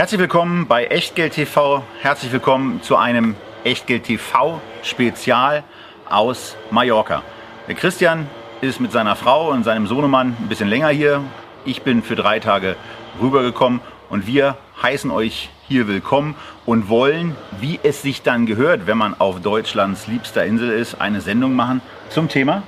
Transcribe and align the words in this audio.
Herzlich 0.00 0.18
willkommen 0.18 0.66
bei 0.66 0.86
Echtgeld 0.86 1.34
TV. 1.34 1.84
Herzlich 2.00 2.32
willkommen 2.32 2.80
zu 2.80 2.96
einem 2.96 3.36
Echtgeld 3.64 4.04
TV 4.04 4.58
Spezial 4.82 5.62
aus 6.08 6.56
Mallorca. 6.70 7.22
Der 7.68 7.74
Christian 7.74 8.26
ist 8.62 8.80
mit 8.80 8.92
seiner 8.92 9.14
Frau 9.14 9.50
und 9.50 9.62
seinem 9.62 9.86
Sohnemann 9.86 10.38
ein 10.40 10.48
bisschen 10.48 10.68
länger 10.70 10.88
hier. 10.88 11.22
Ich 11.66 11.82
bin 11.82 12.02
für 12.02 12.16
drei 12.16 12.40
Tage 12.40 12.76
rübergekommen 13.20 13.82
und 14.08 14.26
wir 14.26 14.56
heißen 14.82 15.10
euch 15.10 15.50
hier 15.68 15.86
willkommen 15.86 16.34
und 16.64 16.88
wollen, 16.88 17.36
wie 17.60 17.78
es 17.82 18.00
sich 18.00 18.22
dann 18.22 18.46
gehört, 18.46 18.86
wenn 18.86 18.96
man 18.96 19.20
auf 19.20 19.42
Deutschlands 19.42 20.06
liebster 20.06 20.46
Insel 20.46 20.70
ist, 20.70 20.98
eine 20.98 21.20
Sendung 21.20 21.54
machen 21.54 21.82
zum 22.08 22.30
Thema 22.30 22.62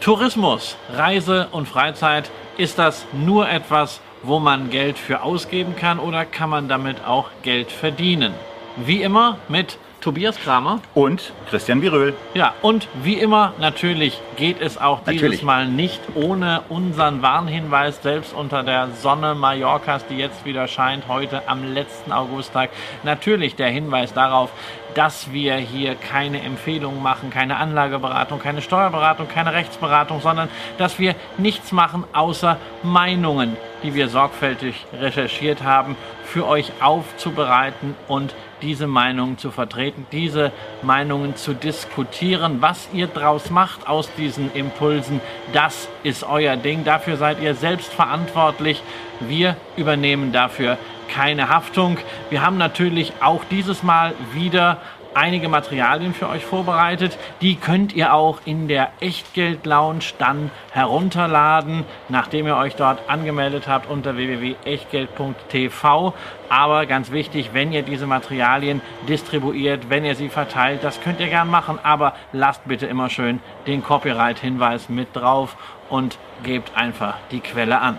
Tourismus, 0.00 0.78
Reise 0.94 1.48
und 1.52 1.68
Freizeit. 1.68 2.30
Ist 2.56 2.78
das 2.78 3.04
nur 3.12 3.50
etwas, 3.50 4.00
wo 4.22 4.38
man 4.38 4.70
Geld 4.70 4.98
für 4.98 5.22
ausgeben 5.22 5.76
kann 5.76 5.98
oder 5.98 6.24
kann 6.24 6.50
man 6.50 6.68
damit 6.68 7.04
auch 7.04 7.28
Geld 7.42 7.72
verdienen? 7.72 8.34
Wie 8.76 9.02
immer 9.02 9.38
mit 9.48 9.78
Tobias 10.00 10.38
Kramer 10.40 10.80
und 10.94 11.32
Christian 11.50 11.82
Viröl. 11.82 12.14
Ja, 12.32 12.54
und 12.62 12.88
wie 13.02 13.14
immer, 13.14 13.52
natürlich 13.58 14.18
geht 14.36 14.60
es 14.62 14.78
auch 14.78 15.00
dieses 15.00 15.20
Natürlich. 15.20 15.42
Mal 15.42 15.68
nicht 15.68 16.00
ohne 16.14 16.62
unseren 16.70 17.20
Warnhinweis, 17.20 18.02
selbst 18.02 18.32
unter 18.32 18.62
der 18.62 18.88
Sonne 18.92 19.34
Mallorcas, 19.34 20.06
die 20.06 20.16
jetzt 20.16 20.46
wieder 20.46 20.68
scheint, 20.68 21.06
heute 21.08 21.42
am 21.48 21.74
letzten 21.74 22.12
Augusttag. 22.12 22.70
Natürlich 23.02 23.56
der 23.56 23.68
Hinweis 23.68 24.14
darauf, 24.14 24.50
dass 24.94 25.32
wir 25.32 25.56
hier 25.56 25.94
keine 25.94 26.42
Empfehlungen 26.42 27.02
machen, 27.02 27.30
keine 27.30 27.56
Anlageberatung, 27.56 28.40
keine 28.40 28.62
Steuerberatung, 28.62 29.28
keine 29.28 29.52
Rechtsberatung, 29.52 30.20
sondern 30.20 30.48
dass 30.78 30.98
wir 30.98 31.14
nichts 31.38 31.72
machen 31.72 32.04
außer 32.12 32.58
Meinungen, 32.82 33.56
die 33.82 33.94
wir 33.94 34.08
sorgfältig 34.08 34.86
recherchiert 34.92 35.62
haben, 35.62 35.96
für 36.24 36.46
euch 36.46 36.72
aufzubereiten 36.80 37.96
und 38.06 38.34
diese 38.62 38.86
Meinungen 38.86 39.38
zu 39.38 39.50
vertreten, 39.50 40.06
diese 40.12 40.52
Meinungen 40.82 41.34
zu 41.34 41.54
diskutieren. 41.54 42.58
Was 42.60 42.88
ihr 42.92 43.08
draus 43.08 43.50
macht 43.50 43.88
aus 43.88 44.08
diesen 44.16 44.52
Impulsen, 44.54 45.20
das 45.52 45.88
ist 46.02 46.22
euer 46.24 46.56
Ding. 46.56 46.84
Dafür 46.84 47.16
seid 47.16 47.40
ihr 47.40 47.54
selbst 47.54 47.92
verantwortlich. 47.92 48.82
Wir 49.18 49.56
übernehmen 49.76 50.32
dafür 50.32 50.78
keine 51.10 51.48
Haftung. 51.48 51.98
Wir 52.30 52.42
haben 52.42 52.56
natürlich 52.56 53.12
auch 53.20 53.42
dieses 53.50 53.82
Mal 53.82 54.14
wieder 54.32 54.78
einige 55.14 55.48
Materialien 55.48 56.14
für 56.14 56.28
euch 56.28 56.44
vorbereitet. 56.44 57.18
Die 57.40 57.56
könnt 57.56 57.92
ihr 57.94 58.14
auch 58.14 58.40
in 58.44 58.68
der 58.68 58.90
Echtgeld 59.00 59.66
Lounge 59.66 60.04
dann 60.18 60.50
herunterladen, 60.70 61.84
nachdem 62.08 62.46
ihr 62.46 62.56
euch 62.56 62.76
dort 62.76 63.08
angemeldet 63.08 63.66
habt 63.66 63.90
unter 63.90 64.16
www.echtgeld.tv. 64.16 66.14
Aber 66.48 66.86
ganz 66.86 67.10
wichtig, 67.10 67.50
wenn 67.52 67.72
ihr 67.72 67.82
diese 67.82 68.06
Materialien 68.06 68.80
distribuiert, 69.08 69.90
wenn 69.90 70.04
ihr 70.04 70.14
sie 70.14 70.28
verteilt, 70.28 70.84
das 70.84 71.00
könnt 71.00 71.20
ihr 71.20 71.28
gern 71.28 71.48
machen, 71.48 71.78
aber 71.82 72.14
lasst 72.32 72.66
bitte 72.66 72.86
immer 72.86 73.10
schön 73.10 73.40
den 73.66 73.82
Copyright-Hinweis 73.82 74.88
mit 74.88 75.14
drauf 75.14 75.56
und 75.88 76.18
gebt 76.42 76.76
einfach 76.76 77.16
die 77.30 77.40
Quelle 77.40 77.80
an. 77.80 77.98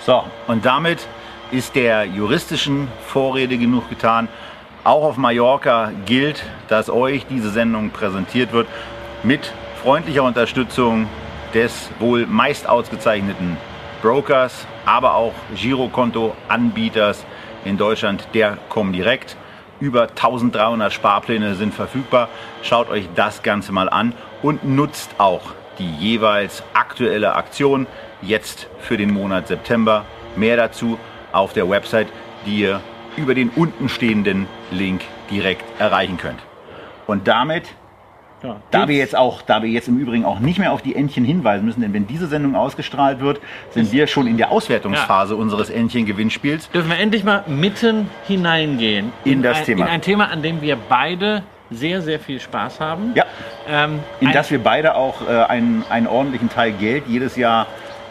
So, 0.00 0.24
und 0.46 0.64
damit 0.64 1.06
ist 1.50 1.74
der 1.74 2.04
juristischen 2.04 2.88
Vorrede 3.06 3.58
genug 3.58 3.88
getan. 3.88 4.28
Auch 4.84 5.04
auf 5.04 5.16
Mallorca 5.16 5.92
gilt, 6.06 6.44
dass 6.68 6.90
euch 6.90 7.26
diese 7.26 7.50
Sendung 7.50 7.90
präsentiert 7.90 8.52
wird 8.52 8.68
mit 9.22 9.52
freundlicher 9.82 10.22
Unterstützung 10.22 11.08
des 11.54 11.90
wohl 11.98 12.26
meist 12.26 12.68
ausgezeichneten 12.68 13.56
Brokers, 14.02 14.66
aber 14.86 15.14
auch 15.14 15.32
Girokonto-Anbieters 15.54 17.24
in 17.64 17.76
Deutschland, 17.76 18.28
der 18.34 18.58
Comdirect. 18.68 19.36
Über 19.80 20.08
1300 20.08 20.92
Sparpläne 20.92 21.54
sind 21.54 21.74
verfügbar. 21.74 22.28
Schaut 22.62 22.90
euch 22.90 23.08
das 23.14 23.42
Ganze 23.42 23.72
mal 23.72 23.88
an 23.88 24.12
und 24.42 24.64
nutzt 24.64 25.10
auch 25.18 25.42
die 25.78 25.90
jeweils 25.96 26.62
aktuelle 26.74 27.34
Aktion 27.34 27.86
jetzt 28.20 28.68
für 28.80 28.96
den 28.96 29.12
Monat 29.12 29.48
September. 29.48 30.04
Mehr 30.36 30.56
dazu 30.56 30.98
auf 31.32 31.52
der 31.52 31.68
Website, 31.68 32.08
die 32.46 32.60
ihr 32.60 32.80
über 33.16 33.34
den 33.34 33.50
unten 33.50 33.88
stehenden 33.88 34.46
Link 34.70 35.02
direkt 35.30 35.64
erreichen 35.80 36.18
könnt. 36.18 36.38
Und 37.06 37.26
damit 37.26 37.64
Ja, 38.42 38.56
da 38.70 38.86
wir 38.86 38.96
jetzt 38.96 39.16
auch, 39.16 39.42
da 39.42 39.62
wir 39.62 39.68
jetzt 39.68 39.88
im 39.88 39.98
Übrigen 39.98 40.24
auch 40.24 40.38
nicht 40.38 40.60
mehr 40.60 40.72
auf 40.72 40.80
die 40.82 40.94
Entchen 40.94 41.24
hinweisen 41.24 41.64
müssen, 41.64 41.80
denn 41.80 41.92
wenn 41.92 42.06
diese 42.06 42.28
Sendung 42.28 42.54
ausgestrahlt 42.54 43.18
wird, 43.20 43.40
sind 43.70 43.90
wir 43.90 44.06
schon 44.06 44.28
in 44.28 44.36
der 44.36 44.52
Auswertungsphase 44.52 45.34
unseres 45.34 45.70
Entchen-Gewinnspiels. 45.70 46.70
dürfen 46.70 46.90
wir 46.90 46.98
endlich 46.98 47.24
mal 47.24 47.42
mitten 47.48 48.08
hineingehen 48.28 49.12
In 49.24 49.42
das 49.42 49.58
ein, 49.58 49.64
Thema. 49.64 49.86
In 49.86 49.90
ein 49.90 50.02
Thema, 50.02 50.30
an 50.30 50.42
dem 50.42 50.62
wir 50.62 50.76
beide 50.88 51.42
sehr, 51.70 52.00
sehr 52.00 52.20
viel 52.20 52.40
Spaß 52.40 52.80
haben. 52.80 53.12
Ja, 53.14 53.24
Ähm, 53.68 53.98
in 54.20 54.32
das 54.32 54.50
wir 54.50 54.62
beide 54.62 54.94
auch 54.94 55.28
äh, 55.28 55.32
einen, 55.44 55.84
einen 55.90 56.06
ordentlichen 56.06 56.48
Teil 56.48 56.72
Geld 56.72 57.04
jedes 57.06 57.36
Jahr 57.36 57.66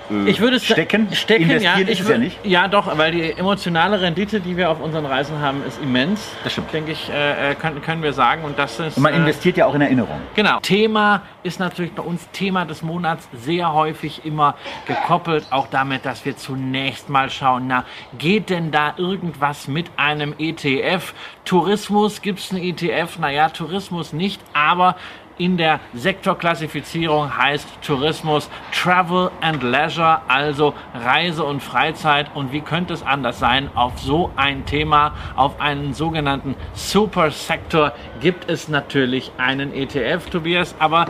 äh, 0.09 0.29
ich 0.29 0.40
würde 0.40 0.57
es 0.57 0.66
stecken. 0.66 1.09
stecken 1.13 1.44
Investieren 1.44 1.78
ja, 1.78 1.84
ist 1.84 1.90
ich 1.90 2.00
es 2.01 2.09
ja 2.09 2.18
nicht. 2.18 2.45
Ja, 2.45 2.68
doch, 2.68 2.97
weil 2.97 3.12
die 3.12 3.31
emotionale 3.31 4.01
Rendite, 4.01 4.40
die 4.40 4.57
wir 4.57 4.69
auf 4.69 4.81
unseren 4.81 5.06
Reisen 5.06 5.40
haben, 5.40 5.63
ist 5.68 5.81
immens. 5.81 6.31
Das 6.44 6.53
stimmt. 6.53 6.73
Denke 6.73 6.91
ich, 6.91 7.09
äh, 7.09 7.51
äh, 7.51 7.56
können, 7.56 7.81
können 7.81 8.03
wir 8.03 8.13
sagen. 8.13 8.44
Und 8.44 8.57
das 8.57 8.79
ist. 8.79 8.97
Und 8.97 9.03
man 9.03 9.13
äh, 9.13 9.18
investiert 9.18 9.57
ja 9.57 9.66
auch 9.66 9.75
in 9.75 9.81
Erinnerung. 9.81 10.19
Genau. 10.35 10.59
Thema 10.62 11.23
ist 11.44 11.59
natürlich 11.59 11.94
bei 11.94 12.03
uns 12.03 12.29
Thema 12.31 12.66
des 12.66 12.81
Monats 12.81 13.28
sehr 13.34 13.73
häufig 13.73 14.25
immer 14.25 14.56
gekoppelt, 14.85 15.47
auch 15.51 15.68
damit, 15.68 16.06
dass 16.06 16.25
wir 16.25 16.38
zunächst 16.38 17.09
mal 17.09 17.29
schauen, 17.29 17.68
na, 17.68 17.85
geht 18.18 18.50
denn 18.50 18.72
da 18.72 18.94
irgendwas 18.97 19.68
mit 19.68 19.89
einem 19.97 20.34
ETF? 20.38 21.13
Tourismus, 21.45 22.22
gibt 22.22 22.39
es 22.39 22.51
einen 22.51 22.63
ETF? 22.63 23.19
Naja, 23.19 23.50
Tourismus 23.50 24.13
nicht, 24.13 24.41
aber 24.53 24.95
in 25.38 25.58
der 25.58 25.80
Sektorklassifizierung 25.94 27.38
heißt 27.38 27.68
Tourismus 27.86 28.50
Travel 28.72 29.31
and 29.42 29.64
Leisure, 29.64 30.22
also 30.28 30.74
Reise 30.94 31.44
und 31.44 31.62
Freizeit. 31.62 32.28
Und 32.34 32.52
wie 32.52 32.62
könnte 32.62 32.94
es 32.94 33.03
anders 33.03 33.40
sein? 33.40 33.70
Auf 33.75 34.00
so 34.00 34.31
ein 34.36 34.66
Thema, 34.66 35.14
auf 35.36 35.59
einen 35.59 35.94
sogenannten 35.94 36.56
Super 36.74 37.31
Sektor 37.31 37.94
gibt 38.20 38.50
es 38.50 38.68
natürlich 38.68 39.31
einen 39.38 39.74
ETF, 39.74 40.30
Tobias. 40.30 40.75
Aber 40.80 41.08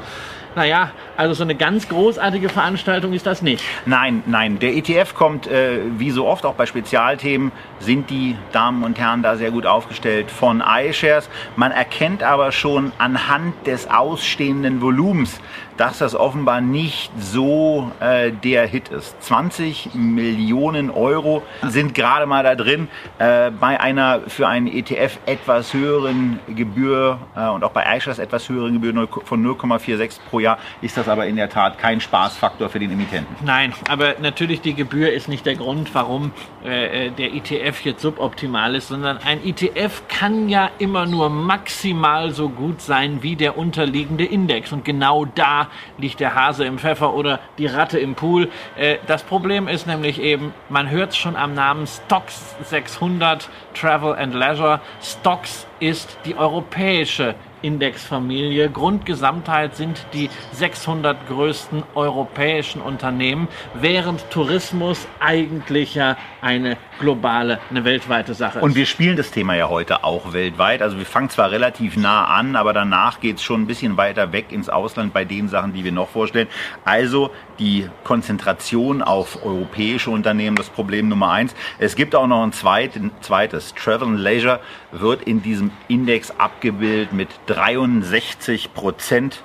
naja, 0.58 0.92
also 1.16 1.36
so 1.36 1.44
eine 1.44 1.54
ganz 1.54 1.88
großartige 1.88 2.50
Veranstaltung 2.50 3.14
ist 3.14 3.28
das 3.28 3.44
nicht. 3.44 3.64
Nein, 3.86 4.24
nein, 4.26 4.58
der 4.58 4.76
ETF 4.76 5.14
kommt, 5.14 5.46
äh, 5.46 5.82
wie 6.00 6.10
so 6.10 6.26
oft 6.26 6.46
auch 6.46 6.56
bei 6.56 6.66
Spezialthemen, 6.66 7.52
sind 7.80 8.10
die 8.10 8.36
Damen 8.52 8.84
und 8.84 9.00
Herren 9.00 9.24
da 9.24 9.36
sehr 9.36 9.52
gut 9.52 9.66
aufgestellt 9.66 10.32
von 10.32 10.62
iShares. 10.62 11.30
Man 11.56 11.72
erkennt 11.72 12.24
aber 12.24 12.52
schon 12.52 12.92
anhand 12.98 13.68
des 13.68 13.90
ausstehenden 13.90 14.82
Volumens, 14.82 15.40
dass 15.78 16.00
das 16.00 16.16
offenbar 16.16 16.60
nicht 16.60 17.12
so 17.20 17.92
äh, 18.00 18.32
der 18.32 18.66
Hit 18.68 18.90
ist. 18.90 19.22
20 19.24 19.94
Millionen 19.94 20.90
Euro 20.90 21.44
sind 21.64 21.94
gerade 21.94 22.26
mal 22.26 22.44
da 22.44 22.56
drin. 22.56 22.88
Äh, 23.20 23.52
bei 23.52 23.80
einer 23.80 24.22
für 24.28 24.48
einen 24.48 24.68
ETF 24.68 25.20
etwas 25.26 25.74
höheren 25.74 26.40
Gebühr 26.48 27.20
äh, 27.36 27.48
und 27.50 27.64
auch 27.64 27.72
bei 27.72 27.84
iShares 27.96 28.20
etwas 28.20 28.50
höheren 28.50 28.82
Gebühr 28.82 29.08
von 29.26 29.46
0,46 29.46 30.20
pro 30.30 30.40
Jahr 30.40 30.58
ist 30.82 30.98
das 30.98 31.08
aber 31.08 31.28
in 31.28 31.36
der 31.36 31.50
Tat 31.50 31.78
kein 31.78 32.02
Spaßfaktor 32.02 32.70
für 32.70 32.80
den 32.80 32.92
Emittenten. 32.92 33.36
Nein, 33.46 33.74
aber 33.90 34.16
natürlich 34.20 34.62
die 34.62 34.74
Gebühr 34.74 35.12
ist 35.12 35.28
nicht 35.28 35.46
der 35.46 35.56
Grund, 35.56 35.94
warum 35.94 36.32
äh, 36.66 37.08
äh, 37.08 37.12
der 37.12 37.34
ETF 37.34 37.67
jetzt 37.84 38.02
suboptimal 38.02 38.76
ist, 38.76 38.88
sondern 38.88 39.18
ein 39.18 39.44
ETF 39.46 40.04
kann 40.08 40.50
ja 40.50 40.70
immer 40.80 41.06
nur 41.06 41.30
maximal 41.30 42.32
so 42.32 42.50
gut 42.50 42.82
sein 42.82 43.24
wie 43.24 43.36
der 43.36 43.58
unterliegende 43.58 44.26
Index. 44.26 44.72
Und 44.72 44.86
genau 44.86 45.26
da 45.26 45.68
liegt 45.98 46.20
der 46.20 46.36
Hase 46.36 46.66
im 46.66 46.80
Pfeffer 46.80 47.14
oder 47.14 47.40
die 47.58 47.68
Ratte 47.68 48.00
im 48.00 48.16
Pool. 48.16 48.50
Äh, 48.78 48.98
das 49.08 49.24
Problem 49.24 49.68
ist 49.68 49.88
nämlich 49.88 50.22
eben, 50.22 50.54
man 50.70 50.90
hört 50.90 51.12
es 51.12 51.18
schon 51.18 51.36
am 51.36 51.54
Namen 51.54 51.88
Stocks 51.88 52.56
600 52.64 53.50
Travel 53.74 54.16
and 54.16 54.34
Leisure. 54.34 54.80
Stocks 55.02 55.68
ist 55.80 56.18
die 56.26 56.36
europäische 56.36 57.36
Indexfamilie. 57.62 58.70
Grundgesamtheit 58.70 59.76
sind 59.76 60.06
die 60.14 60.30
600 60.52 61.28
größten 61.28 61.84
europäischen 61.96 62.82
Unternehmen, 62.82 63.48
während 63.74 64.30
Tourismus 64.30 65.08
eigentlich 65.20 65.96
ja 65.96 66.18
eine 66.42 66.78
globale, 67.00 67.60
eine 67.70 67.84
weltweite 67.84 68.34
Sache 68.34 68.60
ist. 68.60 68.64
Und 68.64 68.76
wir 68.76 68.86
spielen 68.86 69.18
das 69.18 69.32
Thema 69.32 69.56
ja 69.56 69.70
heute 69.70 70.04
auch 70.04 70.34
weltweit. 70.34 70.82
Also 70.82 70.98
wir 70.98 71.06
fangen 71.06 71.30
zwar 71.30 71.52
relativ 71.52 71.98
nah 71.98 72.26
an, 72.26 72.56
aber 72.56 72.74
danach 72.74 73.20
geht 73.20 73.38
es 73.38 73.44
schon 73.44 73.62
ein 73.62 73.68
bisschen 73.68 73.98
weiter 73.98 74.32
weg 74.32 74.52
ins 74.52 74.70
Ausland 74.70 75.14
bei 75.14 75.26
den 75.26 75.48
Sachen, 75.48 75.74
die 75.74 75.84
wir 75.84 75.92
noch 75.92 76.10
vorstellen. 76.10 76.48
Also 76.86 77.32
die 77.60 77.90
Konzentration 78.04 79.02
auf 79.02 79.44
europäische 79.44 80.12
Unternehmen, 80.12 80.56
das 80.56 80.70
Problem 80.70 81.10
Nummer 81.10 81.32
eins. 81.32 81.56
Es 81.80 81.96
gibt 81.96 82.16
auch 82.16 82.28
noch 82.28 82.44
ein 82.44 82.54
zweit- 82.54 83.00
zweites. 83.22 83.74
Travel 83.74 84.10
and 84.10 84.20
Leisure 84.20 84.60
wird 84.92 85.24
in 85.24 85.42
diesem 85.42 85.72
Index 85.88 86.32
abgebildet 86.32 87.14
mit 87.14 87.30
63 87.48 88.74
Prozent 88.74 89.44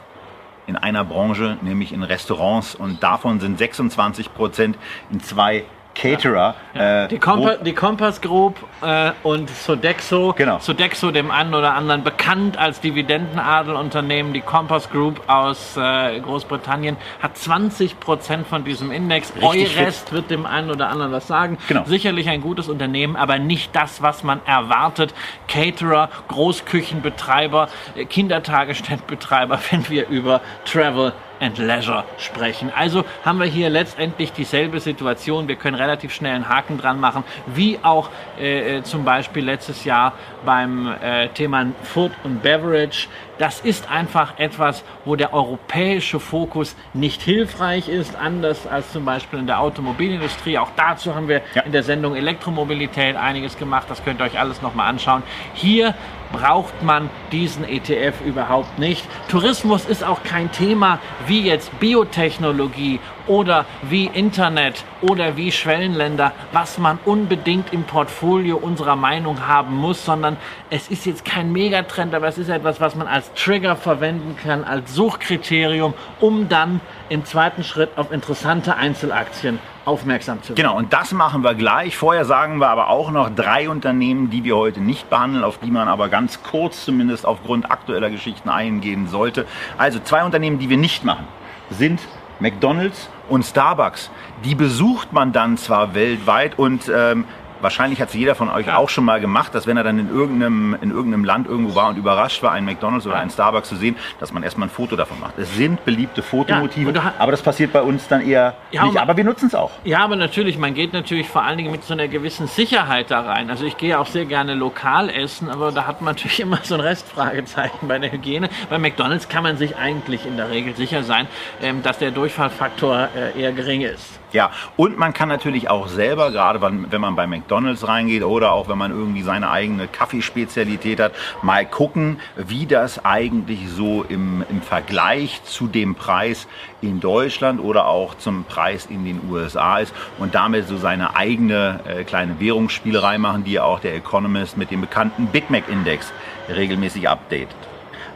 in 0.67 0.77
einer 0.77 1.05
Branche, 1.05 1.59
nämlich 1.63 1.93
in 1.93 2.03
Restaurants. 2.03 2.75
Und 2.75 3.03
davon 3.03 3.41
sind 3.41 3.59
26 3.59 4.33
Prozent 4.35 4.77
in 5.11 5.21
zwei 5.21 5.65
Caterer. 5.95 6.55
Ja. 6.75 7.05
Äh, 7.05 7.09
die, 7.09 7.19
Kompa 7.19 7.57
die 7.57 7.75
Compass 7.75 8.21
Group 8.21 8.57
äh, 8.83 9.13
und 9.23 9.51
Sodexo. 9.51 10.35
Genau. 10.37 10.59
Sodexo, 10.59 11.11
dem 11.11 11.31
einen 11.31 11.55
oder 11.55 11.75
anderen 11.75 12.03
bekannt 12.03 12.57
als 12.57 12.81
Dividendenadelunternehmen. 12.81 14.33
Die 14.33 14.41
Compass 14.41 14.91
Group 14.91 15.21
aus 15.27 15.77
äh, 15.77 16.21
Großbritannien 16.21 16.97
hat 17.21 17.37
20 17.37 18.01
Prozent 18.01 18.47
von 18.47 18.65
diesem 18.65 18.91
Index. 18.91 19.33
Richtig 19.35 19.79
Eurest 19.79 20.09
fit. 20.09 20.13
wird 20.13 20.31
dem 20.31 20.47
einen 20.47 20.71
oder 20.71 20.89
anderen 20.89 21.13
was 21.13 21.27
sagen. 21.27 21.59
Genau. 21.69 21.85
Sicherlich 21.85 22.29
ein 22.29 22.41
gutes 22.41 22.69
Unternehmen, 22.69 23.17
aber 23.17 23.39
nicht 23.39 23.75
das, 23.75 24.03
was 24.03 24.25
man 24.25 24.41
erwartet. 24.47 25.15
Caterer, 25.49 26.09
Großküchenbetreiber, 26.29 27.69
äh, 27.97 28.05
Kindertagesstättenbetreiber, 28.05 29.59
wenn 29.71 29.89
wir 29.89 30.09
über 30.09 30.41
Travel 30.65 31.13
and 31.43 31.59
Leisure 31.59 32.05
sprechen. 32.19 32.71
Also 32.75 33.05
haben 33.25 33.41
wir 33.41 33.47
hier 33.47 33.69
letztendlich 33.69 34.33
dieselbe 34.33 34.81
Situation. 34.81 35.49
Wir 35.49 35.57
können 35.57 35.75
relativ 35.75 36.15
schnell 36.15 36.35
einen 36.35 36.49
Haken 36.49 36.79
dran 36.79 37.01
machen, 37.01 37.25
wie 37.47 37.79
auch 37.83 38.11
äh, 38.39 38.79
äh, 38.79 38.83
zum 38.83 39.05
Beispiel 39.05 39.45
letztes 39.45 39.85
Jahr 39.85 40.13
beim 40.45 40.87
äh, 40.87 41.29
Thema 41.29 41.67
Food 41.83 42.13
und 42.25 42.43
Beverage. 42.43 43.09
Das 43.39 43.61
ist 43.61 43.91
einfach 43.91 44.39
etwas, 44.39 44.85
wo 45.05 45.17
der 45.17 45.35
europäische 45.35 46.21
Fokus 46.21 46.77
nicht 46.95 47.23
hilfreich 47.23 47.89
ist, 47.89 48.15
anders 48.15 48.67
als 48.67 48.93
zum 48.93 49.05
Beispiel 49.05 49.41
in 49.41 49.47
der 49.47 49.61
Automobilindustrie. 49.61 50.59
Auch 50.59 50.71
dazu 50.77 51.15
haben 51.15 51.29
wir 51.29 51.43
ja. 51.55 51.63
in 51.63 51.73
der 51.73 51.83
Sendung 51.83 52.15
Elektromobilität 52.15 53.17
einiges 53.17 53.59
gemacht. 53.59 53.87
Das 53.89 54.05
könnt 54.05 54.21
ihr 54.21 54.25
euch 54.25 54.39
alles 54.39 54.63
nochmal 54.63 54.89
anschauen. 54.89 55.25
Hier 55.55 55.95
braucht 56.33 56.83
man 56.83 57.11
diesen 57.31 57.65
ETF 57.65 58.21
überhaupt 58.25 58.79
nicht. 58.79 59.07
Tourismus 59.29 59.85
ist 59.85 60.03
auch 60.03 60.23
kein 60.23 60.51
Thema 60.51 60.99
wie 61.27 61.43
jetzt 61.43 61.79
Biotechnologie 61.79 63.01
oder 63.27 63.67
wie 63.83 64.07
Internet 64.07 64.85
oder 65.01 65.37
wie 65.37 65.53
Schwellenländer, 65.53 66.33
was 66.53 66.79
man 66.79 66.99
unbedingt 67.05 67.73
im 67.73 67.85
Portfolio 67.85 68.57
unserer 68.57 68.97
Meinung 68.97 69.47
haben 69.47 69.77
muss, 69.77 70.05
sondern 70.05 70.37
es 70.71 70.89
ist 70.89 71.07
jetzt 71.07 71.25
kein 71.25 71.53
Megatrend, 71.53 72.15
aber 72.15 72.29
es 72.29 72.39
ist 72.39 72.49
etwas, 72.49 72.81
was 72.81 72.97
man 72.97 73.07
als 73.07 73.33
Trigger 73.35 73.77
verwenden 73.77 74.37
kann, 74.43 74.65
als 74.65 74.95
Suchkriterium, 74.95 75.95
um 76.21 76.49
dann 76.49 76.81
im 77.09 77.25
zweiten 77.25 77.63
Schritt 77.63 77.91
auf 77.97 78.11
interessante 78.11 78.77
Einzelaktien 78.77 79.59
aufmerksam 79.85 80.43
zu 80.43 80.51
werden. 80.51 80.57
Genau, 80.57 80.77
und 80.77 80.93
das 80.93 81.13
machen 81.13 81.43
wir 81.43 81.55
gleich. 81.55 81.97
Vorher 81.97 82.25
sagen 82.25 82.59
wir 82.59 82.69
aber 82.69 82.89
auch 82.89 83.11
noch 83.11 83.31
drei 83.31 83.69
Unternehmen, 83.69 84.31
die 84.31 84.45
wir 84.45 84.57
heute 84.57 84.81
nicht 84.81 85.11
behandeln, 85.11 85.45
auf 85.45 85.59
die 85.59 85.71
man 85.71 85.89
aber 85.89 86.09
ganz 86.09 86.43
kurz 86.43 86.85
zumindest 86.85 87.27
aufgrund 87.27 87.71
aktueller 87.71 88.11
Geschichten 88.11 88.49
eingehen 88.49 89.09
sollte. 89.09 89.47
Also 89.79 89.99
zwei 90.01 90.25
Unternehmen, 90.25 90.59
die 90.59 90.69
wir 90.69 90.77
nicht 90.79 91.05
machen, 91.05 91.27
sind 91.71 92.01
McDonald's 92.41 93.09
und 93.29 93.45
Starbucks. 93.45 94.11
Die 94.45 94.55
besucht 94.55 95.13
man 95.13 95.33
dann 95.33 95.57
zwar 95.57 95.95
weltweit 95.95 96.59
und 96.59 96.91
ähm, 96.95 97.25
wahrscheinlich 97.63 98.01
hat 98.01 98.09
es 98.09 98.15
jeder 98.15 98.35
von 98.35 98.49
euch 98.51 98.73
auch 98.73 98.89
schon 98.89 99.05
mal 99.05 99.21
gemacht, 99.21 99.55
dass 99.55 99.67
wenn 99.67 99.77
er 99.77 99.85
dann 99.85 99.99
in 99.99 100.11
irgendeinem, 100.11 100.77
in 100.81 100.91
irgendeinem 100.91 101.25
Land 101.25 101.47
irgendwo 101.47 101.75
war 101.75 101.89
und 101.89 101.97
überrascht 101.97 102.43
war, 102.43 102.53
einen 102.53 102.67
McDonalds 102.67 103.07
oder 103.07 103.17
einen 103.17 103.31
Starbucks 103.31 103.69
zu 103.69 103.77
sehen, 103.77 103.97
dass 104.21 104.33
man 104.33 104.43
erstmal 104.43 104.69
ein 104.69 104.71
Foto 104.71 104.97
davon 104.97 105.21
macht. 105.21 105.39
Es 105.39 105.55
sind 105.57 105.85
beliebte 105.85 106.23
Fotomotive, 106.23 106.93
ja, 106.93 107.15
aber 107.19 107.33
das 107.33 107.43
passiert 107.43 107.73
bei 107.73 107.83
uns 107.83 108.09
dann 108.09 108.21
eher 108.21 108.55
ja, 108.71 108.85
nicht. 108.85 108.99
Aber 108.99 109.17
wir 109.17 109.25
nutzen 109.25 109.47
es 109.47 109.55
auch. 109.55 109.71
Ja, 109.85 110.01
aber 110.01 110.17
natürlich, 110.17 110.59
man 110.59 110.75
geht 110.75 110.93
natürlich 110.93 111.29
vor 111.29 111.43
allen 111.43 111.59
Dingen 111.59 111.71
mit 111.71 111.85
so 111.85 111.95
einer 111.95 112.09
gewissen 112.09 112.47
Sicherheit 112.47 113.11
da 113.11 113.21
rein. 113.21 113.51
Also 113.51 113.65
ich 113.65 113.77
gehe 113.77 113.99
auch 113.99 114.07
sehr 114.07 114.25
gerne 114.25 114.55
lokal 114.55 115.09
essen, 115.09 115.49
aber 115.49 115.73
da 115.73 115.87
hat 115.87 116.03
man 116.03 116.15
natürlich 116.15 116.41
immer 116.41 116.59
so 116.63 116.75
ein 116.75 116.81
Restfragezeichen 116.81 117.89
bei 117.89 117.99
der 117.99 118.13
Hygiene. 118.13 118.49
Bei 118.69 118.79
McDonalds 118.79 119.29
kann 119.29 119.43
man 119.43 119.57
sich 119.57 119.77
eigentlich 119.77 120.27
in 120.27 120.37
der 120.37 120.51
Regel 120.51 120.75
sicher 120.75 121.03
sein, 121.03 121.27
ähm, 121.61 121.83
dass 121.83 121.99
der 121.99 122.11
Durchfallfaktor 122.11 123.09
äh, 123.15 123.41
eher 123.41 123.53
gering 123.53 123.83
ist. 123.83 124.22
Ja, 124.33 124.51
und 124.77 124.99
man 124.99 125.13
kann 125.13 125.29
natürlich 125.29 125.69
auch 125.69 125.89
selber, 125.89 126.31
gerade 126.31 126.63
wenn 126.63 127.01
man 127.01 127.15
bei 127.17 127.27
McDonalds 127.27 127.87
reingeht 127.87 128.23
oder 128.23 128.53
auch 128.53 128.69
wenn 128.69 128.79
man 128.79 128.91
irgendwie 128.91 129.23
seine 129.23 129.51
eigene 129.51 129.89
Kaffeespezialität 129.89 131.01
hat, 131.01 131.13
mal 131.43 131.67
gucken, 131.67 132.19
wie 132.37 132.67
das 132.67 133.05
eigentlich 133.05 133.69
so 133.69 134.05
im, 134.09 134.43
im 134.49 134.63
Vergleich 134.63 135.45
zu 135.45 135.67
dem 135.67 135.95
Preis 135.95 136.49
in 136.81 137.01
Deutschland 137.01 137.61
oder 137.61 137.87
auch 137.87 138.17
zum 138.17 138.45
Preis 138.45 138.87
in 138.87 139.05
den 139.05 139.21
USA 139.31 139.79
ist 139.79 139.95
und 140.19 140.35
damit 140.35 140.67
so 140.67 140.79
seine 140.79 141.15
eigene 141.15 141.81
äh, 141.87 142.05
kleine 142.05 142.41
Währungsspielerei 142.41 143.19
machen, 143.19 143.45
die 143.45 143.53
ja 143.53 143.65
auch 143.65 143.81
der 143.81 143.95
Economist 143.95 144.57
mit 144.57 144.71
dem 144.71 144.81
bekannten 144.81 145.27
Big 145.27 145.51
Mac 145.51 145.69
Index 145.69 146.11
regelmäßig 146.49 147.09
updatet. 147.09 147.72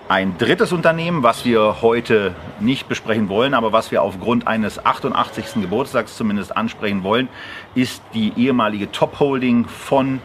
Ein 0.08 0.38
drittes 0.38 0.70
Unternehmen, 0.70 1.24
was 1.24 1.44
wir 1.44 1.82
heute 1.82 2.32
nicht 2.60 2.88
besprechen 2.88 3.28
wollen, 3.28 3.54
aber 3.54 3.72
was 3.72 3.90
wir 3.90 4.02
aufgrund 4.02 4.46
eines 4.46 4.86
88. 4.86 5.60
Geburtstags 5.62 6.16
zumindest 6.16 6.56
ansprechen 6.56 7.02
wollen, 7.02 7.28
ist 7.74 8.00
die 8.14 8.32
ehemalige 8.36 8.92
Top-Holding 8.92 9.66
von 9.66 10.20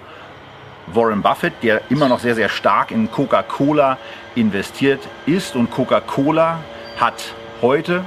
Warren 0.86 1.24
Buffett, 1.24 1.54
der 1.64 1.82
immer 1.90 2.08
noch 2.10 2.20
sehr, 2.20 2.36
sehr 2.36 2.50
stark 2.50 2.92
in 2.92 3.10
Coca-Cola 3.10 3.98
investiert 4.36 5.02
ist. 5.26 5.56
Und 5.56 5.72
Coca-Cola 5.72 6.60
hat 7.00 7.34
heute 7.64 8.04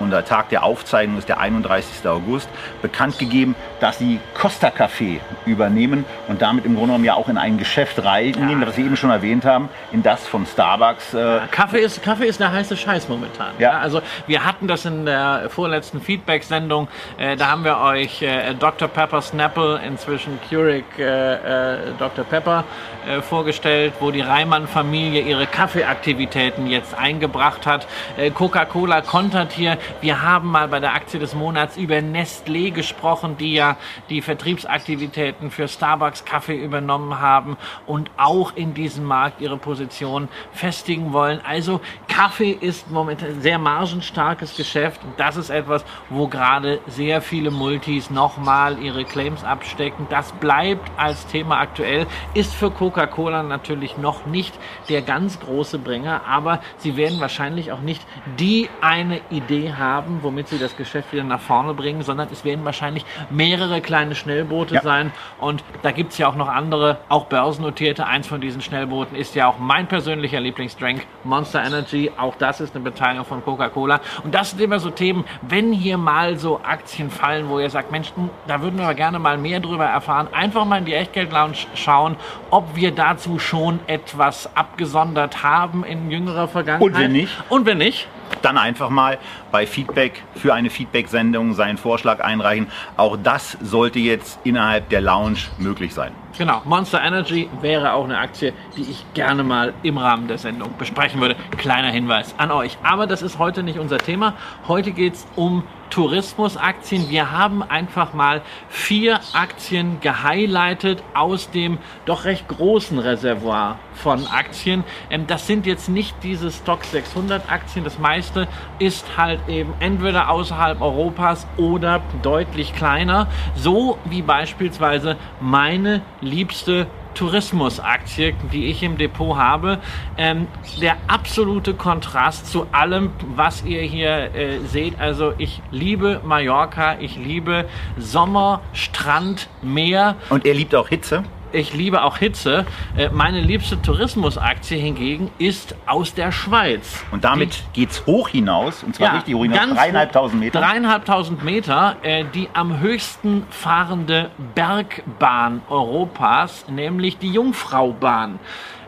und 0.00 0.10
der 0.10 0.24
Tag 0.24 0.48
der 0.48 0.64
Aufzeichnung 0.64 1.18
ist 1.18 1.28
der 1.28 1.38
31. 1.38 2.06
August, 2.08 2.48
bekannt 2.82 3.20
gegeben, 3.20 3.54
dass 3.84 3.98
sie 3.98 4.18
Costa 4.32 4.68
Café 4.68 5.20
übernehmen 5.44 6.06
und 6.28 6.40
damit 6.40 6.64
im 6.64 6.72
Grunde 6.72 6.86
genommen 6.88 7.04
ja 7.04 7.12
auch 7.16 7.28
in 7.28 7.36
ein 7.36 7.58
Geschäft 7.58 8.02
reingehen, 8.02 8.60
ja. 8.60 8.64
das 8.64 8.76
Sie 8.76 8.82
eben 8.82 8.96
schon 8.96 9.10
erwähnt 9.10 9.44
haben, 9.44 9.68
in 9.92 10.02
das 10.02 10.26
von 10.26 10.46
Starbucks. 10.46 11.12
Äh 11.12 11.18
ja, 11.18 11.46
Kaffee, 11.50 11.80
ist, 11.80 12.02
Kaffee 12.02 12.24
ist 12.24 12.40
der 12.40 12.50
heiße 12.50 12.78
Scheiß 12.78 13.10
momentan. 13.10 13.52
Ja. 13.58 13.72
ja. 13.72 13.78
also 13.80 14.00
wir 14.26 14.42
hatten 14.42 14.68
das 14.68 14.86
in 14.86 15.04
der 15.04 15.50
vorletzten 15.50 16.00
Feedback-Sendung, 16.00 16.88
äh, 17.18 17.36
da 17.36 17.50
haben 17.50 17.64
wir 17.64 17.78
euch 17.78 18.22
äh, 18.22 18.54
Dr. 18.54 18.88
Pepper 18.88 19.20
Snapple, 19.20 19.78
inzwischen 19.86 20.38
Keurig 20.48 20.86
äh, 20.98 21.34
äh, 21.34 21.78
Dr. 21.98 22.24
Pepper, 22.24 22.64
äh, 23.06 23.20
vorgestellt, 23.20 23.92
wo 24.00 24.10
die 24.10 24.22
Reimann-Familie 24.22 25.20
ihre 25.20 25.46
Kaffeeaktivitäten 25.46 26.68
jetzt 26.68 26.94
eingebracht 26.96 27.66
hat. 27.66 27.86
Coca-Cola 28.32 29.02
kontert 29.02 29.52
hier 29.52 29.76
wir 30.00 30.22
haben 30.22 30.50
mal 30.50 30.68
bei 30.68 30.80
der 30.80 30.94
Aktie 30.94 31.20
des 31.20 31.34
Monats 31.34 31.76
über 31.76 31.96
Nestlé 31.96 32.70
gesprochen, 32.70 33.36
die 33.36 33.52
ja 33.52 33.73
die 34.08 34.22
Vertriebsaktivitäten 34.22 35.50
für 35.50 35.68
Starbucks 35.68 36.24
Kaffee 36.24 36.56
übernommen 36.56 37.20
haben 37.20 37.56
und 37.86 38.10
auch 38.16 38.54
in 38.56 38.74
diesem 38.74 39.04
Markt 39.04 39.40
ihre 39.40 39.56
Position 39.56 40.28
festigen 40.52 41.12
wollen. 41.12 41.40
Also 41.46 41.80
Kaffee 42.08 42.52
ist 42.52 42.90
momentan 42.90 43.28
ein 43.30 43.42
sehr 43.42 43.58
margenstarkes 43.58 44.56
Geschäft. 44.56 45.00
Das 45.16 45.36
ist 45.36 45.50
etwas, 45.50 45.84
wo 46.10 46.28
gerade 46.28 46.80
sehr 46.86 47.22
viele 47.22 47.50
Multis 47.50 48.10
nochmal 48.10 48.78
ihre 48.78 49.04
Claims 49.04 49.44
abstecken. 49.44 50.06
Das 50.10 50.32
bleibt 50.32 50.90
als 50.96 51.26
Thema 51.26 51.60
aktuell, 51.60 52.06
ist 52.34 52.54
für 52.54 52.70
Coca-Cola 52.70 53.42
natürlich 53.42 53.98
noch 53.98 54.26
nicht 54.26 54.54
der 54.88 55.02
ganz 55.02 55.40
große 55.40 55.78
Bringer, 55.78 56.22
aber 56.26 56.60
sie 56.78 56.96
werden 56.96 57.20
wahrscheinlich 57.20 57.72
auch 57.72 57.80
nicht 57.80 58.06
die 58.38 58.68
eine 58.80 59.20
Idee 59.30 59.72
haben, 59.72 60.18
womit 60.22 60.48
sie 60.48 60.58
das 60.58 60.76
Geschäft 60.76 61.12
wieder 61.12 61.24
nach 61.24 61.40
vorne 61.40 61.74
bringen, 61.74 62.02
sondern 62.02 62.28
es 62.30 62.44
werden 62.44 62.64
wahrscheinlich 62.64 63.04
mehrere 63.30 63.63
kleine 63.80 64.14
Schnellboote 64.14 64.76
ja. 64.76 64.82
sein. 64.82 65.12
Und 65.40 65.64
da 65.82 65.90
gibt 65.90 66.12
es 66.12 66.18
ja 66.18 66.28
auch 66.28 66.36
noch 66.36 66.48
andere, 66.48 66.98
auch 67.08 67.26
börsennotierte. 67.26 68.06
Eins 68.06 68.26
von 68.26 68.40
diesen 68.40 68.60
Schnellbooten 68.60 69.16
ist 69.16 69.34
ja 69.34 69.48
auch 69.48 69.58
mein 69.58 69.86
persönlicher 69.86 70.40
Lieblingsdrink, 70.40 71.06
Monster 71.24 71.64
Energy. 71.64 72.10
Auch 72.16 72.34
das 72.36 72.60
ist 72.60 72.74
eine 72.74 72.84
Beteiligung 72.84 73.24
von 73.24 73.44
Coca-Cola. 73.44 74.00
Und 74.22 74.34
das 74.34 74.50
sind 74.50 74.60
immer 74.60 74.78
so 74.78 74.90
Themen, 74.90 75.24
wenn 75.42 75.72
hier 75.72 75.98
mal 75.98 76.38
so 76.38 76.60
Aktien 76.62 77.10
fallen, 77.10 77.48
wo 77.48 77.58
ihr 77.58 77.70
sagt, 77.70 77.90
Mensch, 77.90 78.12
hm, 78.14 78.30
da 78.46 78.60
würden 78.62 78.78
wir 78.78 78.94
gerne 78.94 79.18
mal 79.18 79.38
mehr 79.38 79.60
drüber 79.60 79.86
erfahren, 79.86 80.28
einfach 80.32 80.64
mal 80.64 80.78
in 80.78 80.84
die 80.84 80.94
Echtgeld-Lounge 80.94 81.56
schauen, 81.74 82.16
ob 82.50 82.76
wir 82.76 82.92
dazu 82.92 83.38
schon 83.38 83.80
etwas 83.86 84.54
abgesondert 84.56 85.42
haben 85.42 85.84
in 85.84 86.10
jüngerer 86.10 86.48
Vergangenheit. 86.48 86.82
Und 86.82 86.98
wenn 86.98 87.12
nicht? 87.12 87.32
Und 87.48 87.66
wenn 87.66 87.78
nicht? 87.78 88.08
Dann 88.42 88.58
einfach 88.58 88.90
mal 88.90 89.18
bei 89.50 89.66
Feedback 89.66 90.22
für 90.34 90.54
eine 90.54 90.70
Feedback-Sendung 90.70 91.54
seinen 91.54 91.78
Vorschlag 91.78 92.20
einreichen. 92.20 92.66
Auch 92.96 93.16
das 93.16 93.56
sollte 93.62 93.98
jetzt 93.98 94.38
innerhalb 94.44 94.88
der 94.88 95.00
Lounge 95.00 95.38
möglich 95.58 95.94
sein. 95.94 96.12
Genau, 96.36 96.62
Monster 96.64 97.00
Energy 97.00 97.48
wäre 97.60 97.92
auch 97.92 98.04
eine 98.04 98.18
Aktie, 98.18 98.52
die 98.76 98.82
ich 98.82 99.06
gerne 99.14 99.44
mal 99.44 99.72
im 99.84 99.98
Rahmen 99.98 100.26
der 100.26 100.38
Sendung 100.38 100.76
besprechen 100.76 101.20
würde. 101.20 101.36
Kleiner 101.58 101.90
Hinweis 101.90 102.34
an 102.38 102.50
euch. 102.50 102.76
Aber 102.82 103.06
das 103.06 103.22
ist 103.22 103.38
heute 103.38 103.62
nicht 103.62 103.78
unser 103.78 103.98
Thema. 103.98 104.34
Heute 104.66 104.90
geht 104.90 105.14
es 105.14 105.26
um 105.36 105.62
Tourismusaktien. 105.90 107.08
Wir 107.08 107.30
haben 107.30 107.62
einfach 107.62 108.14
mal 108.14 108.42
vier 108.68 109.20
Aktien 109.32 110.00
gehighlightet 110.00 111.04
aus 111.14 111.50
dem 111.50 111.78
doch 112.04 112.24
recht 112.24 112.48
großen 112.48 112.98
Reservoir 112.98 113.78
von 113.94 114.26
Aktien. 114.26 114.82
Ähm, 115.10 115.28
das 115.28 115.46
sind 115.46 115.66
jetzt 115.66 115.88
nicht 115.88 116.16
diese 116.24 116.50
Stock 116.50 116.84
600 116.84 117.48
Aktien. 117.48 117.84
Das 117.84 118.00
meiste 118.00 118.48
ist 118.80 119.16
halt 119.16 119.38
eben 119.48 119.72
entweder 119.78 120.30
außerhalb 120.30 120.80
Europas 120.80 121.46
oder 121.56 122.02
deutlich 122.22 122.74
kleiner. 122.74 123.28
So 123.54 123.96
wie 124.04 124.22
beispielsweise 124.22 125.16
meine 125.40 126.02
liebste 126.24 126.86
Tourismusaktie, 127.14 128.34
die 128.52 128.66
ich 128.66 128.82
im 128.82 128.98
Depot 128.98 129.36
habe. 129.36 129.78
Ähm, 130.18 130.46
der 130.80 130.96
absolute 131.06 131.74
Kontrast 131.74 132.46
zu 132.46 132.66
allem, 132.72 133.10
was 133.34 133.64
ihr 133.64 133.82
hier 133.82 134.34
äh, 134.34 134.58
seht. 134.66 134.98
Also 135.00 135.32
ich 135.38 135.62
liebe 135.70 136.20
Mallorca, 136.24 136.98
ich 136.98 137.16
liebe 137.16 137.66
Sommer, 137.96 138.60
Strand, 138.72 139.48
Meer. 139.62 140.16
Und 140.28 140.44
er 140.44 140.54
liebt 140.54 140.74
auch 140.74 140.88
Hitze? 140.88 141.24
Ich 141.54 141.72
liebe 141.72 142.02
auch 142.02 142.18
Hitze. 142.18 142.66
Äh, 142.96 143.10
meine 143.10 143.40
liebste 143.40 143.80
Tourismusaktie 143.80 144.78
hingegen 144.78 145.30
ist 145.38 145.74
aus 145.86 146.14
der 146.14 146.32
Schweiz. 146.32 147.04
Und 147.10 147.24
damit 147.24 147.64
geht 147.72 147.90
es 147.90 148.06
hoch 148.06 148.28
hinaus, 148.28 148.82
und 148.82 148.94
zwar 148.94 149.08
ja, 149.08 149.12
richtig 149.14 149.34
hoch 149.34 149.42
hinaus, 149.42 149.70
dreieinhalbtausend 149.74 150.40
Meter. 150.40 150.60
Dreieinhalbtausend 150.60 151.44
Meter, 151.44 151.96
äh, 152.02 152.24
die 152.34 152.48
am 152.52 152.80
höchsten 152.80 153.44
fahrende 153.50 154.30
Bergbahn 154.54 155.62
Europas, 155.68 156.66
nämlich 156.68 157.18
die 157.18 157.30
Jungfraubahn. 157.30 158.38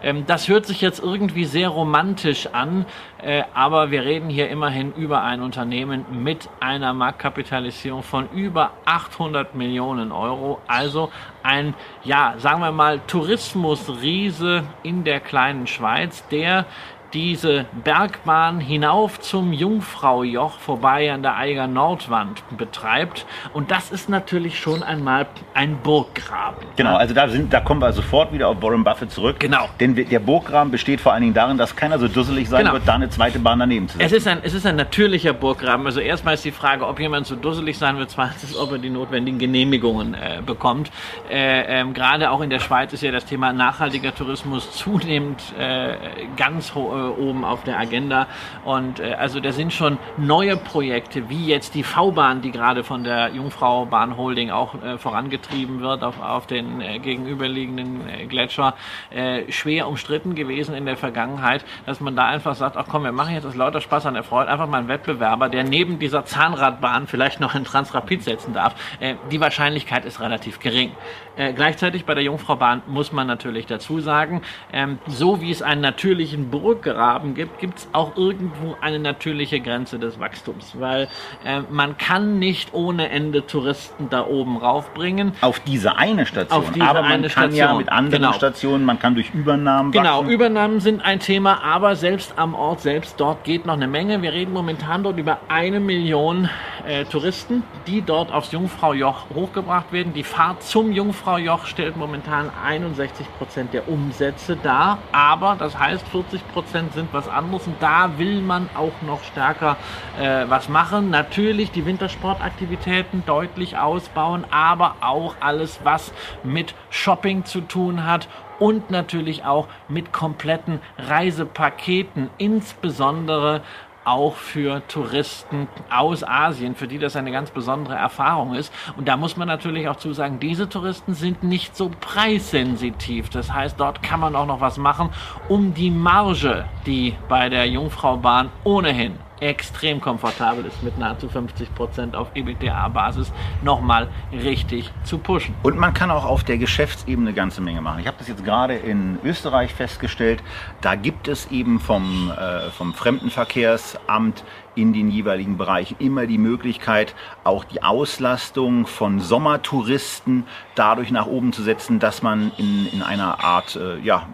Ähm, 0.02 0.24
das 0.26 0.48
hört 0.48 0.66
sich 0.66 0.80
jetzt 0.80 1.00
irgendwie 1.00 1.44
sehr 1.44 1.68
romantisch 1.68 2.48
an, 2.52 2.86
äh, 3.22 3.42
aber 3.54 3.90
wir 3.90 4.04
reden 4.04 4.28
hier 4.28 4.48
immerhin 4.48 4.92
über 4.94 5.22
ein 5.22 5.40
Unternehmen 5.40 6.04
mit 6.22 6.48
einer 6.60 6.92
Marktkapitalisierung 6.92 8.02
von 8.02 8.28
über 8.30 8.72
800 8.84 9.54
Millionen 9.54 10.12
Euro. 10.12 10.60
Also 10.66 11.10
ein, 11.42 11.74
ja, 12.04 12.34
sagen 12.38 12.60
wir 12.60 12.72
mal, 12.72 13.00
Tourismusriese 13.06 14.64
in 14.82 15.04
der 15.04 15.20
kleinen 15.20 15.66
Schweiz, 15.66 16.26
der 16.28 16.66
diese 17.16 17.64
Bergbahn 17.82 18.60
hinauf 18.60 19.18
zum 19.20 19.54
Jungfraujoch 19.54 20.58
vorbei 20.58 21.10
an 21.10 21.22
der 21.22 21.34
Eiger 21.38 21.66
Nordwand 21.66 22.42
betreibt. 22.58 23.24
Und 23.54 23.70
das 23.70 23.90
ist 23.90 24.10
natürlich 24.10 24.58
schon 24.58 24.82
einmal 24.82 25.26
ein 25.54 25.78
Burggraben. 25.78 26.66
Genau, 26.76 26.94
also 26.94 27.14
da, 27.14 27.26
sind, 27.26 27.54
da 27.54 27.60
kommen 27.60 27.80
wir 27.80 27.90
sofort 27.94 28.34
wieder 28.34 28.48
auf 28.48 28.60
Warren 28.60 28.84
Buffett 28.84 29.10
zurück. 29.10 29.36
Genau. 29.38 29.66
Denn 29.80 29.94
der 29.94 30.18
Burggraben 30.18 30.70
besteht 30.70 31.00
vor 31.00 31.14
allen 31.14 31.22
Dingen 31.22 31.32
darin, 31.32 31.56
dass 31.56 31.74
keiner 31.74 31.98
so 31.98 32.06
dusselig 32.06 32.50
sein 32.50 32.64
genau. 32.64 32.74
wird, 32.74 32.86
da 32.86 32.96
eine 32.96 33.08
zweite 33.08 33.38
Bahn 33.38 33.60
daneben 33.60 33.88
zu 33.88 33.96
setzen. 33.96 34.14
Es 34.14 34.20
ist, 34.20 34.28
ein, 34.28 34.40
es 34.42 34.52
ist 34.52 34.66
ein 34.66 34.76
natürlicher 34.76 35.32
Burggraben. 35.32 35.86
Also 35.86 36.00
erstmal 36.00 36.34
ist 36.34 36.44
die 36.44 36.52
Frage, 36.52 36.86
ob 36.86 37.00
jemand 37.00 37.26
so 37.26 37.34
dusselig 37.34 37.78
sein 37.78 37.96
wird, 37.96 38.10
zweitens, 38.16 38.54
ob 38.54 38.72
er 38.72 38.78
die 38.78 38.90
notwendigen 38.90 39.38
Genehmigungen 39.38 40.12
äh, 40.12 40.42
bekommt. 40.44 40.90
Äh, 41.30 41.80
ähm, 41.80 41.94
Gerade 41.94 42.30
auch 42.30 42.42
in 42.42 42.50
der 42.50 42.60
Schweiz 42.60 42.92
ist 42.92 43.02
ja 43.02 43.10
das 43.10 43.24
Thema 43.24 43.54
nachhaltiger 43.54 44.14
Tourismus 44.14 44.70
zunehmend 44.72 45.42
äh, 45.58 45.94
ganz 46.36 46.74
hoch 46.74 46.94
äh, 46.94 47.05
oben 47.10 47.44
auf 47.44 47.64
der 47.64 47.78
Agenda. 47.78 48.26
Und 48.64 49.00
äh, 49.00 49.14
also 49.14 49.40
da 49.40 49.52
sind 49.52 49.72
schon 49.72 49.98
neue 50.16 50.56
Projekte, 50.56 51.28
wie 51.28 51.46
jetzt 51.46 51.74
die 51.74 51.82
V-Bahn, 51.82 52.42
die 52.42 52.50
gerade 52.50 52.84
von 52.84 53.04
der 53.04 53.30
Jungfrau 53.30 53.86
Bahn 53.86 54.16
Holding 54.16 54.50
auch 54.50 54.74
äh, 54.82 54.98
vorangetrieben 54.98 55.80
wird 55.80 56.02
auf, 56.02 56.20
auf 56.20 56.46
den 56.46 56.80
äh, 56.80 56.98
gegenüberliegenden 56.98 58.08
äh, 58.08 58.26
Gletscher, 58.26 58.74
äh, 59.10 59.50
schwer 59.50 59.88
umstritten 59.88 60.34
gewesen 60.34 60.74
in 60.74 60.86
der 60.86 60.96
Vergangenheit, 60.96 61.64
dass 61.86 62.00
man 62.00 62.16
da 62.16 62.26
einfach 62.26 62.54
sagt, 62.54 62.76
ach 62.76 62.86
komm, 62.88 63.04
wir 63.04 63.12
machen 63.12 63.34
jetzt 63.34 63.46
aus 63.46 63.54
lauter 63.54 63.80
Spaß 63.80 64.06
an 64.06 64.14
der 64.14 64.22
Freude 64.22 64.50
einfach 64.50 64.68
mal 64.68 64.78
einen 64.78 64.88
Wettbewerber, 64.88 65.48
der 65.48 65.64
neben 65.64 65.98
dieser 65.98 66.24
Zahnradbahn 66.24 67.06
vielleicht 67.06 67.40
noch 67.40 67.54
in 67.54 67.64
Transrapid 67.64 68.22
setzen 68.22 68.52
darf. 68.54 68.74
Äh, 69.00 69.14
die 69.30 69.40
Wahrscheinlichkeit 69.40 70.04
ist 70.04 70.20
relativ 70.20 70.60
gering. 70.60 70.92
Äh, 71.36 71.52
gleichzeitig 71.52 72.04
bei 72.04 72.14
der 72.14 72.24
Jungfraubahn 72.24 72.82
muss 72.86 73.12
man 73.12 73.26
natürlich 73.26 73.66
dazu 73.66 74.00
sagen, 74.00 74.42
ähm, 74.72 74.98
so 75.06 75.40
wie 75.40 75.50
es 75.50 75.62
einen 75.62 75.80
natürlichen 75.80 76.50
Burggraben 76.86 77.34
gibt, 77.34 77.58
gibt 77.58 77.78
es 77.78 77.88
auch 77.92 78.16
irgendwo 78.16 78.76
eine 78.80 78.98
natürliche 78.98 79.60
Grenze 79.60 79.98
des 79.98 80.20
Wachstums, 80.20 80.74
weil 80.78 81.08
äh, 81.44 81.60
man 81.70 81.98
kann 81.98 82.38
nicht 82.38 82.72
ohne 82.74 83.10
Ende 83.10 83.46
Touristen 83.46 84.08
da 84.08 84.26
oben 84.26 84.56
raufbringen. 84.56 85.32
Auf 85.40 85.60
diese 85.60 85.96
eine 85.96 86.26
Station. 86.26 86.58
Auf 86.58 86.70
diese 86.72 86.86
aber 86.86 87.02
man 87.02 87.12
eine 87.12 87.28
kann 87.28 87.50
Station. 87.52 87.58
ja 87.58 87.74
mit 87.74 87.88
anderen 87.90 88.22
genau. 88.22 88.32
Stationen, 88.32 88.84
man 88.84 88.98
kann 88.98 89.14
durch 89.14 89.34
Übernahmen 89.34 89.90
Genau, 89.92 90.20
wachsen. 90.20 90.30
Übernahmen 90.30 90.80
sind 90.80 91.04
ein 91.04 91.20
Thema, 91.20 91.62
aber 91.62 91.96
selbst 91.96 92.34
am 92.36 92.54
Ort 92.54 92.80
selbst, 92.80 93.18
dort 93.18 93.44
geht 93.44 93.66
noch 93.66 93.74
eine 93.74 93.88
Menge. 93.88 94.22
Wir 94.22 94.32
reden 94.32 94.52
momentan 94.52 95.02
dort 95.02 95.18
über 95.18 95.38
eine 95.48 95.80
Million 95.80 96.48
äh, 96.86 97.04
Touristen, 97.04 97.62
die 97.86 98.02
dort 98.02 98.32
aufs 98.32 98.52
Jungfraujoch 98.52 99.26
hochgebracht 99.34 99.92
werden. 99.92 100.12
Die 100.12 100.22
Fahrt 100.22 100.62
zum 100.62 100.92
Jungfraujoch 100.92 101.66
stellt 101.66 101.96
momentan 101.96 102.50
61 102.64 103.26
Prozent 103.38 103.72
der 103.74 103.88
Umsätze 103.88 104.56
dar, 104.62 104.98
aber 105.12 105.56
das 105.58 105.76
heißt 105.78 106.06
40 106.08 106.46
Prozent 106.48 106.75
sind 106.92 107.12
was 107.12 107.28
anderes 107.28 107.66
und 107.66 107.76
da 107.80 108.18
will 108.18 108.40
man 108.40 108.68
auch 108.74 109.02
noch 109.06 109.22
stärker 109.24 109.76
äh, 110.20 110.44
was 110.48 110.68
machen. 110.68 111.10
Natürlich 111.10 111.70
die 111.70 111.86
Wintersportaktivitäten 111.86 113.24
deutlich 113.26 113.78
ausbauen, 113.78 114.44
aber 114.50 114.96
auch 115.00 115.36
alles, 115.40 115.80
was 115.84 116.12
mit 116.42 116.74
Shopping 116.90 117.44
zu 117.44 117.60
tun 117.62 118.04
hat 118.04 118.28
und 118.58 118.90
natürlich 118.90 119.44
auch 119.44 119.68
mit 119.88 120.12
kompletten 120.12 120.80
Reisepaketen, 120.98 122.30
insbesondere 122.38 123.62
auch 124.06 124.36
für 124.36 124.86
Touristen 124.88 125.68
aus 125.90 126.22
Asien, 126.22 126.74
für 126.74 126.86
die 126.86 126.98
das 126.98 127.16
eine 127.16 127.32
ganz 127.32 127.50
besondere 127.50 127.94
Erfahrung 127.94 128.54
ist. 128.54 128.72
Und 128.96 129.08
da 129.08 129.16
muss 129.16 129.36
man 129.36 129.48
natürlich 129.48 129.88
auch 129.88 129.96
zusagen, 129.96 130.38
diese 130.40 130.68
Touristen 130.68 131.14
sind 131.14 131.42
nicht 131.42 131.76
so 131.76 131.90
preissensitiv. 132.00 133.28
Das 133.30 133.52
heißt, 133.52 133.78
dort 133.78 134.02
kann 134.02 134.20
man 134.20 134.36
auch 134.36 134.46
noch 134.46 134.60
was 134.60 134.78
machen, 134.78 135.10
um 135.48 135.74
die 135.74 135.90
Marge, 135.90 136.64
die 136.86 137.14
bei 137.28 137.48
der 137.48 137.66
Jungfraubahn 137.68 138.50
ohnehin 138.64 139.25
extrem 139.40 140.00
komfortabel 140.00 140.64
ist 140.64 140.82
mit 140.82 140.98
nahezu 140.98 141.28
50 141.28 141.74
Prozent 141.74 142.16
auf 142.16 142.28
EBITDA-Basis 142.34 143.32
nochmal 143.62 144.08
richtig 144.32 144.92
zu 145.04 145.18
pushen. 145.18 145.54
Und 145.62 145.78
man 145.78 145.94
kann 145.94 146.10
auch 146.10 146.24
auf 146.24 146.44
der 146.44 146.58
Geschäftsebene 146.58 147.28
eine 147.28 147.34
ganze 147.34 147.60
Menge 147.60 147.80
machen. 147.80 148.00
Ich 148.00 148.06
habe 148.06 148.16
das 148.18 148.28
jetzt 148.28 148.44
gerade 148.44 148.74
in 148.74 149.18
Österreich 149.24 149.74
festgestellt. 149.74 150.42
Da 150.80 150.94
gibt 150.94 151.28
es 151.28 151.50
eben 151.50 151.80
vom, 151.80 152.30
äh, 152.30 152.70
vom 152.70 152.94
Fremdenverkehrsamt 152.94 154.44
in 154.74 154.92
den 154.92 155.10
jeweiligen 155.10 155.56
Bereichen 155.56 155.96
immer 155.98 156.26
die 156.26 156.38
Möglichkeit, 156.38 157.14
auch 157.44 157.64
die 157.64 157.82
Auslastung 157.82 158.86
von 158.86 159.20
Sommertouristen 159.20 160.44
dadurch 160.74 161.10
nach 161.10 161.26
oben 161.26 161.52
zu 161.52 161.62
setzen, 161.62 161.98
dass 161.98 162.22
man 162.22 162.52
in, 162.58 162.86
in 162.92 163.02
einer 163.02 163.42
Art, 163.42 163.76
äh, 163.76 163.98
ja, 164.00 164.26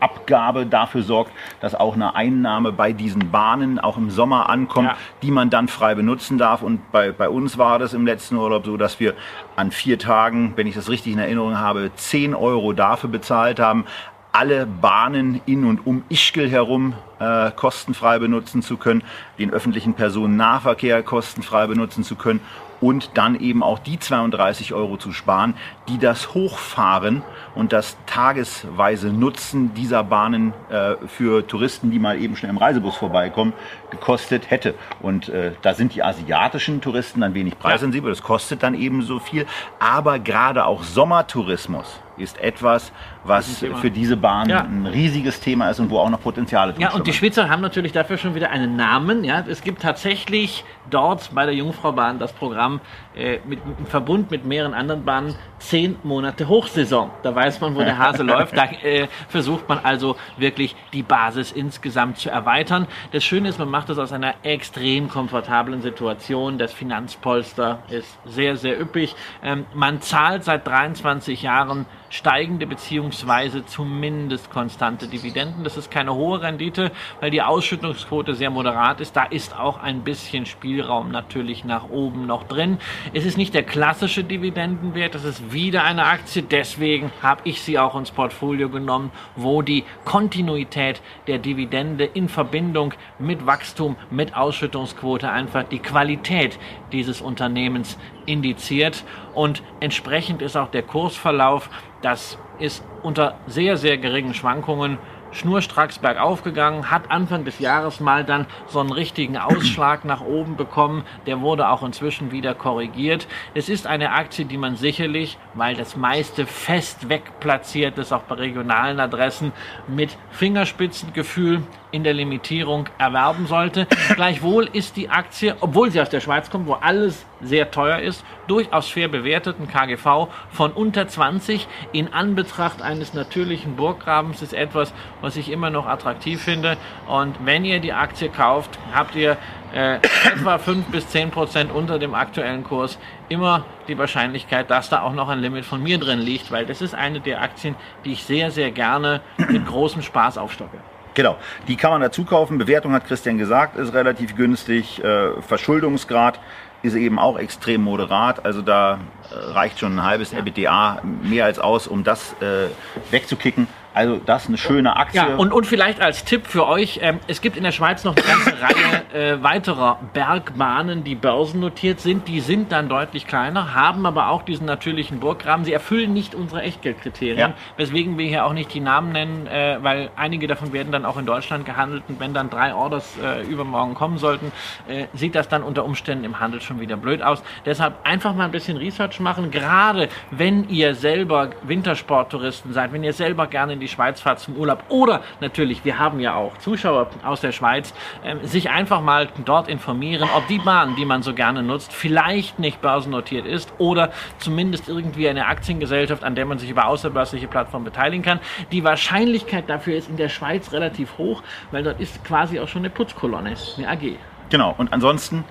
Abgabe 0.00 0.66
dafür 0.66 1.02
sorgt, 1.02 1.32
dass 1.60 1.74
auch 1.74 1.94
eine 1.94 2.14
Einnahme 2.14 2.72
bei 2.72 2.92
diesen 2.92 3.30
Bahnen 3.30 3.78
auch 3.78 3.96
im 3.96 4.10
Sommer 4.10 4.48
ankommt, 4.48 4.88
ja. 4.88 4.96
die 5.22 5.30
man 5.30 5.50
dann 5.50 5.68
frei 5.68 5.94
benutzen 5.94 6.38
darf. 6.38 6.62
Und 6.62 6.90
bei, 6.92 7.12
bei 7.12 7.28
uns 7.28 7.58
war 7.58 7.78
das 7.78 7.94
im 7.94 8.06
letzten 8.06 8.36
Urlaub 8.36 8.64
so, 8.64 8.76
dass 8.76 9.00
wir 9.00 9.14
an 9.56 9.70
vier 9.70 9.98
Tagen, 9.98 10.54
wenn 10.56 10.66
ich 10.66 10.74
das 10.74 10.88
richtig 10.88 11.12
in 11.12 11.18
Erinnerung 11.18 11.58
habe, 11.58 11.90
10 11.94 12.34
Euro 12.34 12.72
dafür 12.72 13.10
bezahlt 13.10 13.60
haben, 13.60 13.84
alle 14.32 14.66
Bahnen 14.66 15.40
in 15.46 15.64
und 15.64 15.86
um 15.86 16.04
Ischgl 16.08 16.48
herum 16.48 16.94
äh, 17.18 17.50
kostenfrei 17.50 18.18
benutzen 18.18 18.62
zu 18.62 18.76
können, 18.76 19.02
den 19.38 19.50
öffentlichen 19.50 19.94
Personennahverkehr 19.94 21.02
kostenfrei 21.02 21.66
benutzen 21.66 22.04
zu 22.04 22.16
können 22.16 22.40
und 22.80 23.10
dann 23.14 23.38
eben 23.38 23.62
auch 23.62 23.78
die 23.78 23.98
32 23.98 24.72
Euro 24.72 24.96
zu 24.96 25.12
sparen, 25.12 25.54
die 25.90 25.98
das 25.98 26.34
Hochfahren 26.34 27.22
und 27.54 27.72
das 27.72 27.96
tagesweise 28.06 29.08
Nutzen 29.08 29.74
dieser 29.74 30.04
Bahnen 30.04 30.52
äh, 30.70 30.94
für 31.06 31.46
Touristen, 31.46 31.90
die 31.90 31.98
mal 31.98 32.20
eben 32.20 32.36
schnell 32.36 32.50
im 32.50 32.58
Reisebus 32.58 32.96
vorbeikommen, 32.96 33.52
gekostet 33.90 34.50
hätte. 34.50 34.74
Und 35.00 35.28
äh, 35.28 35.52
da 35.62 35.74
sind 35.74 35.94
die 35.94 36.02
asiatischen 36.02 36.80
Touristen 36.80 37.20
dann 37.20 37.34
wenig 37.34 37.58
preissensibel, 37.58 38.10
das 38.10 38.22
kostet 38.22 38.62
dann 38.62 38.74
eben 38.74 39.02
so 39.02 39.18
viel. 39.18 39.46
Aber 39.80 40.18
gerade 40.18 40.64
auch 40.64 40.84
Sommertourismus 40.84 42.00
ist 42.20 42.38
etwas, 42.38 42.92
was 43.24 43.64
für 43.80 43.90
diese 43.90 44.16
Bahn 44.16 44.48
ja. 44.48 44.60
ein 44.60 44.86
riesiges 44.86 45.40
Thema 45.40 45.70
ist 45.70 45.80
und 45.80 45.90
wo 45.90 45.98
auch 45.98 46.10
noch 46.10 46.20
Potenziale 46.20 46.74
Ja, 46.78 46.92
und 46.92 47.06
die 47.06 47.12
Schweizer 47.12 47.48
haben 47.48 47.62
natürlich 47.62 47.92
dafür 47.92 48.18
schon 48.18 48.34
wieder 48.34 48.50
einen 48.50 48.76
Namen. 48.76 49.24
Ja, 49.24 49.42
es 49.48 49.62
gibt 49.62 49.82
tatsächlich 49.82 50.64
dort 50.90 51.34
bei 51.34 51.46
der 51.46 51.54
Jungfraubahn 51.54 52.18
das 52.18 52.32
Programm 52.32 52.80
äh, 53.14 53.38
mit, 53.46 53.60
im 53.78 53.86
Verbund 53.86 54.30
mit 54.30 54.44
mehreren 54.44 54.74
anderen 54.74 55.04
Bahnen 55.04 55.34
zehn 55.80 55.96
Monate 56.02 56.46
Hochsaison. 56.48 57.10
Da 57.22 57.34
weiß 57.34 57.60
man, 57.60 57.74
wo 57.74 57.80
der 57.80 57.96
Hase 57.96 58.22
läuft. 58.34 58.56
Da 58.56 58.64
äh, 58.64 59.08
versucht 59.28 59.68
man 59.68 59.78
also 59.78 60.16
wirklich 60.36 60.76
die 60.92 61.02
Basis 61.02 61.52
insgesamt 61.52 62.18
zu 62.18 62.30
erweitern. 62.30 62.86
Das 63.12 63.24
Schöne 63.24 63.48
ist, 63.48 63.58
man 63.58 63.70
macht 63.70 63.88
das 63.88 63.98
aus 63.98 64.12
einer 64.12 64.34
extrem 64.42 65.08
komfortablen 65.08 65.80
Situation. 65.80 66.58
Das 66.58 66.72
Finanzpolster 66.72 67.82
ist 67.88 68.18
sehr, 68.26 68.56
sehr 68.56 68.78
üppig. 68.80 69.14
Ähm, 69.42 69.64
man 69.74 70.02
zahlt 70.02 70.44
seit 70.44 70.66
23 70.66 71.42
Jahren 71.42 71.86
steigende 72.10 72.66
beziehungsweise 72.66 73.64
zumindest 73.64 74.50
konstante 74.50 75.08
Dividenden. 75.08 75.64
Das 75.64 75.76
ist 75.76 75.90
keine 75.90 76.14
hohe 76.14 76.42
Rendite, 76.42 76.90
weil 77.20 77.30
die 77.30 77.40
Ausschüttungsquote 77.40 78.34
sehr 78.34 78.50
moderat 78.50 79.00
ist. 79.00 79.16
Da 79.16 79.24
ist 79.24 79.58
auch 79.58 79.78
ein 79.78 80.02
bisschen 80.02 80.44
Spielraum 80.44 81.10
natürlich 81.10 81.64
nach 81.64 81.88
oben 81.88 82.26
noch 82.26 82.44
drin. 82.44 82.78
Es 83.14 83.24
ist 83.24 83.38
nicht 83.38 83.54
der 83.54 83.62
klassische 83.62 84.24
Dividendenwert, 84.24 85.14
es 85.14 85.24
ist 85.24 85.52
wieder 85.52 85.84
eine 85.84 86.04
Aktie. 86.04 86.42
Deswegen 86.42 87.12
habe 87.22 87.42
ich 87.44 87.62
sie 87.62 87.78
auch 87.78 87.96
ins 87.96 88.10
Portfolio 88.10 88.68
genommen, 88.68 89.12
wo 89.36 89.62
die 89.62 89.84
Kontinuität 90.04 91.00
der 91.28 91.38
Dividende 91.38 92.04
in 92.04 92.28
Verbindung 92.28 92.92
mit 93.18 93.46
Wachstum, 93.46 93.96
mit 94.10 94.36
Ausschüttungsquote 94.36 95.30
einfach 95.30 95.62
die 95.62 95.78
Qualität 95.78 96.58
dieses 96.92 97.20
Unternehmens 97.20 97.98
indiziert. 98.26 99.04
Und 99.34 99.62
entsprechend 99.80 100.42
ist 100.42 100.56
auch 100.56 100.70
der 100.70 100.82
Kursverlauf, 100.82 101.70
das 102.02 102.38
ist 102.58 102.84
unter 103.02 103.38
sehr, 103.46 103.76
sehr 103.76 103.98
geringen 103.98 104.34
Schwankungen 104.34 104.98
schnurstracks 105.32 105.98
bergauf 105.98 106.42
gegangen, 106.42 106.90
hat 106.90 107.10
Anfang 107.10 107.44
des 107.44 107.58
Jahres 107.58 108.00
mal 108.00 108.24
dann 108.24 108.46
so 108.66 108.80
einen 108.80 108.92
richtigen 108.92 109.36
Ausschlag 109.36 110.04
nach 110.04 110.20
oben 110.20 110.56
bekommen. 110.56 111.04
Der 111.26 111.40
wurde 111.40 111.68
auch 111.68 111.82
inzwischen 111.82 112.32
wieder 112.32 112.54
korrigiert. 112.54 113.26
Es 113.54 113.68
ist 113.68 113.86
eine 113.86 114.12
Aktie, 114.12 114.44
die 114.44 114.58
man 114.58 114.76
sicherlich, 114.76 115.38
weil 115.54 115.74
das 115.76 115.96
meiste 115.96 116.46
fest 116.46 117.08
wegplatziert 117.08 117.98
ist, 117.98 118.12
auch 118.12 118.22
bei 118.22 118.36
regionalen 118.36 119.00
Adressen, 119.00 119.52
mit 119.86 120.16
Fingerspitzengefühl 120.30 121.62
in 121.90 122.04
der 122.04 122.14
Limitierung 122.14 122.88
erwerben 122.98 123.46
sollte. 123.46 123.86
Gleichwohl 124.14 124.68
ist 124.72 124.96
die 124.96 125.08
Aktie, 125.08 125.56
obwohl 125.60 125.90
sie 125.90 126.00
aus 126.00 126.10
der 126.10 126.20
Schweiz 126.20 126.50
kommt, 126.50 126.66
wo 126.66 126.74
alles 126.74 127.24
sehr 127.42 127.70
teuer 127.70 127.98
ist, 127.98 128.24
durchaus 128.46 128.88
fair 128.88 129.08
bewerteten 129.08 129.68
KGV 129.68 130.28
von 130.50 130.72
unter 130.72 131.08
20 131.08 131.66
in 131.92 132.12
Anbetracht 132.12 132.82
eines 132.82 133.14
natürlichen 133.14 133.76
Burggrabens 133.76 134.42
ist 134.42 134.52
etwas, 134.52 134.92
was 135.20 135.36
ich 135.36 135.50
immer 135.50 135.70
noch 135.70 135.86
attraktiv 135.86 136.42
finde. 136.42 136.76
Und 137.06 137.36
wenn 137.44 137.64
ihr 137.64 137.80
die 137.80 137.92
Aktie 137.92 138.28
kauft, 138.28 138.78
habt 138.92 139.14
ihr 139.14 139.36
äh, 139.72 139.96
etwa 140.34 140.58
5 140.58 140.86
bis 140.86 141.08
10 141.08 141.30
Prozent 141.30 141.72
unter 141.72 141.98
dem 141.98 142.14
aktuellen 142.14 142.64
Kurs 142.64 142.98
immer 143.28 143.64
die 143.88 143.98
Wahrscheinlichkeit, 143.98 144.70
dass 144.70 144.88
da 144.88 145.02
auch 145.02 145.12
noch 145.12 145.28
ein 145.28 145.40
Limit 145.40 145.64
von 145.64 145.82
mir 145.82 145.98
drin 145.98 146.18
liegt, 146.18 146.50
weil 146.50 146.66
das 146.66 146.82
ist 146.82 146.94
eine 146.94 147.20
der 147.20 147.42
Aktien, 147.42 147.74
die 148.04 148.12
ich 148.12 148.24
sehr, 148.24 148.50
sehr 148.50 148.70
gerne 148.70 149.20
mit 149.36 149.66
großem 149.68 150.02
Spaß 150.02 150.38
aufstocke. 150.38 150.78
Genau, 151.14 151.36
die 151.66 151.76
kann 151.76 151.90
man 151.90 152.00
dazu 152.00 152.24
kaufen. 152.24 152.58
Bewertung 152.58 152.92
hat 152.92 153.06
Christian 153.06 153.36
gesagt, 153.36 153.76
ist 153.76 153.92
relativ 153.92 154.36
günstig. 154.36 155.02
Äh, 155.02 155.40
Verschuldungsgrad 155.42 156.38
ist 156.82 156.94
eben 156.94 157.18
auch 157.18 157.38
extrem 157.38 157.82
moderat. 157.82 158.44
Also 158.44 158.62
da 158.62 158.98
äh, 159.30 159.34
reicht 159.34 159.78
schon 159.78 159.96
ein 159.96 160.04
halbes 160.04 160.32
EBITDA 160.32 161.02
mehr 161.22 161.44
als 161.44 161.58
aus, 161.58 161.86
um 161.86 162.04
das 162.04 162.34
äh, 162.40 162.68
wegzukicken. 163.10 163.68
Also 163.92 164.20
das 164.24 164.42
ist 164.42 164.48
eine 164.48 164.58
schöne 164.58 164.96
Aktie. 164.96 165.20
Ja, 165.20 165.34
und, 165.36 165.52
und 165.52 165.66
vielleicht 165.66 166.00
als 166.00 166.24
Tipp 166.24 166.46
für 166.46 166.66
euch, 166.66 167.00
ähm, 167.02 167.18
es 167.26 167.40
gibt 167.40 167.56
in 167.56 167.64
der 167.64 167.72
Schweiz 167.72 168.04
noch 168.04 168.14
eine 168.14 168.24
ganze 168.24 168.52
Reihe 168.62 169.34
äh, 169.34 169.42
weiterer 169.42 169.98
Bergbahnen, 170.12 171.02
die 171.02 171.14
börsennotiert 171.14 172.00
sind. 172.00 172.28
Die 172.28 172.40
sind 172.40 172.72
dann 172.72 172.88
deutlich 172.88 173.26
kleiner, 173.26 173.74
haben 173.74 174.06
aber 174.06 174.28
auch 174.28 174.42
diesen 174.42 174.66
natürlichen 174.66 175.18
Burggraben. 175.18 175.64
Sie 175.64 175.72
erfüllen 175.72 176.12
nicht 176.12 176.34
unsere 176.34 176.62
Echtgeldkriterien, 176.62 177.38
ja. 177.38 177.54
weswegen 177.76 178.16
wir 178.16 178.26
hier 178.26 178.46
auch 178.46 178.52
nicht 178.52 178.72
die 178.72 178.80
Namen 178.80 179.12
nennen, 179.12 179.46
äh, 179.46 179.78
weil 179.82 180.10
einige 180.16 180.46
davon 180.46 180.72
werden 180.72 180.92
dann 180.92 181.04
auch 181.04 181.18
in 181.18 181.26
Deutschland 181.26 181.66
gehandelt. 181.66 182.04
Und 182.08 182.20
wenn 182.20 182.32
dann 182.32 182.48
drei 182.48 182.74
Orders 182.74 183.16
äh, 183.22 183.42
übermorgen 183.42 183.94
kommen 183.94 184.18
sollten, 184.18 184.52
äh, 184.88 185.06
sieht 185.14 185.34
das 185.34 185.48
dann 185.48 185.62
unter 185.62 185.84
Umständen 185.84 186.24
im 186.24 186.38
Handel 186.38 186.60
schon 186.60 186.80
wieder 186.80 186.96
blöd 186.96 187.22
aus. 187.22 187.42
Deshalb 187.66 187.94
einfach 188.04 188.34
mal 188.34 188.44
ein 188.44 188.52
bisschen 188.52 188.76
Research 188.76 189.18
machen, 189.18 189.50
gerade 189.50 190.08
wenn 190.30 190.68
ihr 190.68 190.94
selber 190.94 191.50
Wintersporttouristen 191.62 192.72
seid, 192.72 192.92
wenn 192.92 193.02
ihr 193.02 193.12
selber 193.12 193.46
gerne 193.48 193.72
in 193.72 193.79
die 193.80 193.88
Schweiz 193.88 194.20
fahrt 194.20 194.40
zum 194.40 194.56
Urlaub 194.56 194.84
oder 194.88 195.22
natürlich, 195.40 195.84
wir 195.84 195.98
haben 195.98 196.20
ja 196.20 196.34
auch 196.34 196.56
Zuschauer 196.58 197.10
aus 197.24 197.40
der 197.40 197.52
Schweiz, 197.52 197.92
ähm, 198.24 198.44
sich 198.44 198.70
einfach 198.70 199.00
mal 199.00 199.28
dort 199.44 199.68
informieren, 199.68 200.28
ob 200.36 200.46
die 200.46 200.58
Bahn, 200.58 200.94
die 200.96 201.04
man 201.04 201.22
so 201.22 201.34
gerne 201.34 201.62
nutzt, 201.62 201.92
vielleicht 201.92 202.58
nicht 202.58 202.80
börsennotiert 202.80 203.46
ist 203.46 203.72
oder 203.78 204.12
zumindest 204.38 204.88
irgendwie 204.88 205.28
eine 205.28 205.46
Aktiengesellschaft, 205.46 206.22
an 206.24 206.34
der 206.34 206.46
man 206.46 206.58
sich 206.58 206.70
über 206.70 206.86
außerbörsliche 206.86 207.48
Plattformen 207.48 207.84
beteiligen 207.84 208.22
kann. 208.22 208.40
Die 208.72 208.84
Wahrscheinlichkeit 208.84 209.68
dafür 209.68 209.96
ist 209.96 210.08
in 210.08 210.16
der 210.16 210.28
Schweiz 210.28 210.72
relativ 210.72 211.18
hoch, 211.18 211.42
weil 211.70 211.82
dort 211.82 212.00
ist 212.00 212.24
quasi 212.24 212.60
auch 212.60 212.68
schon 212.68 212.82
eine 212.82 212.90
Putzkolonne, 212.90 213.54
eine 213.76 213.88
AG. 213.88 214.16
Genau, 214.50 214.74
und 214.76 214.92
ansonsten 214.92 215.44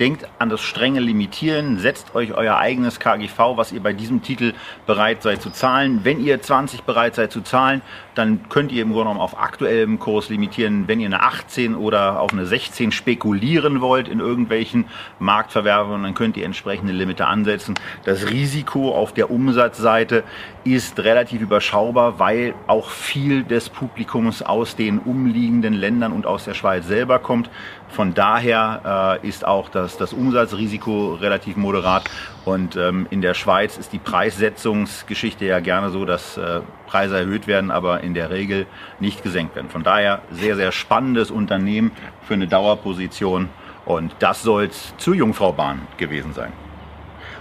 denkt 0.00 0.26
an 0.38 0.48
das 0.48 0.62
strenge 0.62 0.98
Limitieren, 0.98 1.78
setzt 1.78 2.14
euch 2.14 2.32
euer 2.32 2.56
eigenes 2.56 2.98
KGV, 2.98 3.56
was 3.56 3.70
ihr 3.70 3.82
bei 3.82 3.92
diesem 3.92 4.22
Titel 4.22 4.54
bereit 4.86 5.22
seid 5.22 5.42
zu 5.42 5.50
zahlen. 5.50 6.00
Wenn 6.04 6.24
ihr 6.24 6.40
20 6.40 6.82
bereit 6.84 7.14
seid 7.14 7.30
zu 7.30 7.42
zahlen, 7.42 7.82
dann 8.14 8.48
könnt 8.48 8.72
ihr 8.72 8.82
im 8.82 8.88
Grunde 8.88 9.04
genommen 9.04 9.20
auf 9.20 9.38
aktuellem 9.38 9.98
Kurs 9.98 10.30
limitieren. 10.30 10.88
Wenn 10.88 11.00
ihr 11.00 11.06
eine 11.06 11.22
18 11.22 11.74
oder 11.74 12.20
auf 12.20 12.32
eine 12.32 12.46
16 12.46 12.92
spekulieren 12.92 13.82
wollt 13.82 14.08
in 14.08 14.20
irgendwelchen 14.20 14.86
Marktverwerfungen, 15.18 16.02
dann 16.02 16.14
könnt 16.14 16.38
ihr 16.38 16.46
entsprechende 16.46 16.94
Limite 16.94 17.26
ansetzen. 17.26 17.74
Das 18.04 18.30
Risiko 18.30 18.94
auf 18.94 19.12
der 19.12 19.30
Umsatzseite 19.30 20.24
ist 20.64 20.98
relativ 21.00 21.42
überschaubar, 21.42 22.18
weil 22.18 22.54
auch 22.66 22.88
viel 22.88 23.44
des 23.44 23.68
Publikums 23.68 24.42
aus 24.42 24.76
den 24.76 24.98
umliegenden 24.98 25.74
Ländern 25.74 26.12
und 26.12 26.26
aus 26.26 26.44
der 26.44 26.54
Schweiz 26.54 26.86
selber 26.86 27.18
kommt. 27.18 27.50
Von 27.90 28.14
daher 28.14 29.18
äh, 29.22 29.26
ist 29.26 29.46
auch 29.46 29.68
das, 29.68 29.96
das 29.96 30.12
Umsatzrisiko 30.12 31.14
relativ 31.14 31.56
moderat. 31.56 32.04
Und 32.44 32.76
ähm, 32.76 33.06
in 33.10 33.20
der 33.20 33.34
Schweiz 33.34 33.76
ist 33.76 33.92
die 33.92 33.98
Preissetzungsgeschichte 33.98 35.44
ja 35.44 35.60
gerne 35.60 35.90
so, 35.90 36.04
dass 36.04 36.36
äh, 36.36 36.60
Preise 36.86 37.18
erhöht 37.18 37.46
werden, 37.46 37.70
aber 37.70 38.02
in 38.02 38.14
der 38.14 38.30
Regel 38.30 38.66
nicht 39.00 39.22
gesenkt 39.22 39.56
werden. 39.56 39.70
Von 39.70 39.82
daher 39.82 40.22
sehr, 40.30 40.56
sehr 40.56 40.72
spannendes 40.72 41.30
Unternehmen 41.30 41.90
für 42.22 42.34
eine 42.34 42.46
Dauerposition. 42.46 43.48
Und 43.84 44.14
das 44.20 44.42
soll 44.42 44.64
es 44.64 44.94
zur 44.98 45.14
Jungfraubahn 45.14 45.82
gewesen 45.96 46.32
sein. 46.32 46.52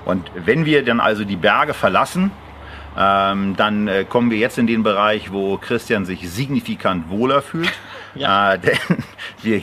Und 0.05 0.31
wenn 0.33 0.65
wir 0.65 0.83
dann 0.83 0.99
also 0.99 1.23
die 1.23 1.35
Berge 1.35 1.73
verlassen, 1.73 2.31
ähm, 2.97 3.55
dann 3.55 3.87
äh, 3.87 4.03
kommen 4.03 4.31
wir 4.31 4.37
jetzt 4.37 4.57
in 4.57 4.67
den 4.67 4.83
Bereich, 4.83 5.31
wo 5.31 5.57
Christian 5.57 6.05
sich 6.05 6.29
signifikant 6.29 7.09
wohler 7.09 7.41
fühlt. 7.41 7.71
Ja. 8.15 8.55
Äh, 8.55 8.59
wir, 9.41 9.61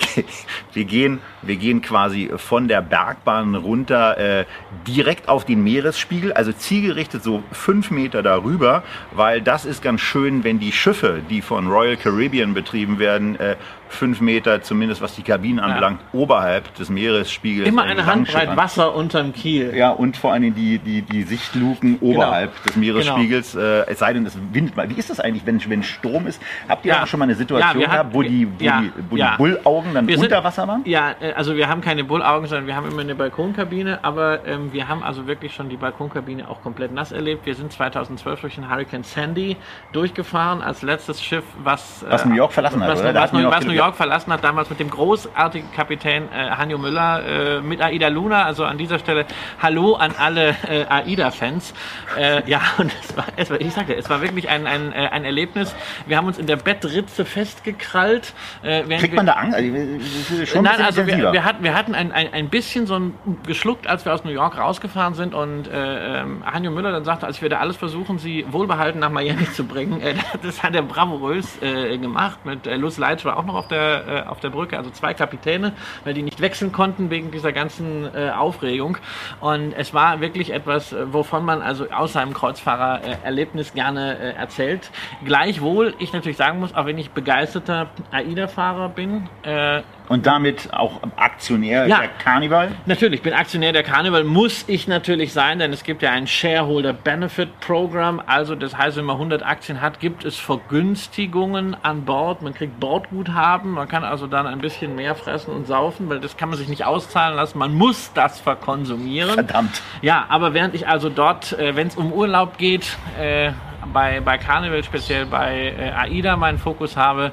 wir, 0.73 0.85
gehen, 0.85 1.21
wir 1.47 1.57
gehen 1.57 1.83
quasi 1.83 2.31
von 2.37 2.69
der 2.69 2.83
Bergbahn 2.83 3.55
runter 3.55 4.19
äh, 4.19 4.45
direkt 4.87 5.29
auf 5.29 5.45
den 5.45 5.63
Meeresspiegel, 5.63 6.33
also 6.33 6.53
zielgerichtet 6.53 7.23
so 7.23 7.43
fünf 7.53 7.91
Meter 7.91 8.23
darüber, 8.23 8.83
weil 9.13 9.41
das 9.41 9.65
ist 9.65 9.83
ganz 9.83 10.01
schön, 10.01 10.45
wenn 10.45 10.59
die 10.59 10.73
Schiffe, 10.73 11.21
die 11.29 11.43
von 11.43 11.69
Royal 11.69 11.97
Caribbean 11.97 12.55
betrieben 12.55 12.99
werden, 12.99 13.39
äh, 13.39 13.57
fünf 13.89 14.21
Meter, 14.21 14.63
zumindest 14.63 15.01
was 15.01 15.15
die 15.15 15.23
Kabinen 15.23 15.61
anbelangt, 15.61 16.01
ja. 16.13 16.19
oberhalb 16.19 16.75
des 16.75 16.89
Meeresspiegels. 16.89 17.69
Immer 17.69 17.85
eine 17.85 18.07
Handbreit 18.07 18.57
Wasser 18.57 18.95
unterm 18.95 19.33
Kiel. 19.33 19.75
Ja, 19.75 19.91
und 19.91 20.17
vor 20.17 20.33
allem 20.33 20.55
die, 20.55 20.79
die, 20.79 21.03
die 21.03 21.23
Sichtluken 21.23 21.99
genau. 22.01 22.13
oberhalb 22.13 22.63
des 22.65 22.77
Meeresspiegels. 22.77 23.53
Genau. 23.53 23.65
Äh, 23.65 23.91
es 23.91 23.99
sei 23.99 24.13
denn, 24.13 24.27
es 24.27 24.37
windet 24.53 24.77
mal. 24.77 24.89
Wie 24.91 24.95
ist 24.95 25.11
das 25.11 25.21
eigentlich, 25.21 25.47
wenn, 25.47 25.61
wenn 25.69 25.83
Strom 25.83 26.27
ist? 26.27 26.41
Habt 26.69 26.85
ihr 26.85 26.95
ja. 26.95 27.03
auch 27.03 27.07
schon 27.07 27.19
mal 27.19 27.25
eine 27.25 27.35
Situation 27.35 27.81
ja, 27.81 27.89
gehabt, 27.89 28.15
wo 28.15 28.23
die 28.23 28.47
wo 28.47 28.59
die, 28.59 28.93
wo 29.11 29.17
die 29.17 29.25
Bullaugen 29.39 29.95
dann 29.95 30.09
unter 30.09 30.45
Wasser 30.45 30.67
waren? 30.67 30.83
Ja, 30.85 31.15
äh, 31.21 31.33
also 31.37 31.55
wir 31.55 31.69
haben 31.69 31.83
keine 31.83 32.03
Bullaugen, 32.03 32.47
sondern 32.47 32.67
wir 32.67 32.75
haben 32.75 32.91
immer 32.91 33.03
eine 33.03 33.15
Balkonkabine, 33.15 34.03
aber 34.03 34.47
ähm, 34.47 34.73
wir 34.73 34.89
haben 34.89 35.03
also 35.03 35.27
wirklich 35.27 35.55
schon 35.55 35.69
die 35.69 35.77
Balkonkabine 35.77 36.49
auch 36.49 36.63
komplett 36.63 36.93
nass 36.93 37.13
erlebt. 37.13 37.45
Wir 37.45 37.55
sind 37.55 37.73
2012 37.73 38.41
durch 38.41 38.55
den 38.55 38.71
Hurricane 38.71 39.05
Sandy 39.05 39.57
durchgefahren 39.93 40.63
als 40.63 40.83
letztes 40.83 41.23
Schiff, 41.23 41.45
was, 41.63 42.05
was 42.09 42.25
New 42.25 42.35
York 42.35 42.53
verlassen 42.53 42.83
hat, 42.83 42.91
was, 42.91 43.01
oder? 43.01 43.15
Was, 43.15 43.33
was, 43.33 43.45
was 43.45 43.65
New 43.67 43.73
York 43.73 43.95
verlassen 43.95 44.33
hat, 44.33 44.43
damals 44.43 44.71
mit 44.71 44.81
dem 44.81 44.89
großartigen 44.89 45.71
Kapitän 45.73 46.25
äh, 46.33 46.51
Hanjo 46.51 46.79
Müller, 46.79 47.23
äh, 47.23 47.61
mit 47.61 47.83
Aida 47.83 48.09
Luna. 48.09 48.45
Also 48.45 48.65
an 48.65 48.79
dieser 48.79 48.99
Stelle 48.99 49.27
Hallo 49.61 49.95
an 49.95 50.15
alle 50.19 50.57
äh, 50.69 50.87
AIDA-Fans. 50.89 51.75
Äh, 52.19 52.49
ja, 52.49 52.61
und 52.79 52.91
es 53.03 53.17
war, 53.17 53.27
es 53.37 53.51
war, 53.51 53.61
ich 53.61 53.73
sagte, 53.75 53.95
es 53.95 54.09
war 54.09 54.23
wirklich 54.23 54.49
ein, 54.49 54.67
ein, 54.67 54.93
äh, 54.93 55.09
ein 55.09 55.25
Erlebnis. 55.25 55.75
Wir 56.07 56.17
haben 56.17 56.27
uns 56.27 56.39
in 56.39 56.47
der 56.47 56.57
Bettritze 56.57 57.27
festgekrallt 57.27 58.33
äh, 58.63 58.83
Kriegt 58.83 59.15
man 59.15 59.27
da 59.27 59.35
Angst? 59.35 59.57
Also, 59.57 60.47
schon 60.47 60.65
Nein, 60.65 60.81
also 60.81 61.07
wir, 61.07 61.16
wir, 61.19 61.45
hatten, 61.45 61.65
wir 61.65 61.75
hatten 61.75 61.95
ein, 61.95 62.13
ein, 62.13 62.33
ein 62.33 62.49
bisschen 62.49 62.87
so 62.87 62.95
ein 62.95 63.15
geschluckt, 63.47 63.87
als 63.87 64.05
wir 64.05 64.15
aus 64.15 64.25
New 64.25 64.31
York 64.31 64.59
rausgefahren 64.59 65.15
sind 65.15 65.35
und 65.35 65.69
äh, 65.69 66.21
ähm, 66.21 66.43
Hanjo 66.45 66.71
Müller 66.71 66.93
dann 66.93 67.05
sagte, 67.05 67.27
als 67.27 67.43
wir 67.43 67.49
da 67.49 67.59
alles 67.59 67.77
versuchen, 67.77 68.19
sie 68.19 68.45
wohlbehalten 68.51 69.01
nach 69.01 69.11
Miami 69.11 69.51
zu 69.53 69.65
bringen, 69.65 70.01
äh, 70.01 70.15
das 70.43 70.63
hat 70.63 70.75
er 70.75 70.83
bravourös 70.83 71.61
äh, 71.63 71.97
gemacht. 71.99 72.45
Mit 72.45 72.67
äh, 72.67 72.77
Luz 72.77 72.99
Leitch 72.99 73.25
war 73.25 73.37
auch 73.37 73.45
noch 73.45 73.55
auf 73.55 73.69
der, 73.69 74.25
äh, 74.27 74.29
auf 74.29 74.41
der 74.41 74.51
Brücke, 74.51 74.77
also 74.77 74.91
zwei 74.91 75.15
Kapitäne, 75.15 75.73
weil 76.05 76.15
die 76.15 76.23
nicht 76.23 76.41
wechseln 76.41 76.73
konnten 76.73 77.11
wegen 77.11 77.31
dieser 77.31 77.53
ganzen 77.53 78.09
äh, 78.15 78.31
Aufregung. 78.31 78.99
Und 79.41 79.73
es 79.73 79.95
war 79.95 80.21
wirklich 80.21 80.53
etwas, 80.53 80.93
äh, 80.93 81.13
wovon 81.13 81.45
man 81.45 81.63
also 81.63 81.91
aus 81.91 82.13
seinem 82.13 82.35
Kreuzfahrererlebnis 82.35 83.75
gerne 83.75 84.19
äh, 84.19 84.33
erzählt. 84.33 84.91
Gleichwohl 85.25 85.95
ich 85.99 86.13
natürlich 86.13 86.37
sagen 86.37 86.61
muss, 86.61 86.75
auch 86.75 86.87
wenn 86.87 86.99
ich 86.99 87.11
begeisterter 87.11 87.89
AIDA-Fahrer 88.11 88.89
bin. 88.91 89.29
Äh, 89.43 89.83
und 90.09 90.27
damit 90.27 90.73
auch 90.73 91.01
Aktionär 91.17 91.87
ja, 91.87 91.99
der 91.99 92.09
Carnival? 92.09 92.73
Natürlich, 92.87 93.23
bin 93.23 93.33
Aktionär 93.33 93.73
der 93.73 93.83
Carnival, 93.83 94.25
muss 94.25 94.65
ich 94.67 94.89
natürlich 94.89 95.33
sein, 95.33 95.59
denn 95.59 95.73
es 95.73 95.85
gibt 95.85 96.03
ja 96.03 96.11
ein 96.13 96.27
Shareholder 96.27 96.93
Benefit 96.93 97.61
Program. 97.61 98.23
Also 98.27 98.55
das 98.55 98.77
heißt, 98.77 98.97
wenn 98.97 99.05
man 99.05 99.17
100 99.17 99.45
Aktien 99.45 99.81
hat, 99.81 100.01
gibt 100.01 100.25
es 100.25 100.37
Vergünstigungen 100.37 101.77
an 101.83 102.05
Bord. 102.05 102.43
Man 102.43 102.55
kriegt 102.55 102.79
Bordguthaben, 102.81 103.73
man 103.73 103.89
kann 103.89 104.05
also 104.05 104.27
dann 104.27 104.47
ein 104.47 104.61
bisschen 104.61 104.95
mehr 104.95 105.15
fressen 105.15 105.53
und 105.53 105.67
saufen, 105.67 106.09
weil 106.09 106.21
das 106.21 106.37
kann 106.37 106.49
man 106.49 106.59
sich 106.59 106.69
nicht 106.69 106.85
auszahlen 106.85 107.37
lassen. 107.37 107.59
Man 107.59 107.75
muss 107.75 108.13
das 108.15 108.41
verkonsumieren. 108.41 109.35
Verdammt. 109.35 109.83
Ja, 110.03 110.27
aber 110.29 110.55
während 110.55 110.75
ich 110.75 110.87
also 110.89 111.09
dort, 111.09 111.53
äh, 111.59 111.77
wenn 111.77 111.89
es 111.89 111.97
um 111.97 112.13
Urlaub 112.13 112.59
geht, 112.59 112.97
äh, 113.19 113.53
bei, 113.93 114.21
bei 114.21 114.39
Carnival, 114.39 114.83
speziell 114.85 115.27
bei 115.27 115.75
äh, 115.79 115.91
AIDA 115.91 116.37
meinen 116.37 116.59
Fokus 116.59 116.97
habe, 116.97 117.33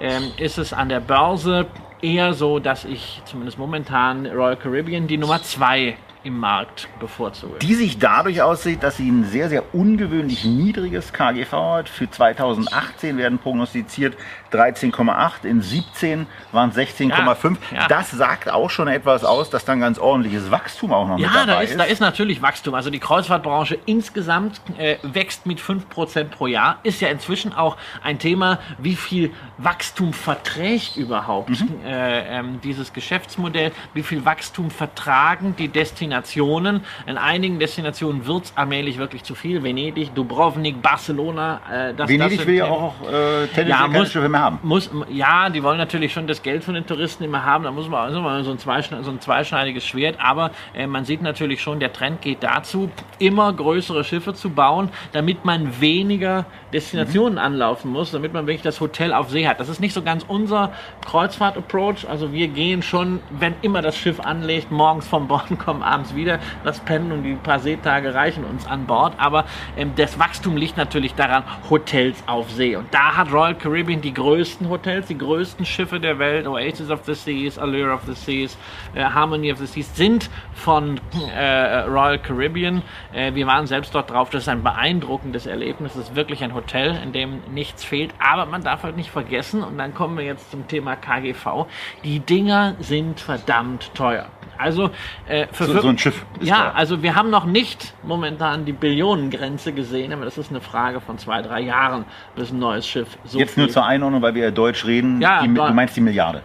ähm, 0.00 0.32
ist 0.38 0.58
es 0.58 0.72
an 0.72 0.88
der 0.88 1.00
Börse 1.00 1.66
eher 2.02 2.34
so, 2.34 2.58
dass 2.58 2.84
ich 2.84 3.22
zumindest 3.24 3.58
momentan 3.58 4.26
Royal 4.26 4.56
Caribbean 4.56 5.06
die 5.06 5.18
Nummer 5.18 5.42
2 5.42 5.96
im 6.22 6.38
Markt 6.38 6.88
bevorzuge. 6.98 7.58
Die 7.60 7.74
sich 7.74 7.98
dadurch 7.98 8.42
aussieht, 8.42 8.82
dass 8.82 8.98
sie 8.98 9.10
ein 9.10 9.24
sehr, 9.24 9.48
sehr 9.48 9.74
ungewöhnlich 9.74 10.44
niedriges 10.44 11.12
KGV 11.12 11.52
hat. 11.52 11.88
Für 11.88 12.10
2018 12.10 13.16
werden 13.16 13.38
prognostiziert 13.38 14.16
13,8, 14.52 15.44
in 15.44 15.62
17 15.62 16.26
waren 16.52 16.70
es 16.70 16.76
16,5. 16.76 17.56
Ja, 17.70 17.80
ja. 17.80 17.88
Das 17.88 18.10
sagt 18.10 18.50
auch 18.50 18.70
schon 18.70 18.88
etwas 18.88 19.24
aus, 19.24 19.50
dass 19.50 19.64
dann 19.64 19.80
ganz 19.80 19.98
ordentliches 19.98 20.50
Wachstum 20.50 20.92
auch 20.92 21.08
noch 21.08 21.18
ja, 21.18 21.28
mit 21.28 21.36
dabei 21.36 21.46
da 21.46 21.60
ist. 21.60 21.70
Ja, 21.72 21.78
da 21.78 21.84
ist 21.84 22.00
natürlich 22.00 22.42
Wachstum. 22.42 22.74
Also 22.74 22.90
die 22.90 22.98
Kreuzfahrtbranche 22.98 23.78
insgesamt 23.86 24.60
äh, 24.78 24.96
wächst 25.02 25.46
mit 25.46 25.60
5% 25.60 26.24
pro 26.24 26.46
Jahr. 26.46 26.78
Ist 26.82 27.00
ja 27.00 27.08
inzwischen 27.08 27.52
auch 27.52 27.76
ein 28.02 28.18
Thema, 28.18 28.58
wie 28.78 28.96
viel 28.96 29.32
Wachstum 29.58 30.12
verträgt 30.12 30.96
überhaupt 30.96 31.50
mhm. 31.50 31.84
äh, 31.84 32.38
ähm, 32.38 32.60
dieses 32.62 32.92
Geschäftsmodell, 32.92 33.72
wie 33.94 34.02
viel 34.02 34.24
Wachstum 34.24 34.70
vertragen 34.70 35.54
die 35.58 35.68
Destinationen. 35.68 36.84
In 37.06 37.18
einigen 37.18 37.58
Destinationen 37.58 38.26
wird 38.26 38.46
es 38.46 38.52
allmählich 38.56 38.98
wirklich 38.98 39.22
zu 39.22 39.34
viel. 39.34 39.62
Venedig, 39.62 40.14
Dubrovnik, 40.14 40.82
Barcelona. 40.82 41.60
Äh, 41.70 41.94
das, 41.94 42.08
Venedig 42.08 42.38
das 42.38 42.46
will 42.46 42.54
ja 42.54 42.64
auch 42.66 42.94
äh, 43.02 43.46
tendenziell 43.46 43.68
ja, 43.68 43.88
muss, 43.88 44.14
haben. 44.40 44.58
Muss, 44.62 44.90
ja, 45.08 45.50
die 45.50 45.62
wollen 45.62 45.78
natürlich 45.78 46.12
schon 46.12 46.26
das 46.26 46.42
Geld 46.42 46.64
von 46.64 46.74
den 46.74 46.86
Touristen 46.86 47.24
immer 47.24 47.44
haben. 47.44 47.64
Da 47.64 47.70
muss 47.70 47.88
man 47.88 48.00
also 48.00 48.20
mal 48.20 48.42
so 48.44 48.50
ein, 48.50 49.20
zweischneidiges 49.20 49.84
Schwert. 49.86 50.16
Aber 50.20 50.50
äh, 50.74 50.86
man 50.86 51.04
sieht 51.04 51.22
natürlich 51.22 51.60
schon, 51.60 51.80
der 51.80 51.92
Trend 51.92 52.22
geht 52.22 52.42
dazu, 52.42 52.90
immer 53.18 53.52
größere 53.52 54.04
Schiffe 54.04 54.34
zu 54.34 54.50
bauen, 54.50 54.90
damit 55.12 55.44
man 55.44 55.80
weniger 55.80 56.46
Destinationen 56.72 57.34
mhm. 57.34 57.38
anlaufen 57.38 57.90
muss, 57.90 58.10
damit 58.10 58.32
man 58.32 58.46
wirklich 58.46 58.62
das 58.62 58.80
Hotel 58.80 59.12
auf 59.12 59.30
See 59.30 59.46
hat. 59.46 59.60
Das 59.60 59.68
ist 59.68 59.80
nicht 59.80 59.94
so 59.94 60.02
ganz 60.02 60.24
unser 60.26 60.72
Kreuzfahrt-Approach. 61.04 62.08
Also 62.08 62.32
wir 62.32 62.48
gehen 62.48 62.82
schon, 62.82 63.20
wenn 63.30 63.54
immer 63.62 63.82
das 63.82 63.96
Schiff 63.96 64.20
anlegt, 64.20 64.70
morgens 64.70 65.06
vom 65.08 65.28
Bord 65.28 65.40
kommen 65.58 65.82
abends 65.82 66.14
wieder. 66.14 66.38
Das 66.64 66.80
Pennen 66.80 67.12
und 67.12 67.22
die 67.22 67.34
paar 67.34 67.58
Seetage 67.58 68.14
reichen 68.14 68.44
uns 68.44 68.66
an 68.66 68.86
Bord. 68.86 69.14
Aber 69.18 69.44
ähm, 69.76 69.92
das 69.96 70.18
Wachstum 70.18 70.56
liegt 70.56 70.76
natürlich 70.76 71.14
daran, 71.14 71.44
Hotels 71.68 72.22
auf 72.26 72.50
See. 72.50 72.76
Und 72.76 72.92
da 72.92 73.16
hat 73.16 73.32
Royal 73.32 73.54
Caribbean 73.54 74.00
die 74.00 74.14
größten 74.14 74.68
Hotels, 74.68 75.06
die 75.06 75.18
größten 75.18 75.64
Schiffe 75.64 76.00
der 76.00 76.18
Welt, 76.18 76.46
Oasis 76.46 76.90
of 76.90 77.00
the 77.04 77.14
Seas, 77.14 77.58
Allure 77.58 77.92
of 77.92 78.02
the 78.06 78.14
Seas, 78.14 78.56
äh, 78.94 79.02
Harmony 79.02 79.52
of 79.52 79.58
the 79.58 79.66
Seas, 79.66 79.94
sind 79.96 80.30
von 80.54 81.00
äh, 81.34 81.80
Royal 81.80 82.18
Caribbean. 82.18 82.82
Äh, 83.12 83.34
wir 83.34 83.46
waren 83.46 83.66
selbst 83.66 83.94
dort 83.94 84.10
drauf. 84.10 84.30
Das 84.30 84.42
ist 84.42 84.48
ein 84.48 84.62
beeindruckendes 84.62 85.46
Erlebnis. 85.46 85.94
Es 85.94 86.08
ist 86.08 86.14
wirklich 86.14 86.42
ein 86.44 86.54
Hotel, 86.54 86.59
in 87.02 87.12
dem 87.12 87.40
nichts 87.52 87.84
fehlt. 87.84 88.12
Aber 88.18 88.46
man 88.46 88.62
darf 88.62 88.82
halt 88.82 88.96
nicht 88.96 89.10
vergessen, 89.10 89.62
und 89.62 89.78
dann 89.78 89.94
kommen 89.94 90.16
wir 90.16 90.24
jetzt 90.24 90.50
zum 90.50 90.66
Thema 90.68 90.96
KGV, 90.96 91.66
die 92.04 92.20
Dinger 92.20 92.74
sind 92.80 93.20
verdammt 93.20 93.94
teuer. 93.94 94.26
Also 94.58 94.90
äh, 95.26 95.46
für 95.52 95.64
so, 95.64 95.80
so, 95.80 95.88
ein 95.88 95.96
Schiff. 95.96 96.26
ja, 96.40 96.56
teuer. 96.56 96.74
also 96.74 97.02
wir 97.02 97.14
haben 97.14 97.30
noch 97.30 97.46
nicht 97.46 97.94
momentan 98.02 98.66
die 98.66 98.72
Billionengrenze 98.72 99.72
gesehen, 99.72 100.12
aber 100.12 100.26
das 100.26 100.36
ist 100.36 100.50
eine 100.50 100.60
Frage 100.60 101.00
von 101.00 101.16
zwei, 101.16 101.40
drei 101.40 101.60
Jahren, 101.60 102.04
bis 102.36 102.50
ein 102.50 102.58
neues 102.58 102.86
Schiff 102.86 103.18
so 103.24 103.38
Jetzt 103.38 103.56
nur 103.56 103.68
zur 103.70 103.86
Einordnung, 103.86 104.20
weil 104.20 104.34
wir 104.34 104.44
ja 104.44 104.50
Deutsch 104.50 104.84
reden. 104.84 105.20
Ja, 105.20 105.42
die, 105.42 105.52
du 105.52 105.72
meinst 105.72 105.96
die 105.96 106.02
Milliarde. 106.02 106.42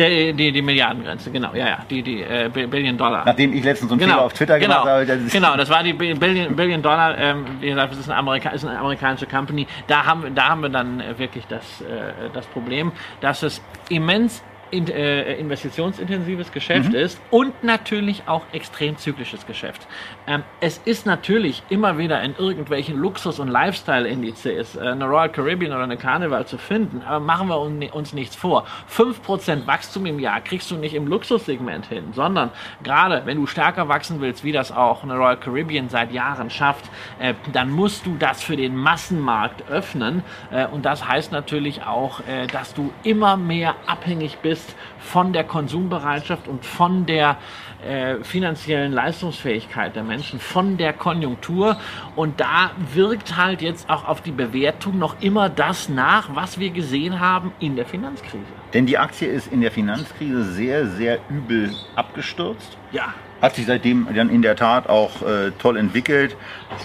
Äh, 0.00 0.32
die, 0.32 0.52
die 0.52 0.62
Milliardengrenze, 0.62 1.30
genau, 1.30 1.54
ja, 1.54 1.68
ja, 1.68 1.78
die, 1.88 2.02
die 2.02 2.22
äh, 2.22 2.48
Billion 2.48 2.96
Dollar. 2.96 3.24
Nachdem 3.24 3.52
ich 3.52 3.62
letztens 3.62 3.90
so 3.90 3.96
ein 3.96 3.98
genau, 3.98 4.14
Fehler 4.14 4.24
auf 4.24 4.32
Twitter 4.32 4.58
genau, 4.58 4.82
gemacht 4.82 4.88
habe. 4.88 5.06
Das 5.06 5.32
genau, 5.32 5.56
das 5.56 5.68
war 5.68 5.82
die 5.82 5.92
Billion, 5.92 6.56
Billion 6.56 6.82
Dollar, 6.82 7.18
ähm, 7.18 7.44
wie 7.60 7.68
gesagt, 7.68 7.92
das 7.92 8.00
ist 8.00 8.08
eine, 8.08 8.18
Amerika 8.18 8.50
ist 8.50 8.64
eine 8.64 8.78
amerikanische 8.78 9.26
Company. 9.26 9.66
Da 9.86 10.06
haben, 10.06 10.34
da 10.34 10.48
haben 10.48 10.62
wir 10.62 10.70
dann 10.70 11.00
äh, 11.00 11.18
wirklich 11.18 11.46
das, 11.48 11.80
äh, 11.82 12.30
das 12.32 12.46
Problem, 12.46 12.92
dass 13.20 13.42
es 13.42 13.62
immens 13.88 14.42
in, 14.70 14.88
äh, 14.88 15.34
investitionsintensives 15.34 16.52
Geschäft 16.52 16.90
mhm. 16.90 16.94
ist 16.94 17.20
und 17.30 17.64
natürlich 17.64 18.22
auch 18.26 18.42
extrem 18.52 18.96
zyklisches 18.96 19.46
Geschäft. 19.46 19.86
Ähm, 20.26 20.42
es 20.60 20.78
ist 20.84 21.06
natürlich 21.06 21.62
immer 21.68 21.98
wieder 21.98 22.22
in 22.22 22.34
irgendwelchen 22.36 22.96
Luxus- 22.96 23.38
und 23.38 23.48
Lifestyle-Indizes 23.48 24.76
äh, 24.76 24.80
eine 24.80 25.04
Royal 25.06 25.30
Caribbean 25.30 25.72
oder 25.72 25.84
eine 25.84 25.96
Carnival 25.96 26.46
zu 26.46 26.58
finden, 26.58 27.02
aber 27.02 27.20
machen 27.20 27.48
wir 27.48 27.94
uns 27.94 28.12
nichts 28.12 28.36
vor. 28.36 28.66
5% 28.94 29.66
Wachstum 29.66 30.06
im 30.06 30.18
Jahr 30.18 30.40
kriegst 30.40 30.70
du 30.70 30.76
nicht 30.76 30.94
im 30.94 31.06
Luxussegment 31.06 31.86
hin, 31.86 32.04
sondern 32.12 32.50
gerade 32.82 33.22
wenn 33.24 33.38
du 33.38 33.46
stärker 33.46 33.88
wachsen 33.88 34.20
willst, 34.20 34.44
wie 34.44 34.52
das 34.52 34.72
auch 34.72 35.02
eine 35.02 35.16
Royal 35.16 35.36
Caribbean 35.36 35.88
seit 35.88 36.12
Jahren 36.12 36.50
schafft, 36.50 36.84
äh, 37.18 37.34
dann 37.52 37.70
musst 37.70 38.06
du 38.06 38.16
das 38.18 38.42
für 38.42 38.56
den 38.56 38.76
Massenmarkt 38.76 39.68
öffnen 39.68 40.22
äh, 40.50 40.66
und 40.66 40.84
das 40.84 41.06
heißt 41.06 41.32
natürlich 41.32 41.82
auch, 41.82 42.20
äh, 42.20 42.46
dass 42.46 42.74
du 42.74 42.92
immer 43.02 43.36
mehr 43.36 43.74
abhängig 43.86 44.38
bist 44.38 44.59
ist 44.60 44.74
von 44.98 45.32
der 45.32 45.44
Konsumbereitschaft 45.44 46.46
und 46.46 46.64
von 46.64 47.06
der 47.06 47.38
äh, 47.84 48.22
finanziellen 48.22 48.92
Leistungsfähigkeit 48.92 49.96
der 49.96 50.04
Menschen, 50.04 50.38
von 50.38 50.76
der 50.76 50.92
Konjunktur. 50.92 51.78
Und 52.14 52.40
da 52.40 52.72
wirkt 52.92 53.36
halt 53.36 53.62
jetzt 53.62 53.88
auch 53.88 54.06
auf 54.06 54.20
die 54.20 54.32
Bewertung 54.32 54.98
noch 54.98 55.20
immer 55.20 55.48
das 55.48 55.88
nach, 55.88 56.34
was 56.34 56.58
wir 56.58 56.70
gesehen 56.70 57.18
haben 57.18 57.52
in 57.58 57.76
der 57.76 57.86
Finanzkrise. 57.86 58.44
Denn 58.74 58.86
die 58.86 58.98
Aktie 58.98 59.28
ist 59.28 59.50
in 59.50 59.62
der 59.62 59.72
Finanzkrise 59.72 60.44
sehr, 60.44 60.86
sehr 60.86 61.18
übel 61.28 61.70
abgestürzt. 61.96 62.76
Ja 62.92 63.14
hat 63.40 63.54
sich 63.54 63.66
seitdem 63.66 64.06
dann 64.14 64.28
in 64.30 64.42
der 64.42 64.56
Tat 64.56 64.88
auch 64.88 65.22
äh, 65.22 65.50
toll 65.58 65.76
entwickelt. 65.76 66.36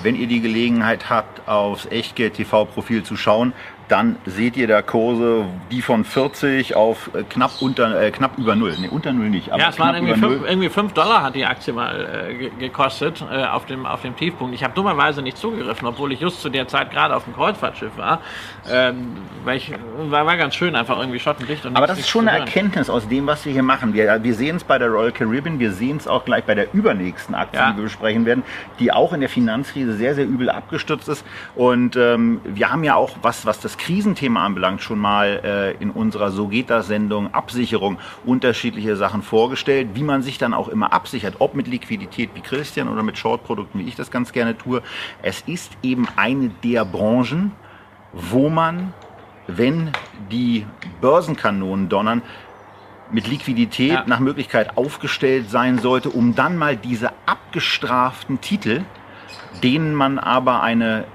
Wenn 0.03 0.15
ihr 0.15 0.27
die 0.27 0.41
Gelegenheit 0.41 1.09
habt, 1.09 1.47
aufs 1.47 1.85
Echtgeld 1.87 2.35
TV-Profil 2.35 3.03
zu 3.03 3.17
schauen, 3.17 3.53
dann 3.87 4.17
seht 4.25 4.57
ihr 4.57 4.67
da 4.67 4.81
Kurse, 4.81 5.45
die 5.71 5.81
von 5.81 6.03
40 6.03 6.75
auf 6.75 7.11
äh, 7.13 7.23
knapp 7.23 7.61
unter 7.61 8.01
äh, 8.01 8.11
knapp 8.11 8.37
über 8.37 8.55
null. 8.55 8.75
Nee, 8.79 8.87
unter 8.87 9.13
null 9.13 9.29
nicht. 9.29 9.47
Ja, 9.47 9.69
es 9.69 9.79
waren 9.79 9.95
irgendwie 9.95 10.19
5, 10.19 10.47
irgendwie 10.47 10.69
5 10.69 10.93
Dollar 10.93 11.23
hat 11.23 11.35
die 11.35 11.45
Aktie 11.45 11.73
mal 11.73 12.27
äh, 12.29 12.49
gekostet 12.59 13.23
äh, 13.31 13.45
auf, 13.45 13.65
dem, 13.65 13.85
auf 13.85 14.01
dem 14.01 14.15
Tiefpunkt. 14.15 14.55
Ich 14.55 14.63
habe 14.63 14.73
dummerweise 14.73 15.21
nicht 15.21 15.37
zugegriffen, 15.37 15.87
obwohl 15.87 16.11
ich 16.11 16.19
just 16.19 16.41
zu 16.41 16.49
der 16.49 16.67
Zeit 16.67 16.91
gerade 16.91 17.15
auf 17.15 17.25
dem 17.25 17.35
Kreuzfahrtschiff 17.35 17.97
war. 17.97 18.21
Ähm, 18.69 19.17
weil 19.43 19.57
ich, 19.57 19.71
war, 20.09 20.25
war 20.25 20.37
ganz 20.37 20.55
schön, 20.55 20.75
einfach 20.75 20.97
irgendwie 20.99 21.19
schottendicht. 21.19 21.65
Und 21.65 21.75
Aber 21.75 21.87
das 21.87 21.99
ist 21.99 22.09
schon 22.09 22.27
eine 22.27 22.39
Erkenntnis 22.39 22.89
aus 22.89 23.07
dem, 23.07 23.27
was 23.27 23.45
wir 23.45 23.53
hier 23.53 23.63
machen. 23.63 23.93
Wir, 23.93 24.23
wir 24.23 24.33
sehen 24.33 24.55
es 24.55 24.63
bei 24.63 24.79
der 24.79 24.89
Royal 24.89 25.11
Caribbean, 25.11 25.59
wir 25.59 25.71
sehen 25.71 25.97
es 25.97 26.07
auch 26.07 26.25
gleich 26.25 26.43
bei 26.43 26.55
der 26.55 26.73
übernächsten 26.73 27.35
Aktie, 27.35 27.59
ja. 27.59 27.71
die 27.71 27.77
wir 27.77 27.83
besprechen 27.83 28.25
werden, 28.25 28.43
die 28.79 28.91
auch 28.91 29.13
in 29.13 29.19
der 29.19 29.29
Finanzkrise 29.29 29.93
sehr, 29.93 30.15
sehr 30.15 30.25
übel 30.25 30.49
abgestürzt 30.49 31.07
ist. 31.07 31.23
Und 31.55 31.95
ähm, 31.95 32.41
wir 32.43 32.71
haben 32.71 32.83
ja 32.83 32.95
auch, 32.95 33.17
was, 33.21 33.45
was 33.45 33.59
das 33.59 33.74
Krisenthema 33.77 34.45
anbelangt, 34.45 34.81
schon 34.81 34.99
mal 34.99 35.41
äh, 35.43 35.81
in 35.81 35.91
unserer 35.91 36.31
So 36.31 36.47
geht 36.47 36.69
das 36.69 36.87
Sendung 36.87 37.33
Absicherung 37.33 37.97
unterschiedliche 38.25 38.95
Sachen 38.95 39.21
vorgestellt, 39.21 39.89
wie 39.93 40.03
man 40.03 40.21
sich 40.21 40.37
dann 40.37 40.53
auch 40.53 40.67
immer 40.67 40.93
absichert, 40.93 41.35
ob 41.39 41.55
mit 41.55 41.67
Liquidität 41.67 42.31
wie 42.33 42.41
Christian 42.41 42.87
oder 42.87 43.03
mit 43.03 43.17
Shortprodukten, 43.17 43.81
wie 43.81 43.87
ich 43.87 43.95
das 43.95 44.11
ganz 44.11 44.31
gerne 44.31 44.57
tue. 44.57 44.81
Es 45.21 45.41
ist 45.41 45.71
eben 45.83 46.07
eine 46.15 46.49
der 46.63 46.85
Branchen, 46.85 47.51
wo 48.13 48.49
man, 48.49 48.93
wenn 49.47 49.91
die 50.31 50.65
Börsenkanonen 51.01 51.89
donnern, 51.89 52.21
mit 53.11 53.27
Liquidität 53.27 53.91
ja. 53.91 54.03
nach 54.07 54.19
Möglichkeit 54.19 54.77
aufgestellt 54.77 55.49
sein 55.49 55.79
sollte, 55.79 56.09
um 56.09 56.35
dann 56.35 56.57
mal 56.57 56.75
diese 56.75 57.11
abgestraften 57.25 58.41
Titel, 58.41 58.81
denen 59.63 59.93
man 59.93 60.19
aber 60.19 60.63
eine 60.63 61.05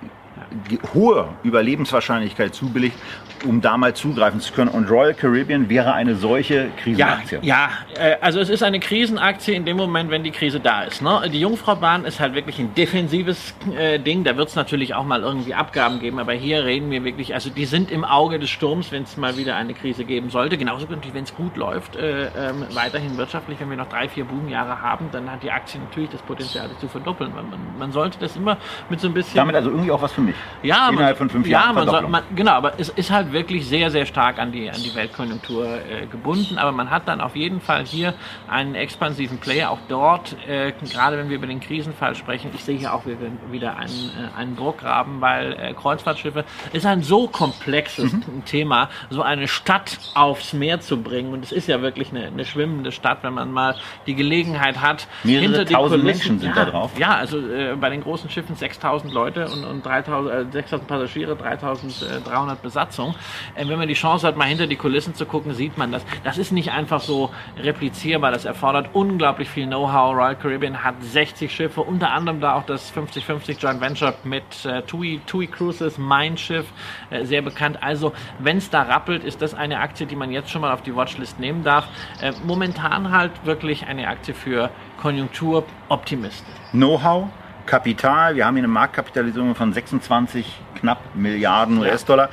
hohe 0.95 1.29
Überlebenswahrscheinlichkeit 1.43 2.55
zubilligt, 2.55 2.97
um 3.45 3.61
da 3.61 3.77
mal 3.77 3.95
zugreifen 3.95 4.41
zu 4.41 4.53
können. 4.53 4.71
Und 4.71 4.91
Royal 4.91 5.15
Caribbean 5.15 5.69
wäre 5.69 5.93
eine 5.93 6.15
solche 6.15 6.71
Krisenaktie. 6.83 7.39
Ja, 7.43 7.71
ja 7.97 8.05
äh, 8.05 8.17
also 8.21 8.41
es 8.41 8.49
ist 8.49 8.63
eine 8.63 8.81
Krisenaktie 8.81 9.55
in 9.55 9.65
dem 9.65 9.77
Moment, 9.77 10.11
wenn 10.11 10.23
die 10.23 10.31
Krise 10.31 10.61
da 10.61 10.83
ist. 10.83 11.03
Ne? 11.03 11.23
Die 11.33 11.41
Jungfraubahn 11.41 12.05
ist 12.05 12.21
halt 12.21 12.35
wirklich 12.35 12.59
ein 12.59 12.75
defensives 12.75 13.55
äh, 13.77 13.99
Ding. 13.99 14.25
Da 14.25 14.37
wird 14.37 14.49
es 14.49 14.57
natürlich 14.57 14.95
auch 14.95 15.05
mal 15.05 15.23
irgendwie 15.23 15.55
Abgaben 15.55 16.01
geben, 16.01 16.19
aber 16.19 16.33
hier 16.33 16.65
reden 16.65 16.91
wir 16.91 17.05
wirklich, 17.05 17.35
also 17.35 17.51
die 17.51 17.65
sind 17.65 17.91
im 17.91 18.05
Auge 18.05 18.39
des 18.39 18.51
Sturms, 18.51 18.93
wenn 18.93 19.05
es 19.05 19.17
mal 19.17 19.37
wieder 19.37 19.57
eine 19.57 19.75
Krise 19.75 20.05
geben 20.05 20.31
sollte. 20.31 20.59
Genauso 20.59 20.87
natürlich, 20.87 21.15
wenn 21.15 21.25
es 21.25 21.35
gut 21.35 21.57
läuft, 21.57 21.97
äh, 21.97 22.27
ähm, 22.27 22.67
weiterhin 22.75 23.17
wirtschaftlich, 23.17 23.61
wenn 23.61 23.71
wir 23.71 23.77
noch 23.77 23.89
drei, 23.89 24.09
vier 24.09 24.25
Boomjahre 24.25 24.81
haben, 24.83 25.09
dann 25.13 25.31
hat 25.31 25.43
die 25.43 25.51
Aktie 25.51 25.81
natürlich 25.81 26.11
das 26.11 26.23
Potenzial, 26.23 26.69
sich 26.69 26.79
zu 26.79 26.89
verdoppeln. 26.89 27.33
Man, 27.35 27.47
man, 27.79 27.93
sollte 27.93 28.19
das 28.19 28.37
immer 28.37 28.57
mit 28.89 29.01
so 29.01 29.09
ein 29.09 29.15
bisschen... 29.15 29.37
Damit 29.37 29.57
also 29.57 29.71
irgendwie 29.71 29.91
auch 29.91 30.03
was 30.03 30.13
für 30.13 30.21
mich. 30.21 30.37
Ja, 30.63 30.89
innerhalb 30.91 31.19
man, 31.19 31.29
von 31.29 31.31
fünf 31.31 31.49
Jahren. 31.49 31.69
Ja, 31.69 31.73
man 31.73 31.89
soll, 31.89 32.09
man, 32.09 32.23
genau, 32.35 32.53
aber 32.53 32.75
es 32.79 32.89
ist 32.91 33.11
halt 33.11 33.30
wirklich 33.33 33.67
sehr, 33.67 33.91
sehr 33.91 34.07
stark 34.07 34.39
an 34.39 34.53
die, 34.53 34.71
an 34.71 34.83
die 34.83 34.95
Weltkonjunktur 34.95 35.67
äh, 35.67 36.07
gebunden. 36.07 36.59
Aber 36.59 36.73
man 36.73 36.91
hat 36.91 37.09
dann 37.09 37.21
auf 37.21 37.37
jeden 37.37 37.61
Fall 37.61 37.85
hier 37.85 38.15
einen 38.49 38.75
expansiven 38.75 39.39
Player. 39.39 39.71
Auch 39.71 39.79
dort, 39.89 40.37
äh, 40.47 40.73
gerade 40.73 41.19
wenn 41.19 41.29
wir 41.29 41.37
über 41.37 41.47
den 41.47 41.61
Krisenfall 41.61 42.15
sprechen, 42.15 42.51
ich 42.55 42.65
sehe 42.65 42.79
hier 42.79 42.95
auch 42.95 43.05
wieder 43.07 43.77
einen, 43.77 44.11
äh, 44.11 44.39
einen 44.39 44.57
Druckgraben, 44.57 45.21
weil 45.21 45.53
äh, 45.53 45.75
Kreuzfahrtschiffe 45.75 46.45
ist 46.73 46.87
ein 46.87 47.03
so 47.03 47.29
komplexes 47.29 48.13
mhm. 48.13 48.45
Thema, 48.45 48.91
so 49.11 49.23
eine 49.23 49.49
Stadt 49.49 49.99
aufs 50.15 50.53
Meer 50.53 50.81
zu 50.81 51.03
bringen. 51.03 51.33
Und 51.33 51.45
es 51.45 51.53
ist 51.53 51.69
ja 51.69 51.83
wirklich 51.83 52.11
eine, 52.11 52.27
eine 52.27 52.45
schwimmende 52.45 52.93
Stadt, 52.93 53.19
wenn 53.23 53.35
man 53.35 53.51
mal 53.53 53.77
die 54.07 54.15
Gelegenheit 54.15 54.81
hat, 54.81 55.07
Mehrere 55.25 55.43
hinter 55.43 55.65
die 55.65 55.75
Kulissen, 55.75 56.05
Menschen 56.05 56.39
sind 56.41 56.57
ja, 56.57 56.65
da 56.65 56.71
drauf. 56.71 56.91
Ja, 56.99 57.17
also 57.17 57.39
äh, 57.39 57.77
bei 57.77 57.91
den 57.91 58.03
großen 58.03 58.31
Schiffen 58.31 58.57
6000 58.57 59.13
Leute 59.13 59.49
und, 59.49 59.65
und 59.65 59.87
3000 59.87 60.53
6000 60.53 60.87
Passagiere, 60.87 61.37
3300 61.37 62.63
Besatzung. 62.63 63.15
Äh, 63.55 63.69
wenn 63.69 63.79
man 63.79 63.89
die 63.89 63.95
Chance 63.95 64.27
hat, 64.27 64.37
mal 64.37 64.45
hinter 64.45 64.67
die 64.67 64.77
Kulissen 64.77 65.15
zu 65.15 65.27
gucken, 65.27 65.55
sieht 65.55 65.79
man 65.79 65.93
das. 65.93 66.05
Das 66.25 66.39
ist 66.39 66.53
nicht 66.53 66.73
einfach 66.73 67.01
so 67.01 67.31
replizierbar. 67.59 68.31
Das 68.31 68.45
erfordert 68.45 68.91
unglaublich 68.93 69.49
viel 69.49 69.67
Know-how. 69.67 70.15
Royal 70.15 70.37
Caribbean 70.37 70.83
hat 70.83 70.95
60 71.03 71.53
Schiffe, 71.53 71.83
unter 71.83 72.11
anderem 72.13 72.41
da 72.41 72.55
auch 72.55 72.65
das 72.65 72.93
50-50 72.95 73.59
Joint 73.59 73.81
Venture 73.81 74.15
mit 74.25 74.65
äh, 74.65 74.83
TUI, 74.83 75.21
TUI 75.27 75.47
Cruises, 75.47 75.99
mein 75.99 76.37
Schiff, 76.37 76.67
äh, 77.11 77.25
sehr 77.25 77.43
bekannt. 77.43 77.79
Also, 77.83 78.13
wenn 78.39 78.59
es 78.59 78.71
da 78.71 78.83
rappelt, 78.83 79.25
ist 79.25 79.43
das 79.43 79.55
eine 79.55 79.81
Aktie, 79.81 80.07
die 80.07 80.17
man 80.17 80.31
jetzt 80.31 80.51
schon 80.51 80.61
mal 80.61 80.73
auf 80.73 80.83
die 80.83 80.95
Watchlist 80.95 81.39
nehmen 81.39 81.65
darf. 81.65 81.89
Äh, 82.21 82.33
momentan 82.45 83.11
halt 83.11 83.33
wirklich 83.45 83.87
eine 83.87 84.09
Aktie 84.09 84.35
für 84.35 84.71
Konjunkturoptimisten. 85.01 86.53
Know-how, 86.73 87.29
Kapital, 87.67 88.37
wir 88.37 88.47
haben 88.47 88.57
hier 88.57 88.65
eine 88.65 88.73
Marktkapitalisierung 88.73 89.55
von 89.55 89.73
26 89.73 90.45
knapp 90.81 90.99
Milliarden 91.15 91.79
US-Dollar. 91.79 92.29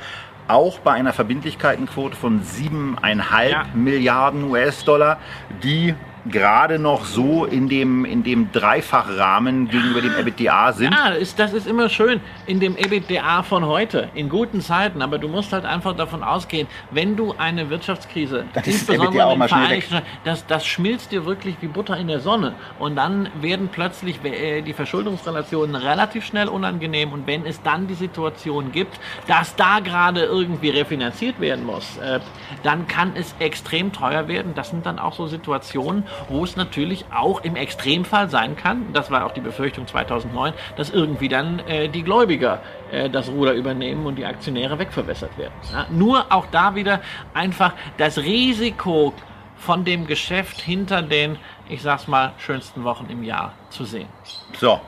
Auch 0.48 0.78
bei 0.78 0.92
einer 0.92 1.12
Verbindlichkeitenquote 1.12 2.16
von 2.16 2.42
7,5 2.42 3.48
ja. 3.48 3.66
Milliarden 3.74 4.44
US-Dollar, 4.44 5.18
die 5.62 5.94
gerade 6.30 6.78
noch 6.78 7.04
so 7.04 7.44
in 7.44 7.68
dem, 7.68 8.04
in 8.04 8.22
dem 8.22 8.52
Dreifachrahmen 8.52 9.68
gegenüber 9.68 10.00
dem 10.00 10.14
EBITDA 10.14 10.72
sind. 10.72 10.94
Ja, 10.94 11.10
das 11.10 11.18
ist, 11.18 11.38
das 11.38 11.52
ist 11.52 11.66
immer 11.66 11.88
schön 11.88 12.20
in 12.46 12.60
dem 12.60 12.76
EBITDA 12.76 13.42
von 13.42 13.66
heute, 13.66 14.08
in 14.14 14.28
guten 14.28 14.60
Zeiten. 14.60 15.02
Aber 15.02 15.18
du 15.18 15.28
musst 15.28 15.52
halt 15.52 15.64
einfach 15.64 15.96
davon 15.96 16.22
ausgehen, 16.22 16.66
wenn 16.90 17.16
du 17.16 17.34
eine 17.38 17.70
Wirtschaftskrise, 17.70 18.44
das 18.52 18.66
insbesondere 18.66 19.32
in 19.32 19.40
den 19.40 19.48
Vereinigten 19.48 20.02
das, 20.24 20.46
das 20.46 20.66
schmilzt 20.66 21.12
dir 21.12 21.24
wirklich 21.24 21.56
wie 21.60 21.66
Butter 21.66 21.96
in 21.96 22.08
der 22.08 22.20
Sonne. 22.20 22.54
Und 22.78 22.96
dann 22.96 23.28
werden 23.40 23.68
plötzlich 23.70 24.22
äh, 24.24 24.62
die 24.62 24.72
Verschuldungsrelationen 24.72 25.74
relativ 25.74 26.24
schnell 26.24 26.48
unangenehm. 26.48 27.12
Und 27.12 27.26
wenn 27.26 27.46
es 27.46 27.62
dann 27.62 27.86
die 27.86 27.94
Situation 27.94 28.72
gibt, 28.72 28.98
dass 29.26 29.56
da 29.56 29.80
gerade 29.80 30.24
irgendwie 30.24 30.70
refinanziert 30.70 31.40
werden 31.40 31.64
muss, 31.64 31.96
äh, 31.98 32.20
dann 32.62 32.86
kann 32.86 33.12
es 33.14 33.34
extrem 33.38 33.92
teuer 33.92 34.28
werden. 34.28 34.52
Das 34.54 34.70
sind 34.70 34.86
dann 34.86 34.98
auch 34.98 35.14
so 35.14 35.26
Situationen, 35.26 36.04
wo 36.28 36.44
es 36.44 36.56
natürlich 36.56 37.04
auch 37.14 37.42
im 37.42 37.56
Extremfall 37.56 38.28
sein 38.28 38.56
kann, 38.56 38.92
das 38.92 39.10
war 39.10 39.24
auch 39.24 39.32
die 39.32 39.40
Befürchtung 39.40 39.86
2009, 39.86 40.52
dass 40.76 40.90
irgendwie 40.90 41.28
dann 41.28 41.60
äh, 41.60 41.88
die 41.88 42.02
Gläubiger 42.02 42.60
äh, 42.90 43.08
das 43.08 43.28
Ruder 43.28 43.52
übernehmen 43.52 44.06
und 44.06 44.16
die 44.16 44.26
Aktionäre 44.26 44.78
wegverwässert 44.78 45.36
werden. 45.38 45.52
Ja, 45.72 45.86
nur 45.90 46.26
auch 46.30 46.46
da 46.50 46.74
wieder 46.74 47.00
einfach 47.34 47.72
das 47.96 48.18
Risiko 48.18 49.12
von 49.56 49.84
dem 49.84 50.06
Geschäft 50.06 50.60
hinter 50.60 51.02
den, 51.02 51.36
ich 51.68 51.82
sag's 51.82 52.06
mal, 52.06 52.32
schönsten 52.38 52.84
Wochen 52.84 53.06
im 53.10 53.22
Jahr 53.22 53.54
zu 53.70 53.84
sehen. 53.84 54.08
So, 54.56 54.80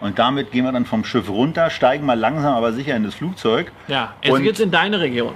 und 0.00 0.18
damit 0.18 0.52
gehen 0.52 0.64
wir 0.64 0.72
dann 0.72 0.84
vom 0.84 1.04
Schiff 1.04 1.28
runter, 1.28 1.70
steigen 1.70 2.04
mal 2.06 2.18
langsam 2.18 2.54
aber 2.54 2.72
sicher 2.72 2.94
in 2.94 3.04
das 3.04 3.14
Flugzeug. 3.14 3.72
Ja, 3.88 4.14
jetzt 4.22 4.42
geht's 4.42 4.60
in 4.60 4.70
deine 4.70 5.00
Region. 5.00 5.32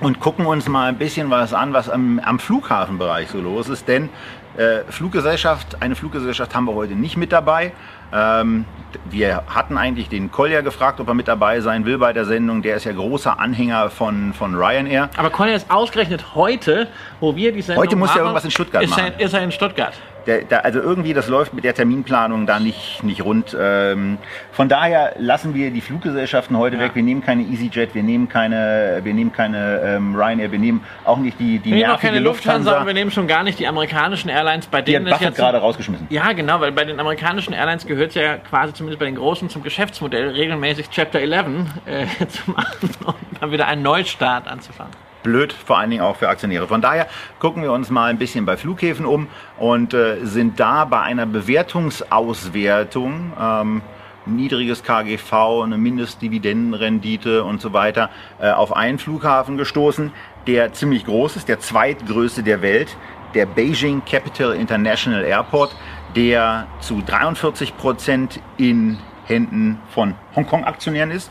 Und 0.00 0.20
gucken 0.20 0.46
uns 0.46 0.68
mal 0.68 0.88
ein 0.88 0.98
bisschen 0.98 1.30
was 1.30 1.52
an, 1.52 1.72
was 1.72 1.90
am, 1.90 2.20
am 2.20 2.38
Flughafenbereich 2.38 3.28
so 3.28 3.40
los 3.40 3.68
ist. 3.68 3.88
Denn 3.88 4.08
äh, 4.58 4.82
Fluggesellschaft, 4.90 5.80
eine 5.80 5.94
Fluggesellschaft 5.94 6.54
haben 6.54 6.64
wir 6.64 6.74
heute 6.74 6.94
nicht 6.94 7.16
mit 7.16 7.32
dabei. 7.32 7.72
Ähm, 8.12 8.64
wir 9.08 9.44
hatten 9.46 9.76
eigentlich 9.76 10.08
den 10.08 10.32
Collier 10.32 10.62
gefragt, 10.62 10.98
ob 10.98 11.08
er 11.08 11.14
mit 11.14 11.28
dabei 11.28 11.60
sein 11.60 11.84
will 11.84 11.98
bei 11.98 12.12
der 12.12 12.24
Sendung. 12.24 12.62
Der 12.62 12.76
ist 12.76 12.84
ja 12.84 12.92
großer 12.92 13.38
Anhänger 13.38 13.90
von, 13.90 14.32
von 14.32 14.54
Ryanair. 14.54 15.10
Aber 15.16 15.30
Collier 15.30 15.54
ist 15.54 15.70
ausgerechnet 15.70 16.34
heute, 16.34 16.88
wo 17.20 17.36
wir 17.36 17.52
die 17.52 17.62
Sendung 17.62 17.84
Heute 17.84 17.96
muss 17.96 18.10
er 18.10 18.22
irgendwas 18.22 18.44
in 18.44 18.50
Stuttgart 18.50 18.82
ist 18.82 18.90
machen. 18.90 19.12
Er, 19.18 19.24
ist 19.24 19.32
er 19.32 19.42
in 19.42 19.52
Stuttgart 19.52 19.94
der, 20.28 20.42
der, 20.42 20.64
also 20.64 20.80
irgendwie, 20.80 21.14
das 21.14 21.26
läuft 21.28 21.54
mit 21.54 21.64
der 21.64 21.74
Terminplanung 21.74 22.46
da 22.46 22.60
nicht, 22.60 23.02
nicht 23.02 23.24
rund. 23.24 23.56
Ähm, 23.58 24.18
von 24.52 24.68
daher 24.68 25.14
lassen 25.18 25.54
wir 25.54 25.70
die 25.70 25.80
Fluggesellschaften 25.80 26.56
heute 26.56 26.76
ja. 26.76 26.82
weg. 26.82 26.92
Wir 26.94 27.02
nehmen 27.02 27.22
keine 27.22 27.42
EasyJet, 27.42 27.94
wir 27.94 28.02
nehmen 28.02 28.28
keine, 28.28 29.00
wir 29.02 29.14
nehmen 29.14 29.32
keine 29.32 29.80
ähm, 29.82 30.14
Ryanair, 30.14 30.52
wir 30.52 30.58
nehmen 30.58 30.84
auch 31.04 31.18
nicht 31.18 31.40
die, 31.40 31.58
die 31.58 31.72
wir 31.72 31.88
nervige 31.88 32.12
keine 32.12 32.20
Lufthansa. 32.20 32.70
Lufthansa. 32.70 32.86
Wir 32.86 32.94
nehmen 32.94 33.10
schon 33.10 33.26
gar 33.26 33.42
nicht 33.42 33.58
die 33.58 33.66
amerikanischen 33.66 34.28
Airlines, 34.28 34.47
bei 34.70 34.82
denen 34.82 35.04
die 35.04 35.12
hat 35.12 35.20
Buffett 35.20 35.36
gerade 35.36 35.58
rausgeschmissen. 35.58 36.06
Ja, 36.10 36.32
genau, 36.32 36.60
weil 36.60 36.72
bei 36.72 36.84
den 36.84 36.98
amerikanischen 36.98 37.52
Airlines 37.52 37.86
gehört 37.86 38.10
es 38.10 38.14
ja 38.14 38.36
quasi 38.36 38.74
zumindest 38.74 38.98
bei 38.98 39.06
den 39.06 39.16
großen 39.16 39.48
zum 39.48 39.62
Geschäftsmodell 39.62 40.30
regelmäßig 40.30 40.90
Chapter 40.90 41.20
11 41.20 41.46
äh, 41.86 42.06
zu 42.28 42.50
machen 42.50 42.90
und 43.06 43.14
dann 43.40 43.50
wieder 43.50 43.66
einen 43.66 43.82
Neustart 43.82 44.48
anzufangen 44.48 44.92
blöd, 45.22 45.52
vor 45.52 45.78
allen 45.78 45.90
Dingen 45.90 46.02
auch 46.02 46.16
für 46.16 46.28
Aktionäre. 46.28 46.66
Von 46.66 46.80
daher 46.80 47.06
gucken 47.38 47.62
wir 47.62 47.72
uns 47.72 47.90
mal 47.90 48.08
ein 48.08 48.18
bisschen 48.18 48.46
bei 48.46 48.56
Flughäfen 48.56 49.04
um 49.04 49.26
und 49.58 49.92
äh, 49.92 50.24
sind 50.24 50.58
da 50.58 50.86
bei 50.86 51.02
einer 51.02 51.26
Bewertungsauswertung. 51.26 53.32
Ähm, 53.38 53.82
niedriges 54.28 54.82
KGV, 54.82 55.62
eine 55.64 55.78
Mindestdividendenrendite 55.78 57.44
und 57.44 57.60
so 57.60 57.72
weiter 57.72 58.10
äh, 58.40 58.50
auf 58.50 58.76
einen 58.76 58.98
Flughafen 58.98 59.56
gestoßen, 59.56 60.12
der 60.46 60.72
ziemlich 60.72 61.04
groß 61.04 61.36
ist, 61.36 61.48
der 61.48 61.60
zweitgrößte 61.60 62.42
der 62.42 62.62
Welt, 62.62 62.96
der 63.34 63.46
Beijing 63.46 64.02
Capital 64.04 64.54
International 64.54 65.24
Airport, 65.24 65.74
der 66.16 66.66
zu 66.80 67.02
43 67.04 67.76
Prozent 67.76 68.40
in 68.56 68.98
Händen 69.26 69.78
von 69.90 70.14
Hongkong-Aktionären 70.34 71.10
ist 71.10 71.30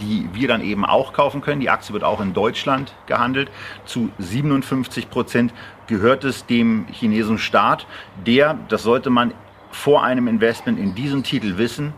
die 0.00 0.28
wir 0.32 0.48
dann 0.48 0.62
eben 0.62 0.84
auch 0.84 1.12
kaufen 1.12 1.40
können. 1.40 1.60
Die 1.60 1.70
Aktie 1.70 1.92
wird 1.92 2.04
auch 2.04 2.20
in 2.20 2.32
Deutschland 2.32 2.94
gehandelt. 3.06 3.50
Zu 3.84 4.10
57 4.18 5.10
Prozent 5.10 5.52
gehört 5.86 6.24
es 6.24 6.46
dem 6.46 6.86
chinesischen 6.90 7.38
Staat, 7.38 7.86
der, 8.26 8.58
das 8.68 8.82
sollte 8.82 9.10
man 9.10 9.32
vor 9.70 10.04
einem 10.04 10.28
Investment 10.28 10.78
in 10.78 10.94
diesen 10.94 11.22
Titel 11.22 11.58
wissen, 11.58 11.92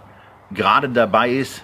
gerade 0.50 0.88
dabei 0.88 1.30
ist, 1.30 1.62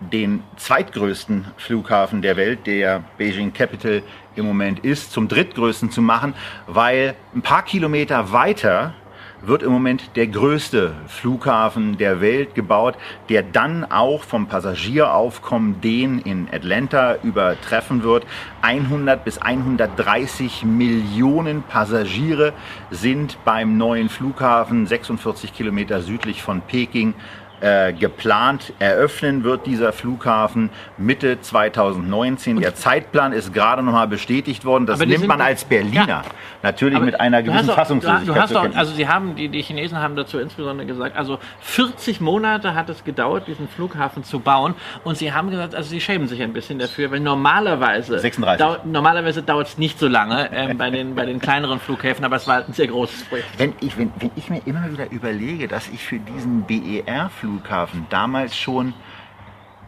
den 0.00 0.42
zweitgrößten 0.56 1.46
Flughafen 1.56 2.22
der 2.22 2.36
Welt, 2.36 2.66
der 2.66 3.02
Beijing 3.18 3.52
Capital 3.52 4.02
im 4.36 4.46
Moment 4.46 4.80
ist, 4.80 5.12
zum 5.12 5.28
drittgrößten 5.28 5.90
zu 5.90 6.02
machen, 6.02 6.34
weil 6.66 7.14
ein 7.34 7.42
paar 7.42 7.62
Kilometer 7.62 8.32
weiter 8.32 8.94
wird 9.42 9.62
im 9.62 9.70
Moment 9.70 10.16
der 10.16 10.26
größte 10.26 10.94
Flughafen 11.06 11.96
der 11.96 12.20
Welt 12.20 12.54
gebaut, 12.54 12.96
der 13.28 13.42
dann 13.42 13.84
auch 13.84 14.22
vom 14.22 14.48
Passagieraufkommen 14.48 15.80
den 15.80 16.18
in 16.18 16.48
Atlanta 16.52 17.16
übertreffen 17.22 18.02
wird. 18.02 18.26
100 18.62 19.24
bis 19.24 19.38
130 19.38 20.64
Millionen 20.64 21.62
Passagiere 21.62 22.52
sind 22.90 23.38
beim 23.44 23.76
neuen 23.76 24.08
Flughafen 24.08 24.86
46 24.86 25.54
Kilometer 25.54 26.02
südlich 26.02 26.42
von 26.42 26.60
Peking 26.62 27.14
äh, 27.60 27.92
geplant. 27.92 28.72
Eröffnen 28.78 29.44
wird 29.44 29.66
dieser 29.66 29.92
Flughafen 29.92 30.70
Mitte 30.96 31.40
2019. 31.40 32.56
Und 32.56 32.62
der 32.62 32.74
Zeitplan 32.74 33.32
ist 33.32 33.52
gerade 33.52 33.82
noch 33.82 33.92
mal 33.92 34.06
bestätigt 34.06 34.64
worden. 34.64 34.86
Das 34.86 34.98
nimmt 35.00 35.26
man 35.26 35.40
als 35.40 35.64
Berliner 35.64 36.06
ja, 36.08 36.22
natürlich 36.62 37.00
mit 37.00 37.20
einer 37.20 37.42
gewissen 37.42 37.70
Fassungslosigkeit. 37.70 38.36
Du 38.36 38.40
hast 38.40 38.56
auch, 38.56 38.68
also 38.76 38.94
Sie 38.94 39.08
haben, 39.08 39.34
die, 39.34 39.48
die 39.48 39.62
Chinesen 39.62 39.98
haben 39.98 40.16
dazu 40.16 40.38
insbesondere 40.38 40.86
gesagt, 40.86 41.16
also 41.16 41.38
40 41.60 42.20
Monate 42.20 42.74
hat 42.74 42.88
es 42.88 43.02
gedauert, 43.04 43.48
diesen 43.48 43.68
Flughafen 43.68 44.24
zu 44.24 44.40
bauen. 44.40 44.74
Und 45.04 45.16
Sie 45.16 45.32
haben 45.32 45.50
gesagt, 45.50 45.74
also 45.74 45.88
Sie 45.88 46.00
schämen 46.00 46.28
sich 46.28 46.42
ein 46.42 46.52
bisschen 46.52 46.78
dafür, 46.78 47.10
weil 47.10 47.20
normalerweise, 47.20 48.18
36. 48.18 48.64
Dau 48.64 48.76
normalerweise 48.84 49.42
dauert 49.42 49.68
es 49.68 49.78
nicht 49.78 49.98
so 49.98 50.06
lange 50.06 50.50
ähm, 50.52 50.78
bei, 50.78 50.90
den, 50.90 51.14
bei 51.14 51.26
den 51.26 51.40
kleineren 51.40 51.80
Flughäfen, 51.80 52.24
aber 52.24 52.36
es 52.36 52.46
war 52.46 52.64
ein 52.64 52.72
sehr 52.72 52.86
großes 52.86 53.24
Projekt. 53.24 53.48
Wenn 53.58 53.72
ich, 53.80 53.98
wenn, 53.98 54.12
wenn 54.18 54.30
ich 54.36 54.48
mir 54.48 54.60
immer 54.64 54.90
wieder 54.92 55.10
überlege, 55.10 55.66
dass 55.68 55.88
ich 55.88 56.04
für 56.04 56.18
diesen 56.18 56.62
BER-Flug 56.62 57.47
Flughafen 57.48 58.06
damals 58.10 58.56
schon 58.56 58.94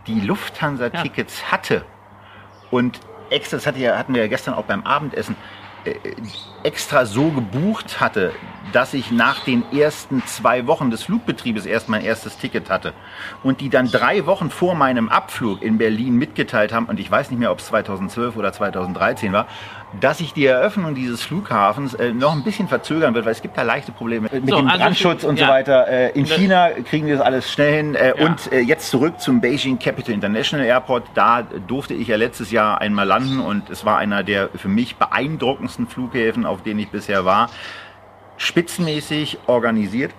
die 0.06 0.20
Lufthansa-Tickets 0.20 1.42
ja. 1.42 1.52
hatte 1.52 1.84
und 2.70 3.00
extra, 3.28 3.58
das 3.58 3.66
hatte 3.66 3.78
ja, 3.78 3.98
hatten 3.98 4.14
wir 4.14 4.22
ja 4.22 4.28
gestern 4.28 4.54
auch 4.54 4.64
beim 4.64 4.82
Abendessen, 4.84 5.36
äh, 5.84 5.94
extra 6.62 7.04
so 7.04 7.30
gebucht 7.30 8.00
hatte, 8.00 8.32
dass 8.72 8.94
ich 8.94 9.10
nach 9.10 9.44
den 9.44 9.64
ersten 9.72 10.22
zwei 10.26 10.66
Wochen 10.66 10.90
des 10.90 11.02
Flugbetriebes 11.02 11.66
erst 11.66 11.88
mein 11.88 12.02
erstes 12.02 12.38
Ticket 12.38 12.70
hatte 12.70 12.92
und 13.42 13.60
die 13.60 13.68
dann 13.68 13.90
drei 13.90 14.26
Wochen 14.26 14.50
vor 14.50 14.74
meinem 14.74 15.08
Abflug 15.08 15.62
in 15.62 15.78
Berlin 15.78 16.16
mitgeteilt 16.16 16.72
haben, 16.72 16.86
und 16.86 17.00
ich 17.00 17.10
weiß 17.10 17.30
nicht 17.30 17.38
mehr, 17.38 17.50
ob 17.50 17.58
es 17.58 17.66
2012 17.66 18.36
oder 18.36 18.52
2013 18.52 19.32
war, 19.32 19.46
dass 19.98 20.18
sich 20.18 20.32
die 20.32 20.46
Eröffnung 20.46 20.94
dieses 20.94 21.22
Flughafens 21.22 21.94
äh, 21.94 22.12
noch 22.12 22.32
ein 22.32 22.44
bisschen 22.44 22.68
verzögern 22.68 23.14
wird, 23.14 23.24
weil 23.24 23.32
es 23.32 23.42
gibt 23.42 23.56
da 23.58 23.62
leichte 23.62 23.90
Probleme 23.90 24.28
mit 24.30 24.48
so, 24.48 24.58
dem 24.58 24.68
also 24.68 24.78
Brandschutz 24.78 25.24
und 25.24 25.38
ja. 25.38 25.46
so 25.46 25.52
weiter. 25.52 25.88
Äh, 25.88 26.10
in 26.10 26.26
China 26.26 26.70
kriegen 26.88 27.06
wir 27.06 27.16
das 27.16 27.24
alles 27.24 27.50
schnell 27.50 27.76
hin. 27.76 27.94
Äh, 27.94 28.08
ja. 28.16 28.26
Und 28.26 28.52
äh, 28.52 28.60
jetzt 28.60 28.90
zurück 28.90 29.20
zum 29.20 29.40
Beijing 29.40 29.78
Capital 29.78 30.14
International 30.14 30.64
Airport. 30.64 31.04
Da 31.14 31.42
durfte 31.42 31.94
ich 31.94 32.08
ja 32.08 32.16
letztes 32.16 32.52
Jahr 32.52 32.80
einmal 32.80 33.06
landen 33.06 33.40
und 33.40 33.68
es 33.70 33.84
war 33.84 33.98
einer 33.98 34.22
der 34.22 34.50
für 34.54 34.68
mich 34.68 34.96
beeindruckendsten 34.96 35.88
Flughäfen, 35.88 36.46
auf 36.46 36.62
denen 36.62 36.78
ich 36.78 36.90
bisher 36.90 37.24
war 37.24 37.50
spitzenmäßig 38.40 39.38
organisiert. 39.46 40.12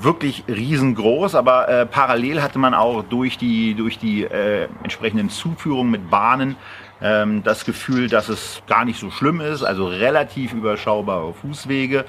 wirklich 0.00 0.42
riesengroß, 0.48 1.36
aber 1.36 1.68
äh, 1.68 1.86
parallel 1.86 2.42
hatte 2.42 2.58
man 2.58 2.74
auch 2.74 3.04
durch 3.04 3.38
die, 3.38 3.74
durch 3.74 3.98
die 3.98 4.24
äh, 4.24 4.68
entsprechenden 4.82 5.30
Zuführungen 5.30 5.92
mit 5.92 6.10
Bahnen 6.10 6.56
ähm, 7.00 7.44
das 7.44 7.64
Gefühl, 7.64 8.08
dass 8.08 8.28
es 8.28 8.62
gar 8.66 8.84
nicht 8.84 8.98
so 8.98 9.12
schlimm 9.12 9.40
ist, 9.40 9.62
also 9.62 9.86
relativ 9.86 10.52
überschaubare 10.52 11.32
Fußwege. 11.34 12.04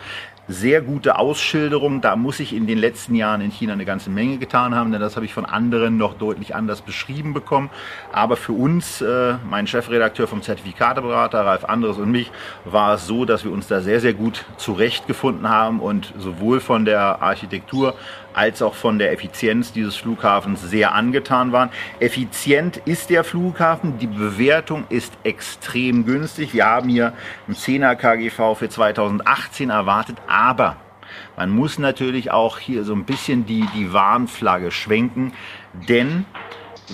Sehr 0.48 0.82
gute 0.82 1.20
Ausschilderung. 1.20 2.02
Da 2.02 2.16
muss 2.16 2.40
ich 2.40 2.54
in 2.54 2.68
den 2.68 2.78
letzten 2.78 3.16
Jahren 3.16 3.42
in 3.42 3.52
China 3.52 3.74
eine 3.74 3.86
ganze 3.86 4.10
Menge 4.10 4.38
getan 4.38 4.76
haben, 4.76 4.92
denn 4.92 5.02
das 5.02 5.16
habe 5.16 5.26
ich 5.26 5.34
von 5.34 5.46
anderen 5.46 5.98
noch 5.98 6.14
deutlich 6.14 6.56
anders 6.56 6.82
beschrieben 6.82 7.34
bekommen. 7.34 7.70
Aber 8.12 8.38
für 8.38 8.54
uns, 8.54 9.02
äh, 9.02 9.36
mein 9.50 9.68
Chefredakteur 9.68 10.28
vom 10.28 10.42
Zertifikateberater, 10.42 11.46
Ralf 11.46 11.66
Anderes 11.66 11.98
und 11.98 12.12
mich, 12.12 12.32
war 12.66 12.96
es 12.96 13.08
so, 13.08 13.26
dass 13.26 13.44
wir 13.44 13.52
uns 13.52 13.68
da 13.68 13.82
sehr, 13.82 14.00
sehr 14.00 14.14
gut 14.14 14.46
zurechtgefunden 14.58 15.50
haben 15.50 15.80
und 15.80 16.14
sowohl 16.18 16.60
von 16.60 16.86
der 16.86 17.22
Architektur 17.22 17.96
als 18.34 18.62
auch 18.62 18.74
von 18.74 19.00
der 19.00 19.12
Effizienz 19.12 19.72
dieses 19.72 19.96
Flughafens 19.96 20.62
sehr 20.62 20.94
angetan 20.94 21.52
waren. 21.52 21.70
Effizient 22.00 22.78
ist 22.86 23.10
der 23.10 23.24
Flughafen, 23.24 23.98
die 23.98 24.08
Bewertung 24.08 24.86
ist 24.90 25.14
extrem 25.24 26.06
günstig. 26.06 26.54
Wir 26.54 26.66
haben 26.66 26.90
hier 26.90 27.14
ein 27.48 27.56
10er 27.56 27.96
KGV 27.96 28.58
für 28.58 28.70
2018 28.70 29.70
erwartet, 29.70 30.18
aber 30.28 30.78
man 31.36 31.50
muss 31.50 31.80
natürlich 31.80 32.32
auch 32.32 32.60
hier 32.60 32.84
so 32.84 32.94
ein 32.94 33.06
bisschen 33.06 33.46
die, 33.46 33.66
die 33.76 33.94
Warnflagge 33.94 34.72
schwenken, 34.72 35.34
denn 35.88 36.26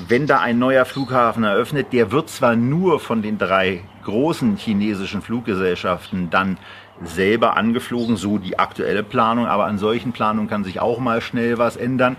wenn 0.07 0.25
da 0.25 0.39
ein 0.39 0.57
neuer 0.57 0.85
Flughafen 0.85 1.43
eröffnet, 1.43 1.93
der 1.93 2.11
wird 2.11 2.29
zwar 2.29 2.55
nur 2.55 2.99
von 2.99 3.21
den 3.21 3.37
drei 3.37 3.83
großen 4.03 4.57
chinesischen 4.57 5.21
Fluggesellschaften 5.21 6.29
dann 6.29 6.57
selber 7.05 7.57
angeflogen, 7.57 8.17
so 8.17 8.37
die 8.37 8.59
aktuelle 8.59 9.03
Planung, 9.03 9.45
aber 9.45 9.65
an 9.65 9.77
solchen 9.77 10.11
Planungen 10.11 10.49
kann 10.49 10.63
sich 10.63 10.79
auch 10.79 10.99
mal 10.99 11.21
schnell 11.21 11.57
was 11.57 11.75
ändern. 11.75 12.17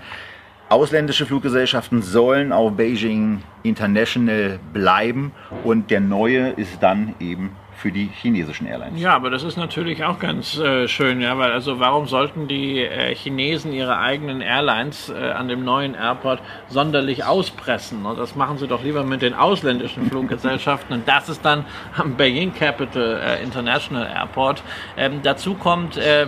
Ausländische 0.68 1.26
Fluggesellschaften 1.26 2.02
sollen 2.02 2.52
auf 2.52 2.72
Beijing 2.72 3.42
International 3.62 4.58
bleiben 4.72 5.32
und 5.62 5.90
der 5.90 6.00
neue 6.00 6.50
ist 6.50 6.82
dann 6.82 7.14
eben 7.20 7.54
für 7.76 7.92
die 7.92 8.08
chinesischen 8.12 8.66
Airlines. 8.66 9.00
Ja, 9.00 9.14
aber 9.14 9.30
das 9.30 9.42
ist 9.42 9.56
natürlich 9.56 10.04
auch 10.04 10.18
ganz 10.18 10.58
äh, 10.58 10.88
schön, 10.88 11.20
ja, 11.20 11.36
weil 11.38 11.52
also 11.52 11.80
warum 11.80 12.06
sollten 12.06 12.48
die 12.48 12.80
äh, 12.80 13.14
Chinesen 13.14 13.72
ihre 13.72 13.98
eigenen 13.98 14.40
Airlines 14.40 15.10
äh, 15.10 15.30
an 15.30 15.48
dem 15.48 15.64
neuen 15.64 15.94
Airport 15.94 16.40
sonderlich 16.68 17.24
auspressen? 17.24 18.06
Und 18.06 18.18
das 18.18 18.36
machen 18.36 18.58
sie 18.58 18.66
doch 18.66 18.82
lieber 18.82 19.04
mit 19.04 19.22
den 19.22 19.34
ausländischen 19.34 20.06
Fluggesellschaften 20.10 20.94
und 20.94 21.08
das 21.08 21.28
ist 21.28 21.44
dann 21.44 21.64
am 21.96 22.16
Beijing 22.16 22.54
Capital 22.54 23.20
äh, 23.22 23.42
International 23.42 24.06
Airport. 24.06 24.62
Ähm, 24.96 25.20
dazu 25.22 25.54
kommt, 25.54 25.96
äh, 25.96 26.26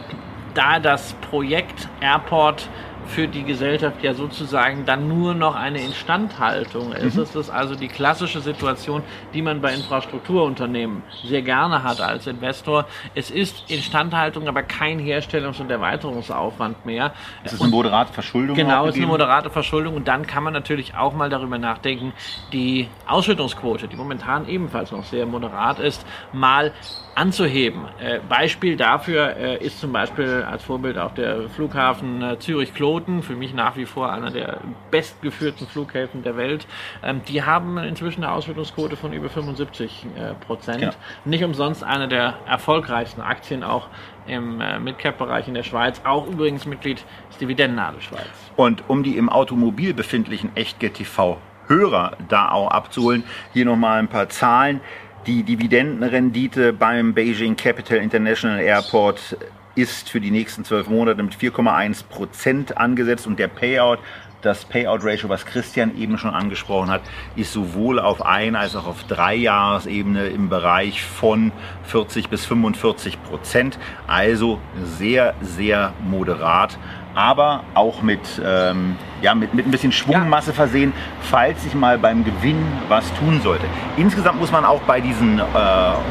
da 0.54 0.78
das 0.78 1.12
Projekt 1.30 1.88
Airport 2.00 2.68
für 3.06 3.28
die 3.28 3.44
Gesellschaft 3.44 4.02
ja 4.02 4.14
sozusagen 4.14 4.84
dann 4.84 5.08
nur 5.08 5.34
noch 5.34 5.54
eine 5.54 5.80
Instandhaltung 5.80 6.92
ist. 6.92 7.16
Mhm. 7.16 7.22
Es 7.22 7.34
ist 7.34 7.50
also 7.50 7.74
die 7.74 7.88
klassische 7.88 8.40
Situation, 8.40 9.02
die 9.34 9.42
man 9.42 9.60
bei 9.60 9.72
Infrastrukturunternehmen 9.74 11.02
sehr 11.24 11.42
gerne 11.42 11.82
hat 11.82 12.00
als 12.00 12.26
Investor. 12.26 12.86
Es 13.14 13.30
ist 13.30 13.70
Instandhaltung, 13.70 14.48
aber 14.48 14.62
kein 14.62 14.98
Herstellungs- 14.98 15.60
und 15.60 15.70
Erweiterungsaufwand 15.70 16.84
mehr. 16.84 17.12
Es 17.44 17.52
ist 17.52 17.62
eine 17.62 17.70
moderate 17.70 18.12
Verschuldung. 18.12 18.56
Genau, 18.56 18.86
es 18.86 18.94
ist 18.94 19.00
eine 19.00 19.06
moderate 19.06 19.50
Verschuldung 19.50 19.94
und 19.94 20.08
dann 20.08 20.26
kann 20.26 20.42
man 20.42 20.52
natürlich 20.52 20.94
auch 20.94 21.14
mal 21.14 21.30
darüber 21.30 21.58
nachdenken, 21.58 22.12
die 22.52 22.88
Ausschüttungsquote, 23.06 23.88
die 23.88 23.96
momentan 23.96 24.48
ebenfalls 24.48 24.92
noch 24.92 25.04
sehr 25.04 25.26
moderat 25.26 25.78
ist, 25.78 26.06
mal 26.32 26.72
anzuheben. 27.16 27.86
Äh, 27.98 28.20
Beispiel 28.28 28.76
dafür 28.76 29.36
äh, 29.36 29.64
ist 29.64 29.80
zum 29.80 29.90
Beispiel 29.90 30.44
als 30.48 30.64
Vorbild 30.64 30.98
auch 30.98 31.12
der 31.14 31.48
Flughafen 31.48 32.22
äh, 32.22 32.38
Zürich-Kloten, 32.38 33.22
für 33.22 33.34
mich 33.34 33.54
nach 33.54 33.76
wie 33.76 33.86
vor 33.86 34.12
einer 34.12 34.30
der 34.30 34.60
bestgeführten 34.90 35.66
Flughäfen 35.66 36.22
der 36.22 36.36
Welt. 36.36 36.66
Ähm, 37.02 37.22
die 37.26 37.42
haben 37.42 37.78
inzwischen 37.78 38.22
eine 38.22 38.32
Ausschüttungsquote 38.32 38.96
von 38.96 39.14
über 39.14 39.30
75 39.30 40.06
äh, 40.14 40.34
Prozent. 40.44 40.82
Ja. 40.82 40.90
Nicht 41.24 41.42
umsonst 41.42 41.82
eine 41.82 42.06
der 42.06 42.34
erfolgreichsten 42.46 43.22
Aktien 43.22 43.64
auch 43.64 43.88
im 44.26 44.60
äh, 44.60 44.78
Midcap-Bereich 44.78 45.48
in 45.48 45.54
der 45.54 45.62
Schweiz, 45.62 46.02
auch 46.04 46.26
übrigens 46.26 46.66
Mitglied 46.66 47.02
des 47.30 47.38
Dividendenade 47.38 48.00
Schweiz. 48.02 48.28
Und 48.56 48.84
um 48.88 49.02
die 49.02 49.16
im 49.16 49.30
Automobil 49.30 49.94
befindlichen 49.94 50.54
Echtgeld 50.54 50.94
TV 50.94 51.38
Hörer 51.68 52.16
da 52.28 52.50
auch 52.50 52.70
abzuholen, 52.70 53.24
hier 53.52 53.64
nochmal 53.64 53.98
ein 53.98 54.08
paar 54.08 54.28
Zahlen. 54.28 54.80
Die 55.26 55.42
Dividendenrendite 55.42 56.72
beim 56.72 57.12
Beijing 57.12 57.56
Capital 57.56 57.98
International 57.98 58.60
Airport 58.60 59.36
ist 59.74 60.08
für 60.08 60.20
die 60.20 60.30
nächsten 60.30 60.64
zwölf 60.64 60.88
Monate 60.88 61.20
mit 61.20 61.34
4,1 61.34 62.04
Prozent 62.04 62.78
angesetzt 62.78 63.26
und 63.26 63.36
der 63.40 63.48
Payout, 63.48 63.98
das 64.42 64.64
Payout-Ratio, 64.64 65.28
was 65.28 65.44
Christian 65.44 65.98
eben 65.98 66.16
schon 66.16 66.30
angesprochen 66.30 66.90
hat, 66.90 67.00
ist 67.34 67.52
sowohl 67.52 67.98
auf 67.98 68.24
ein 68.24 68.54
als 68.54 68.76
auch 68.76 68.86
auf 68.86 69.02
drei 69.02 69.34
Jahresebene 69.34 70.28
im 70.28 70.48
Bereich 70.48 71.02
von 71.02 71.50
40 71.86 72.28
bis 72.28 72.46
45 72.46 73.20
Prozent. 73.24 73.80
Also 74.06 74.60
sehr, 74.84 75.34
sehr 75.40 75.92
moderat 76.08 76.78
aber 77.16 77.64
auch 77.72 78.02
mit, 78.02 78.20
ähm, 78.44 78.94
ja, 79.22 79.34
mit, 79.34 79.54
mit 79.54 79.66
ein 79.66 79.70
bisschen 79.70 79.92
Schwungmasse 79.92 80.52
versehen, 80.52 80.92
falls 81.20 81.62
sich 81.62 81.74
mal 81.74 81.98
beim 81.98 82.24
Gewinn 82.24 82.64
was 82.88 83.12
tun 83.14 83.40
sollte. 83.42 83.64
Insgesamt 83.96 84.38
muss 84.40 84.52
man 84.52 84.64
auch 84.64 84.80
bei 84.82 85.00
diesen 85.00 85.38
äh, 85.38 85.42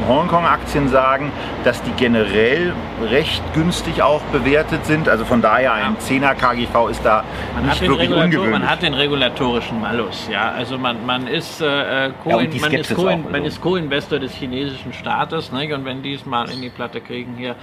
Hongkong-Aktien 0.08 0.88
sagen, 0.88 1.30
dass 1.64 1.82
die 1.82 1.92
generell 1.92 2.72
recht 3.10 3.42
günstig 3.54 4.02
auch 4.02 4.22
bewertet 4.32 4.84
sind. 4.86 5.08
Also 5.08 5.24
von 5.24 5.40
daher 5.40 5.72
ein 5.72 5.96
10er 5.96 6.34
KGV 6.34 6.90
ist 6.90 7.04
da 7.04 7.24
man 7.54 7.66
nicht 7.66 7.80
wirklich 7.80 8.10
ungewöhnlich. 8.10 8.50
Man 8.50 8.68
hat 8.68 8.82
den 8.82 8.94
regulatorischen 8.94 9.80
Malus. 9.80 10.28
Ja? 10.30 10.52
Also 10.52 10.78
man, 10.78 11.04
man 11.06 11.26
ist 11.26 11.60
äh, 11.60 12.10
Co-Investor 12.22 14.18
Co 14.18 14.24
des 14.24 14.34
chinesischen 14.34 14.92
Staates 14.92 15.52
ne? 15.52 15.74
und 15.74 15.84
wenn 15.84 16.02
die 16.02 16.14
es 16.14 16.26
mal 16.26 16.50
in 16.50 16.60
die 16.60 16.70
Platte 16.70 17.00
kriegen 17.00 17.34
hier, 17.36 17.56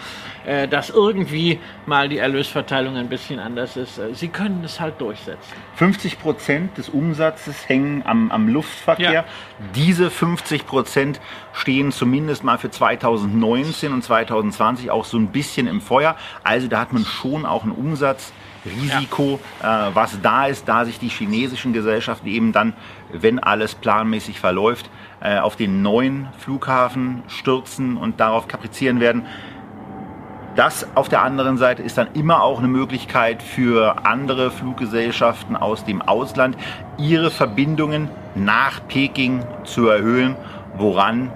äh, 0.45 0.67
dass 0.67 0.89
irgendwie 0.89 1.59
mal 1.85 2.09
die 2.09 2.17
Erlösverteilung 2.17 2.95
ein 2.97 3.09
bisschen 3.09 3.39
anders 3.39 3.77
ist. 3.77 3.97
Äh, 3.97 4.13
sie 4.13 4.27
können 4.27 4.61
es 4.63 4.79
halt 4.79 4.99
durchsetzen. 4.99 5.32
50 5.75 6.19
Prozent 6.19 6.77
des 6.77 6.89
Umsatzes 6.89 7.67
hängen 7.67 8.03
am, 8.05 8.31
am 8.31 8.47
Luftverkehr. 8.47 9.11
Ja. 9.11 9.25
Diese 9.75 10.09
50 10.09 10.65
Prozent 10.65 11.19
stehen 11.53 11.91
zumindest 11.91 12.43
mal 12.43 12.57
für 12.57 12.69
2019 12.69 13.93
und 13.93 14.03
2020 14.03 14.91
auch 14.91 15.05
so 15.05 15.17
ein 15.17 15.27
bisschen 15.27 15.67
im 15.67 15.81
Feuer. 15.81 16.15
Also 16.43 16.67
da 16.67 16.79
hat 16.79 16.93
man 16.93 17.05
schon 17.05 17.45
auch 17.45 17.63
ein 17.63 17.71
Umsatzrisiko, 17.71 19.39
ja. 19.61 19.89
äh, 19.89 19.95
was 19.95 20.21
da 20.21 20.47
ist, 20.47 20.67
da 20.67 20.85
sich 20.85 20.99
die 20.99 21.09
chinesischen 21.09 21.73
Gesellschaften 21.73 22.27
eben 22.27 22.51
dann, 22.51 22.73
wenn 23.11 23.39
alles 23.39 23.75
planmäßig 23.75 24.39
verläuft, 24.39 24.89
äh, 25.21 25.37
auf 25.37 25.55
den 25.55 25.81
neuen 25.81 26.27
Flughafen 26.39 27.23
stürzen 27.27 27.97
und 27.97 28.19
darauf 28.19 28.47
kaprizieren 28.47 28.99
werden. 28.99 29.25
Das 30.55 30.85
auf 30.93 31.09
der 31.09 31.23
anderen 31.23 31.57
Seite 31.57 31.81
ist 31.81 31.97
dann 31.97 32.09
immer 32.13 32.43
auch 32.43 32.59
eine 32.59 32.67
Möglichkeit 32.67 33.41
für 33.41 34.05
andere 34.05 34.51
Fluggesellschaften 34.51 35.55
aus 35.55 35.83
dem 35.83 36.01
Ausland, 36.03 36.57
ihre 36.99 37.31
Verbindungen 37.31 38.09
nach 38.35 38.87
Peking 38.87 39.43
zu 39.63 39.87
erhöhen, 39.87 40.35
woran 40.77 41.31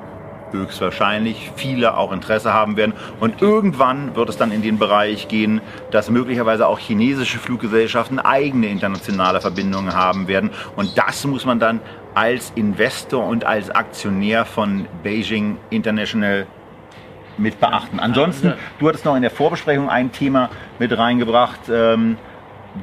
höchstwahrscheinlich 0.52 1.52
viele 1.56 1.98
auch 1.98 2.12
Interesse 2.12 2.54
haben 2.54 2.78
werden. 2.78 2.94
Und 3.20 3.42
irgendwann 3.42 4.16
wird 4.16 4.30
es 4.30 4.38
dann 4.38 4.52
in 4.52 4.62
den 4.62 4.78
Bereich 4.78 5.28
gehen, 5.28 5.62
dass 5.92 6.10
möglicherweise 6.10 6.68
auch 6.68 6.80
chinesische 6.80 7.40
Fluggesellschaften 7.40 8.20
eigene 8.20 8.68
internationale 8.68 9.42
Verbindungen 9.42 9.96
haben 9.96 10.28
werden. 10.28 10.52
Und 10.76 10.96
das 10.98 11.26
muss 11.26 11.44
man 11.44 11.60
dann 11.60 11.82
als 12.14 12.52
Investor 12.56 13.26
und 13.26 13.46
als 13.46 13.70
Aktionär 13.72 14.46
von 14.46 14.88
Beijing 15.04 15.58
International 15.70 16.46
mit 17.38 17.60
beachten. 17.60 18.00
Ansonsten, 18.00 18.54
du 18.80 18.88
hattest 18.88 19.06
noch 19.06 19.16
in 19.16 19.22
der 19.22 19.32
Vorbesprechung 19.32 19.90
ein 19.90 20.12
Thema 20.12 20.50
mit 20.80 20.98
reingebracht, 20.98 21.60
ähm, 21.70 22.18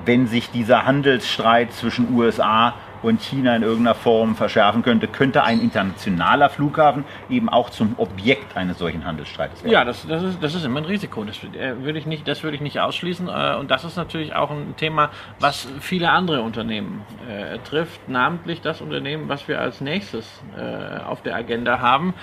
wenn 0.04 0.26
sich 0.26 0.50
dieser 0.50 0.86
Handelsstreit 0.86 1.72
zwischen 1.72 2.14
USA 2.14 2.74
und 3.04 3.20
China 3.20 3.54
in 3.54 3.62
irgendeiner 3.62 3.94
Form 3.94 4.34
verschärfen 4.34 4.82
könnte, 4.82 5.06
könnte 5.06 5.44
ein 5.44 5.60
internationaler 5.60 6.48
Flughafen 6.48 7.04
eben 7.28 7.48
auch 7.48 7.70
zum 7.70 7.94
Objekt 7.98 8.56
eines 8.56 8.78
solchen 8.78 9.04
Handelsstreites 9.04 9.62
werden. 9.62 9.72
Ja, 9.72 9.84
das, 9.84 10.06
das, 10.06 10.22
ist, 10.22 10.42
das 10.42 10.54
ist 10.54 10.64
immer 10.64 10.80
ein 10.80 10.86
Risiko. 10.86 11.22
Das 11.24 11.36
äh, 11.44 11.74
würde 11.82 11.98
ich 11.98 12.06
nicht, 12.06 12.26
das 12.26 12.42
würde 12.42 12.56
ich 12.56 12.62
nicht 12.62 12.80
ausschließen. 12.80 13.28
Äh, 13.28 13.56
und 13.56 13.70
das 13.70 13.84
ist 13.84 13.96
natürlich 13.96 14.34
auch 14.34 14.50
ein 14.50 14.74
Thema, 14.76 15.10
was 15.38 15.68
viele 15.80 16.10
andere 16.10 16.40
Unternehmen 16.40 17.02
äh, 17.28 17.58
trifft, 17.58 18.08
namentlich 18.08 18.62
das 18.62 18.80
Unternehmen, 18.80 19.28
was 19.28 19.48
wir 19.48 19.60
als 19.60 19.80
nächstes 19.80 20.42
äh, 20.56 21.04
auf 21.04 21.22
der 21.22 21.36
Agenda 21.36 21.80
haben, 21.80 22.14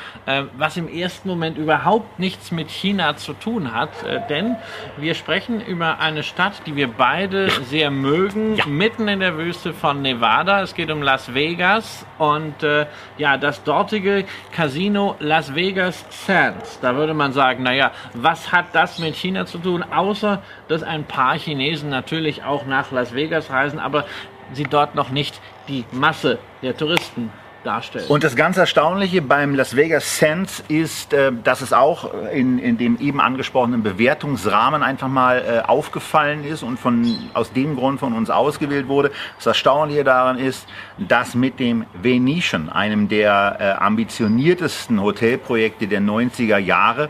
was 0.58 0.78
im 0.78 0.88
ersten 0.88 1.28
Moment 1.28 1.58
überhaupt 1.58 2.20
nichts 2.20 2.52
mit 2.52 2.72
China 2.72 3.16
zu 3.16 3.34
tun 3.34 3.74
hat, 3.74 3.90
denn 4.30 4.56
wir 4.98 5.14
sprechen 5.14 5.62
über 5.62 6.00
eine 6.00 6.24
Stadt, 6.24 6.54
die 6.66 6.76
wir 6.76 6.88
beide 6.88 7.50
sehr 7.50 7.92
mögen, 7.92 8.56
ja. 8.56 8.66
mitten 8.66 9.08
in 9.08 9.20
der 9.20 9.38
Wüste 9.38 9.74
von 9.74 10.02
Nevada. 10.02 10.62
Es 10.72 10.78
geht 10.78 10.90
um 10.90 11.02
Las 11.02 11.34
Vegas 11.34 12.06
und 12.18 12.64
äh, 12.64 12.86
ja, 13.18 13.36
das 13.36 13.62
dortige 13.66 14.24
Casino 14.54 15.18
Las 15.20 15.54
Vegas 15.54 16.06
Sands. 16.26 16.80
Da 16.80 16.96
würde 16.96 17.14
man 17.14 17.34
sagen, 17.34 17.64
naja, 17.64 17.92
was 18.14 18.54
hat 18.54 18.68
das 18.72 18.98
mit 18.98 19.18
China 19.18 19.46
zu 19.46 19.58
tun, 19.58 19.84
außer 19.84 20.42
dass 20.70 20.82
ein 20.82 21.04
paar 21.04 21.38
Chinesen 21.38 21.90
natürlich 21.90 22.46
auch 22.46 22.66
nach 22.66 22.90
Las 22.94 23.14
Vegas 23.14 23.50
reisen, 23.50 23.80
aber 23.80 24.06
sie 24.54 24.64
dort 24.64 24.96
noch 24.96 25.10
nicht 25.10 25.42
die 25.68 25.84
Masse 25.92 26.40
der 26.62 26.78
Touristen 26.78 27.34
darstellt. 27.64 28.10
Und 28.10 28.24
das 28.24 28.36
ganz 28.36 28.58
Erstaunliche 28.58 29.22
beim 29.22 29.56
Las 29.56 29.76
Vegas 29.76 30.18
Sands 30.18 30.64
ist, 30.68 31.14
äh, 31.14 31.32
dass 31.44 31.62
es 31.62 31.74
auch 31.74 32.14
in, 32.32 32.60
in 32.60 32.78
dem 32.78 33.00
eben 33.00 33.22
angesprochenen 33.22 33.84
Bewertungsrahmen 33.84 34.84
einfach 34.84 35.08
mal 35.08 35.38
äh, 35.40 35.68
aufgefallen 35.68 36.44
ist 36.44 36.64
und 36.64 36.80
von, 36.80 37.16
aus 37.34 37.54
dem 37.54 37.76
Grund 37.76 38.00
von 38.00 38.14
uns 38.14 38.30
ausgewählt 38.30 38.88
wurde. 38.88 39.12
Das 39.38 39.48
Erstaunliche 39.48 40.04
daran 40.04 40.38
ist, 40.38 40.68
dass 40.98 41.36
mit 41.36 41.60
dem 41.60 41.86
Venetian, 41.94 42.70
einem 42.70 43.08
der 43.08 43.58
äh, 43.60 43.84
ambitioniertesten 43.84 45.02
Hotelprojekte 45.02 45.88
der 45.88 46.02
90er 46.02 46.58
Jahre, 46.58 47.10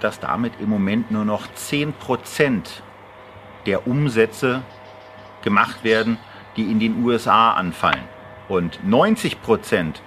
dass 0.00 0.20
damit 0.20 0.52
im 0.60 0.68
Moment 0.68 1.10
nur 1.10 1.24
noch 1.24 1.46
10% 1.56 2.62
der 3.64 3.86
Umsätze 3.86 4.62
gemacht 5.42 5.84
werden, 5.84 6.18
die 6.56 6.70
in 6.70 6.78
den 6.78 7.04
USA 7.04 7.52
anfallen. 7.52 8.15
Und 8.48 8.86
90 8.86 9.42
Prozent 9.42 10.02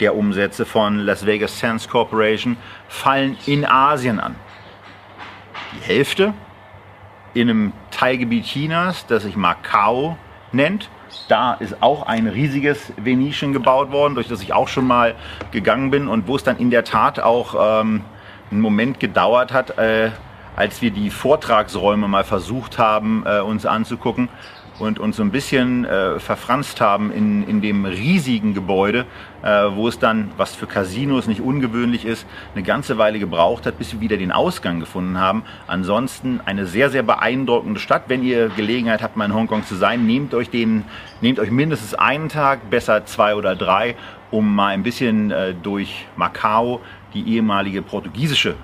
der 0.00 0.16
Umsätze 0.16 0.64
von 0.64 0.98
Las 0.98 1.26
Vegas 1.26 1.58
Sands 1.58 1.88
Corporation 1.88 2.56
fallen 2.88 3.36
in 3.46 3.64
Asien 3.64 4.18
an. 4.18 4.36
Die 5.72 5.86
Hälfte 5.86 6.34
in 7.34 7.48
einem 7.48 7.72
Teilgebiet 7.90 8.44
Chinas, 8.44 9.06
das 9.06 9.22
sich 9.22 9.36
Macau 9.36 10.16
nennt. 10.52 10.88
Da 11.28 11.54
ist 11.54 11.82
auch 11.82 12.06
ein 12.06 12.26
riesiges 12.26 12.92
Venetian 12.96 13.52
gebaut 13.52 13.92
worden, 13.92 14.14
durch 14.14 14.28
das 14.28 14.42
ich 14.42 14.52
auch 14.52 14.68
schon 14.68 14.86
mal 14.86 15.14
gegangen 15.50 15.90
bin 15.90 16.08
und 16.08 16.26
wo 16.26 16.36
es 16.36 16.42
dann 16.42 16.58
in 16.58 16.70
der 16.70 16.84
Tat 16.84 17.20
auch 17.20 17.80
ähm, 17.82 18.04
einen 18.50 18.60
Moment 18.60 18.98
gedauert 18.98 19.52
hat, 19.52 19.78
äh, 19.78 20.10
als 20.56 20.82
wir 20.82 20.90
die 20.90 21.10
Vortragsräume 21.10 22.08
mal 22.08 22.24
versucht 22.24 22.78
haben, 22.78 23.24
äh, 23.26 23.40
uns 23.40 23.66
anzugucken 23.66 24.28
und 24.78 24.98
uns 24.98 25.16
so 25.16 25.22
ein 25.22 25.30
bisschen 25.30 25.84
äh, 25.84 26.18
verfranst 26.18 26.80
haben 26.80 27.12
in, 27.12 27.46
in 27.46 27.60
dem 27.60 27.84
riesigen 27.84 28.54
Gebäude, 28.54 29.06
äh, 29.42 29.48
wo 29.74 29.88
es 29.88 29.98
dann, 29.98 30.30
was 30.36 30.54
für 30.54 30.66
Casinos 30.66 31.26
nicht 31.26 31.40
ungewöhnlich 31.40 32.04
ist, 32.04 32.26
eine 32.54 32.62
ganze 32.62 32.98
Weile 32.98 33.18
gebraucht 33.18 33.66
hat, 33.66 33.78
bis 33.78 33.92
wir 33.92 34.00
wieder 34.00 34.16
den 34.16 34.32
Ausgang 34.32 34.80
gefunden 34.80 35.18
haben. 35.18 35.44
Ansonsten 35.66 36.40
eine 36.44 36.66
sehr, 36.66 36.90
sehr 36.90 37.02
beeindruckende 37.02 37.80
Stadt. 37.80 38.04
Wenn 38.08 38.22
ihr 38.22 38.48
Gelegenheit 38.48 39.02
habt, 39.02 39.16
mal 39.16 39.26
in 39.26 39.34
Hongkong 39.34 39.64
zu 39.64 39.74
sein, 39.74 40.06
nehmt 40.06 40.34
euch, 40.34 40.50
den, 40.50 40.84
nehmt 41.20 41.38
euch 41.38 41.50
mindestens 41.50 41.94
einen 41.94 42.28
Tag, 42.28 42.70
besser 42.70 43.04
zwei 43.06 43.34
oder 43.34 43.54
drei, 43.54 43.96
um 44.30 44.54
mal 44.54 44.68
ein 44.68 44.82
bisschen 44.82 45.30
äh, 45.30 45.54
durch 45.54 46.06
Macau, 46.16 46.80
die 47.14 47.34
ehemalige 47.34 47.82
portugiesische 47.82 48.54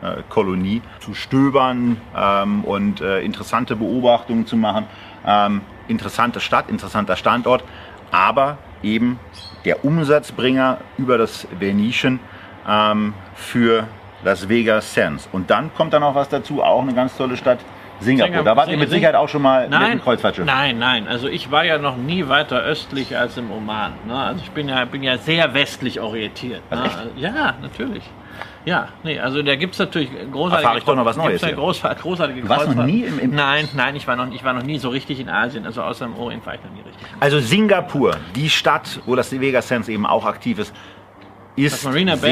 äh, 0.00 0.22
Kolonie 0.28 0.80
zu 1.00 1.14
stöbern 1.14 1.96
ähm, 2.16 2.62
und 2.64 3.00
äh, 3.00 3.20
interessante 3.20 3.74
Beobachtungen 3.74 4.46
zu 4.46 4.56
machen. 4.56 4.86
Ähm, 5.26 5.62
interessante 5.88 6.40
Stadt, 6.40 6.68
interessanter 6.68 7.16
Standort, 7.16 7.64
aber 8.10 8.58
eben 8.82 9.18
der 9.64 9.84
Umsatzbringer 9.84 10.78
über 10.96 11.18
das 11.18 11.46
Venetian 11.58 12.20
ähm, 12.68 13.14
für 13.34 13.86
Las 14.24 14.48
Vegas 14.48 14.94
Sands. 14.94 15.28
Und 15.32 15.50
dann 15.50 15.72
kommt 15.74 15.92
da 15.92 16.00
noch 16.00 16.14
was 16.14 16.28
dazu, 16.28 16.62
auch 16.62 16.82
eine 16.82 16.94
ganz 16.94 17.16
tolle 17.16 17.36
Stadt, 17.36 17.58
Singapur. 18.00 18.26
Singapur. 18.28 18.44
Da 18.44 18.56
wart 18.56 18.68
ihr 18.68 18.78
mit 18.78 18.90
Sicherheit 18.90 19.14
auch 19.14 19.28
schon 19.28 19.42
mal 19.42 19.68
Nein, 19.68 19.82
mit 19.82 19.92
dem 19.92 20.02
Kreuzfahrtschiff. 20.02 20.44
Nein, 20.44 20.78
nein. 20.78 21.08
Also 21.08 21.28
ich 21.28 21.50
war 21.50 21.64
ja 21.64 21.78
noch 21.78 21.96
nie 21.96 22.28
weiter 22.28 22.60
östlich 22.60 23.16
als 23.16 23.36
im 23.36 23.50
Oman. 23.50 23.92
Ne? 24.06 24.14
Also 24.14 24.40
ich 24.42 24.50
bin 24.52 24.68
ja, 24.68 24.84
bin 24.84 25.02
ja 25.02 25.18
sehr 25.18 25.52
westlich 25.54 26.00
orientiert. 26.00 26.62
Ne? 26.70 26.88
Ja, 27.16 27.54
natürlich. 27.60 28.04
Ja, 28.68 28.88
nee, 29.02 29.18
also 29.18 29.42
da 29.42 29.56
gibt 29.56 29.72
es 29.72 29.78
natürlich 29.78 30.10
großartige, 30.10 30.56
Erfahre 30.62 30.78
ich 30.78 30.84
doch 30.84 30.94
noch 30.94 31.04
was 31.06 31.16
Neues 31.16 31.40
gibt's 31.40 31.42
ja 31.42 31.48
hier. 31.48 31.56
großar- 31.56 31.94
großartige 31.94 32.42
Du 32.42 32.48
warst 32.50 32.74
noch 32.74 32.84
nie 32.84 33.00
im- 33.04 33.18
im- 33.18 33.34
Nein, 33.34 33.66
nein, 33.74 33.96
ich 33.96 34.06
war, 34.06 34.14
noch, 34.14 34.30
ich 34.30 34.44
war 34.44 34.52
noch 34.52 34.62
nie 34.62 34.78
so 34.78 34.90
richtig 34.90 35.20
in 35.20 35.30
Asien. 35.30 35.64
Also 35.64 35.82
außer 35.82 36.04
im 36.04 36.14
Orient 36.18 36.44
war 36.44 36.54
ich 36.54 36.60
noch 36.62 36.70
nie 36.72 36.82
richtig. 36.86 37.06
Also 37.18 37.40
Singapur, 37.40 38.16
die 38.36 38.50
Stadt, 38.50 39.00
wo 39.06 39.14
das 39.16 39.32
Vegas 39.32 39.68
Sands 39.68 39.88
eben 39.88 40.04
auch 40.04 40.26
aktiv 40.26 40.58
ist, 40.58 40.74
ist. 41.56 41.80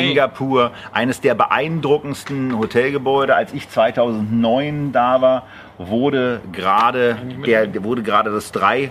Singapur 0.04 0.72
eines 0.92 1.20
der 1.22 1.34
beeindruckendsten 1.34 2.58
Hotelgebäude. 2.58 3.34
Als 3.34 3.54
ich 3.54 3.68
2009 3.68 4.92
da 4.92 5.20
war, 5.22 5.42
wurde 5.78 6.40
gerade 6.52 7.16
der, 7.46 7.82
wurde 7.82 8.02
gerade 8.02 8.30
das 8.30 8.52
drei 8.52 8.84
ähm, 8.84 8.90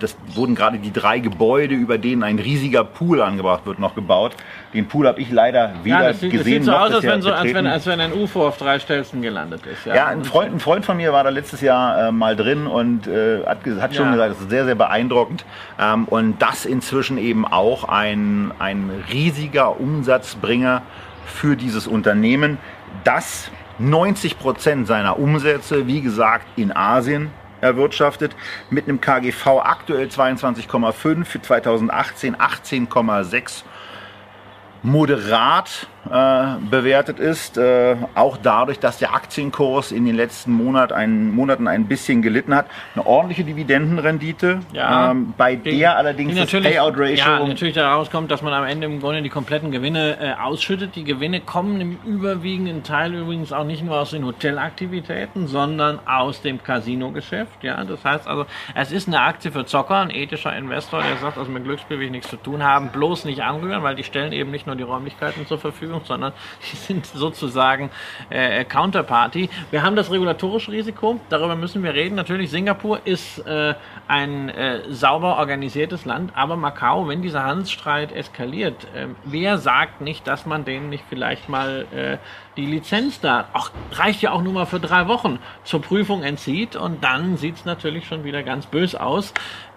das 0.00 0.16
wurden 0.34 0.54
gerade 0.54 0.78
die 0.78 0.92
drei 0.92 1.18
Gebäude, 1.18 1.74
über 1.74 1.98
denen 1.98 2.22
ein 2.22 2.38
riesiger 2.38 2.82
Pool 2.82 3.20
angebracht 3.20 3.66
wird, 3.66 3.78
noch 3.78 3.94
gebaut. 3.94 4.32
Den 4.72 4.88
Pool 4.88 5.06
habe 5.06 5.20
ich 5.20 5.30
leider 5.30 5.72
weder 5.82 6.00
Ja, 6.00 6.08
das 6.08 6.20
sieht, 6.20 6.32
das 6.32 6.38
gesehen 6.38 6.62
sieht 6.62 6.64
so 6.64 6.70
noch 6.70 6.80
aus, 6.80 6.94
als 6.94 7.02
wenn, 7.04 7.22
so, 7.22 7.30
als, 7.32 7.54
wenn, 7.54 7.66
als 7.66 7.86
wenn 7.86 8.00
ein 8.00 8.12
UFO 8.12 8.48
auf 8.48 8.56
drei 8.56 8.78
Stelzen 8.78 9.20
gelandet 9.20 9.60
ist. 9.66 9.84
Ja, 9.84 10.06
ein 10.06 10.24
Freund, 10.24 10.54
ein 10.54 10.60
Freund 10.60 10.84
von 10.86 10.96
mir 10.96 11.12
war 11.12 11.24
da 11.24 11.30
letztes 11.30 11.60
Jahr 11.60 12.08
äh, 12.08 12.12
mal 12.12 12.36
drin 12.36 12.66
und 12.66 13.06
äh, 13.06 13.44
hat, 13.44 13.58
hat 13.80 13.94
schon 13.94 14.06
Ja. 14.06 14.12
gesagt, 14.12 14.30
das 14.32 14.40
ist 14.40 14.50
sehr, 14.50 14.64
sehr 14.64 14.74
beeindruckend. 14.74 15.44
Ähm, 15.78 16.06
und 16.06 16.40
das 16.40 16.64
inzwischen 16.64 17.18
eben 17.18 17.46
auch 17.46 17.84
ein, 17.84 18.52
ein 18.58 18.90
riesiger 19.12 19.78
Umsatzbringer 19.78 20.82
für 21.26 21.56
dieses 21.56 21.86
Unternehmen, 21.86 22.58
das 23.04 23.50
90 23.78 24.38
Prozent 24.38 24.86
seiner 24.86 25.18
Umsätze, 25.18 25.86
wie 25.86 26.00
gesagt, 26.00 26.46
in 26.56 26.74
Asien 26.74 27.30
erwirtschaftet, 27.64 28.36
mit 28.70 28.86
einem 28.86 29.00
KGV 29.00 29.46
aktuell 29.62 30.06
22,5, 30.06 31.24
für 31.24 31.42
2018 31.42 32.36
18,6 32.36 33.62
moderat 34.82 35.88
äh, 36.10 36.44
bewertet 36.70 37.18
ist, 37.18 37.56
äh, 37.58 37.96
auch 38.14 38.36
dadurch, 38.36 38.78
dass 38.78 38.98
der 38.98 39.14
Aktienkurs 39.14 39.92
in 39.92 40.04
den 40.04 40.14
letzten 40.16 40.52
Monat 40.52 40.92
ein, 40.92 41.30
Monaten 41.30 41.66
ein 41.68 41.86
bisschen 41.86 42.22
gelitten 42.22 42.54
hat. 42.54 42.66
Eine 42.94 43.06
ordentliche 43.06 43.44
Dividendenrendite, 43.44 44.60
Ja. 44.72 45.10
ähm, 45.10 45.34
bei 45.36 45.56
Die- 45.56 45.78
der 45.78 45.96
allerdings 45.96 46.32
die 46.34 46.38
das 46.40 46.52
natürlich, 46.52 46.74
Payout 46.76 46.94
Ratio 46.98 47.16
Ja, 47.16 47.46
natürlich 47.46 47.74
daraus 47.74 48.10
kommt, 48.10 48.30
dass 48.30 48.42
man 48.42 48.52
am 48.52 48.64
Ende 48.64 48.86
im 48.86 49.00
Grunde 49.00 49.22
die 49.22 49.28
kompletten 49.30 49.70
Gewinne 49.70 50.16
äh, 50.20 50.32
ausschüttet. 50.42 50.94
Die 50.96 51.04
Gewinne 51.04 51.40
kommen 51.40 51.80
im 51.80 51.98
überwiegenden 52.04 52.82
Teil 52.82 53.14
übrigens 53.14 53.52
auch 53.52 53.64
nicht 53.64 53.82
nur 53.84 53.98
aus 53.98 54.10
den 54.10 54.24
Hotelaktivitäten, 54.24 55.46
sondern 55.46 55.98
aus 56.06 56.42
dem 56.42 56.62
Casino-Geschäft. 56.62 57.62
Ja, 57.62 57.82
das 57.84 58.04
heißt 58.04 58.26
also, 58.26 58.46
es 58.74 58.92
ist 58.92 59.08
eine 59.08 59.20
Aktie 59.20 59.50
für 59.52 59.64
Zocker, 59.66 59.96
ein 60.00 60.10
ethischer 60.10 60.54
Investor, 60.56 61.02
der 61.02 61.16
sagt, 61.18 61.38
also 61.38 61.50
mit 61.50 61.64
Glücksspiel 61.64 61.98
will 61.98 62.06
ich 62.06 62.12
nichts 62.12 62.28
zu 62.28 62.36
tun 62.36 62.62
haben, 62.62 62.88
bloß 62.88 63.24
nicht 63.24 63.42
anrühren, 63.42 63.82
weil 63.82 63.94
die 63.94 64.04
stellen 64.04 64.32
eben 64.32 64.50
nicht 64.50 64.66
nur 64.66 64.76
die 64.76 64.82
Räumlichkeiten 64.82 65.46
zur 65.46 65.58
Verfügung, 65.58 65.93
sondern 66.04 66.32
die 66.72 66.76
sind 66.76 67.06
sozusagen 67.06 67.90
äh, 68.30 68.64
Counterparty. 68.64 69.48
Wir 69.70 69.82
haben 69.82 69.96
das 69.96 70.10
regulatorische 70.10 70.72
Risiko, 70.72 71.20
darüber 71.28 71.56
müssen 71.56 71.82
wir 71.82 71.94
reden. 71.94 72.14
Natürlich, 72.14 72.50
Singapur 72.50 73.00
ist 73.04 73.38
äh, 73.46 73.74
ein 74.08 74.48
äh, 74.48 74.80
sauber 74.90 75.38
organisiertes 75.38 76.04
Land, 76.04 76.32
aber 76.34 76.56
Macau, 76.56 77.08
wenn 77.08 77.22
dieser 77.22 77.44
Handelsstreit 77.44 78.12
eskaliert, 78.12 78.86
ähm, 78.94 79.16
wer 79.24 79.58
sagt 79.58 80.00
nicht, 80.00 80.26
dass 80.26 80.46
man 80.46 80.64
denen 80.64 80.88
nicht 80.90 81.04
vielleicht 81.08 81.48
mal 81.48 81.86
äh, 81.94 82.18
die 82.56 82.66
Lizenz 82.66 83.20
da, 83.20 83.48
auch, 83.52 83.70
reicht 83.92 84.22
ja 84.22 84.32
auch 84.32 84.42
nur 84.42 84.52
mal 84.52 84.66
für 84.66 84.80
drei 84.80 85.08
Wochen, 85.08 85.38
zur 85.64 85.82
Prüfung 85.82 86.22
entzieht 86.22 86.76
und 86.76 87.02
dann 87.02 87.36
sieht 87.36 87.56
es 87.56 87.64
natürlich 87.64 88.06
schon 88.06 88.24
wieder 88.24 88.42
ganz 88.42 88.66
bös 88.66 88.94
aus. 88.94 89.34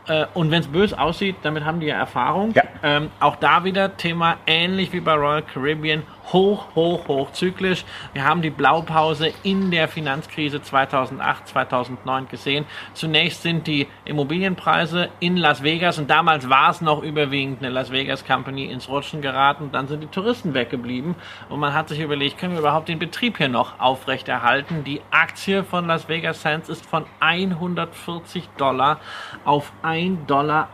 Äh, 0.08 0.26
Und 0.34 0.52
wenn 0.52 0.62
es 0.62 0.68
bös 0.68 0.94
aussieht, 0.94 1.36
damit 1.44 1.66
haben 1.66 1.80
die 1.80 1.88
ja 1.88 1.98
Erfahrung. 1.98 2.54
Ja. 2.54 2.64
Ähm, 2.84 3.10
auch 3.20 3.36
da 3.38 3.64
wieder 3.64 3.98
Thema 3.98 4.38
ähnlich 4.48 4.94
wie 4.94 5.00
bei 5.00 5.14
Royal 5.14 5.42
Caribbean, 5.42 6.04
hoch, 6.34 6.68
hoch, 6.76 7.08
hoch 7.08 7.32
zyklisch. 7.32 7.86
Wir 8.14 8.26
haben 8.26 8.42
die 8.42 8.50
Blaupause 8.50 9.32
in 9.44 9.72
der 9.72 9.88
Finanzkrise 9.88 10.62
2008, 10.62 11.48
2009 11.48 12.28
gesehen. 12.28 12.66
Zunächst 12.94 13.44
sind 13.44 13.68
die 13.68 13.88
Immobilienpreise 14.06 15.10
in 15.20 15.38
Las 15.38 15.64
Vegas 15.64 15.98
und 16.00 16.10
damals 16.10 16.50
war 16.50 16.72
es 16.72 16.82
noch 16.82 17.02
überwiegend 17.02 17.60
eine 17.60 17.70
Las 17.70 17.92
Vegas 17.92 18.26
Company 18.26 18.66
ins 18.66 18.90
Rutschen 18.90 19.22
geraten. 19.22 19.70
Dann 19.72 19.88
sind 19.88 20.02
die 20.02 20.08
Touristen 20.08 20.54
weggeblieben 20.54 21.16
und 21.50 21.60
man 21.60 21.74
hat 21.74 21.90
sich 21.90 22.00
überlegt, 22.00 22.38
können 22.38 22.54
wir 22.54 22.60
überhaupt 22.60 22.90
den 22.90 23.00
Betrieb 23.00 23.38
hier 23.38 23.50
noch 23.50 23.80
aufrechterhalten? 23.80 24.84
Die 24.84 25.02
Aktie 25.12 25.64
von 25.64 25.88
Las 25.88 26.10
Vegas 26.10 26.42
Sands 26.42 26.70
ist 26.70 26.86
von 26.86 27.06
140 27.20 28.50
Dollar 28.58 29.00
auf 29.46 29.72
1,38 29.84 30.26
Dollar 30.28 30.70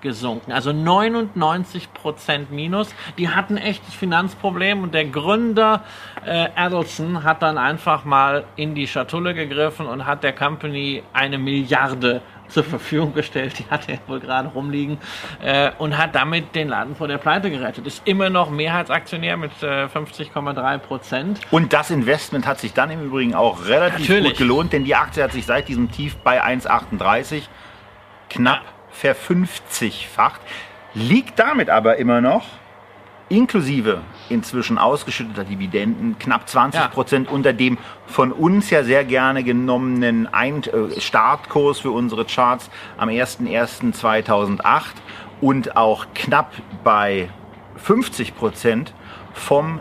gesunken. 0.00 0.52
Also 0.52 0.72
99 0.72 1.92
Prozent 1.92 2.50
Minus. 2.50 2.94
Die 3.16 3.28
hatten 3.28 3.56
ein 3.56 3.77
echtes 3.78 3.94
Finanzproblem 3.94 4.82
und 4.82 4.94
der 4.94 5.06
Gründer 5.06 5.82
äh, 6.24 6.48
Adelson 6.54 7.24
hat 7.24 7.42
dann 7.42 7.58
einfach 7.58 8.04
mal 8.04 8.44
in 8.56 8.74
die 8.74 8.86
Schatulle 8.86 9.34
gegriffen 9.34 9.86
und 9.86 10.06
hat 10.06 10.22
der 10.22 10.32
Company 10.32 11.02
eine 11.12 11.38
Milliarde 11.38 12.20
zur 12.48 12.64
Verfügung 12.64 13.12
gestellt, 13.12 13.58
die 13.58 13.66
hat 13.70 13.88
er 13.88 13.98
wohl 14.06 14.20
gerade 14.20 14.48
rumliegen 14.48 14.98
äh, 15.42 15.70
und 15.78 15.98
hat 15.98 16.14
damit 16.14 16.54
den 16.54 16.68
Laden 16.68 16.96
vor 16.96 17.06
der 17.06 17.18
Pleite 17.18 17.50
gerettet. 17.50 17.86
Ist 17.86 18.02
immer 18.06 18.30
noch 18.30 18.50
Mehrheitsaktionär 18.50 19.36
mit 19.36 19.52
äh, 19.62 19.84
50,3 19.84 20.78
Prozent. 20.78 21.40
Und 21.50 21.72
das 21.72 21.90
Investment 21.90 22.46
hat 22.46 22.58
sich 22.58 22.72
dann 22.72 22.90
im 22.90 23.04
Übrigen 23.04 23.34
auch 23.34 23.66
relativ 23.66 24.08
Natürlich. 24.08 24.30
gut 24.30 24.38
gelohnt, 24.38 24.72
denn 24.72 24.84
die 24.84 24.94
Aktie 24.94 25.22
hat 25.22 25.32
sich 25.32 25.44
seit 25.44 25.68
diesem 25.68 25.90
Tief 25.90 26.16
bei 26.16 26.42
1,38 26.42 27.42
knapp 28.30 28.62
verfünfzigfacht, 28.90 30.40
liegt 30.94 31.38
damit 31.38 31.68
aber 31.68 31.96
immer 31.96 32.20
noch 32.20 32.44
inklusive 33.28 34.00
inzwischen 34.28 34.78
ausgeschütteter 34.78 35.44
Dividenden 35.44 36.18
knapp 36.18 36.48
20 36.48 36.90
Prozent 36.90 37.28
ja. 37.28 37.34
unter 37.34 37.52
dem 37.52 37.78
von 38.06 38.32
uns 38.32 38.70
ja 38.70 38.84
sehr 38.84 39.04
gerne 39.04 39.44
genommenen 39.44 40.26
Ein 40.26 40.62
äh, 40.64 41.00
Startkurs 41.00 41.80
für 41.80 41.90
unsere 41.90 42.24
Charts 42.24 42.70
am 42.96 43.08
01.01.2008 43.08 44.82
und 45.40 45.76
auch 45.76 46.06
knapp 46.14 46.52
bei 46.84 47.28
50 47.76 48.36
Prozent 48.36 48.92
vom 49.32 49.80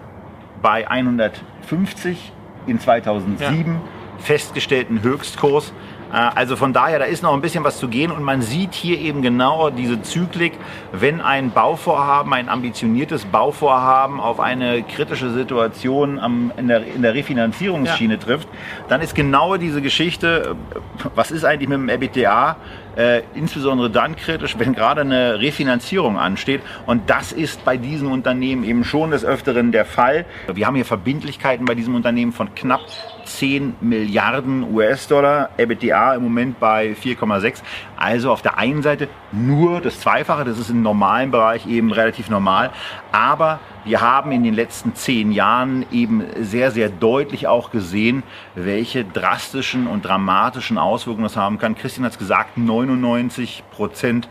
bei 0.62 0.90
150 0.90 2.32
in 2.68 2.80
2007 2.80 3.74
ja. 3.74 3.82
festgestellten 4.20 5.02
Höchstkurs 5.02 5.74
also 6.12 6.56
von 6.56 6.74
daher, 6.74 7.00
da 7.00 7.06
ist 7.06 7.24
noch 7.24 7.34
ein 7.34 7.42
bisschen 7.42 7.64
was 7.64 7.80
zu 7.80 7.88
gehen 7.88 8.12
und 8.12 8.24
man 8.24 8.42
sieht 8.42 8.74
hier 8.74 9.00
eben 9.00 9.22
genau 9.22 9.70
diese 9.70 10.02
Zyklik, 10.02 10.54
wenn 10.92 11.22
ein 11.22 11.52
Bauvorhaben, 11.52 12.34
ein 12.34 12.50
ambitioniertes 12.50 13.26
Bauvorhaben 13.26 14.20
auf 14.20 14.40
eine 14.40 14.84
kritische 14.84 15.30
Situation 15.32 16.20
am, 16.20 16.52
in, 16.58 16.68
der, 16.68 16.86
in 16.86 17.02
der 17.02 17.14
Refinanzierungsschiene 17.14 18.16
ja. 18.16 18.20
trifft, 18.20 18.48
dann 18.88 19.02
ist 19.02 19.16
genau 19.16 19.58
diese 19.58 19.82
Geschichte, 19.82 20.56
äh, 20.74 21.10
was 21.16 21.32
ist 21.32 21.44
eigentlich 21.44 21.70
mit 21.70 21.78
dem 21.78 21.90
EBITDA, 21.90 22.58
äh, 22.98 23.22
insbesondere 23.36 23.90
dann 23.90 24.16
kritisch, 24.16 24.56
wenn 24.58 24.74
gerade 24.74 25.02
eine 25.02 25.40
Refinanzierung 25.40 26.18
ansteht. 26.18 26.62
Und 26.86 27.10
das 27.10 27.32
ist 27.32 27.64
bei 27.64 27.78
diesen 27.78 28.08
Unternehmen 28.08 28.64
eben 28.64 28.84
schon 28.84 29.12
des 29.12 29.24
Öfteren 29.24 29.72
der 29.72 29.86
Fall. 29.86 30.26
Wir 30.52 30.66
haben 30.66 30.76
hier 30.76 30.86
Verbindlichkeiten 30.86 31.66
bei 31.66 31.76
diesem 31.76 31.96
Unternehmen 31.96 32.32
von 32.32 32.54
knapp 32.56 32.82
10 33.26 33.76
Milliarden 33.82 34.74
US-Dollar, 34.74 35.50
EBITDA 35.58 36.16
im 36.16 36.24
Moment 36.24 36.60
bei 36.60 36.96
4,6. 37.02 37.62
Also 37.98 38.32
auf 38.32 38.42
der 38.42 38.58
einen 38.58 38.84
Seite 38.84 39.10
nur 39.32 39.82
das 39.82 40.00
Zweifache, 40.00 40.46
das 40.46 40.60
ist 40.60 40.70
im 40.70 40.82
normalen 40.82 41.32
Bereich 41.32 41.66
eben 41.68 41.92
relativ 41.92 42.30
normal, 42.30 42.72
aber 43.12 43.60
wir 43.86 44.02
haben 44.02 44.32
in 44.32 44.44
den 44.44 44.54
letzten 44.54 44.96
zehn 44.96 45.32
Jahren 45.32 45.86
eben 45.92 46.24
sehr, 46.40 46.72
sehr 46.72 46.90
deutlich 46.90 47.48
auch 47.48 47.72
gesehen, 47.72 48.24
welche 48.54 49.04
drastischen 49.04 49.88
und 49.88 50.06
dramatischen 50.06 50.78
Auswirkungen 50.78 51.24
das 51.24 51.38
haben 51.38 51.58
kann. 51.58 51.76
Christian 51.76 52.06
hat 52.06 52.14
es 52.14 52.20
gesagt, 52.20 52.58
99 52.58 53.64
Prozent 53.72 54.30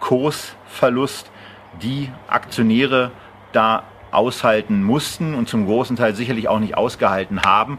Kursverlust, 0.00 1.30
die 1.82 2.10
Aktionäre 2.28 3.10
da 3.52 3.82
aushalten 4.10 4.82
mussten 4.82 5.34
und 5.34 5.48
zum 5.48 5.66
großen 5.66 5.96
Teil 5.96 6.14
sicherlich 6.14 6.48
auch 6.48 6.60
nicht 6.60 6.76
ausgehalten 6.76 7.42
haben. 7.42 7.78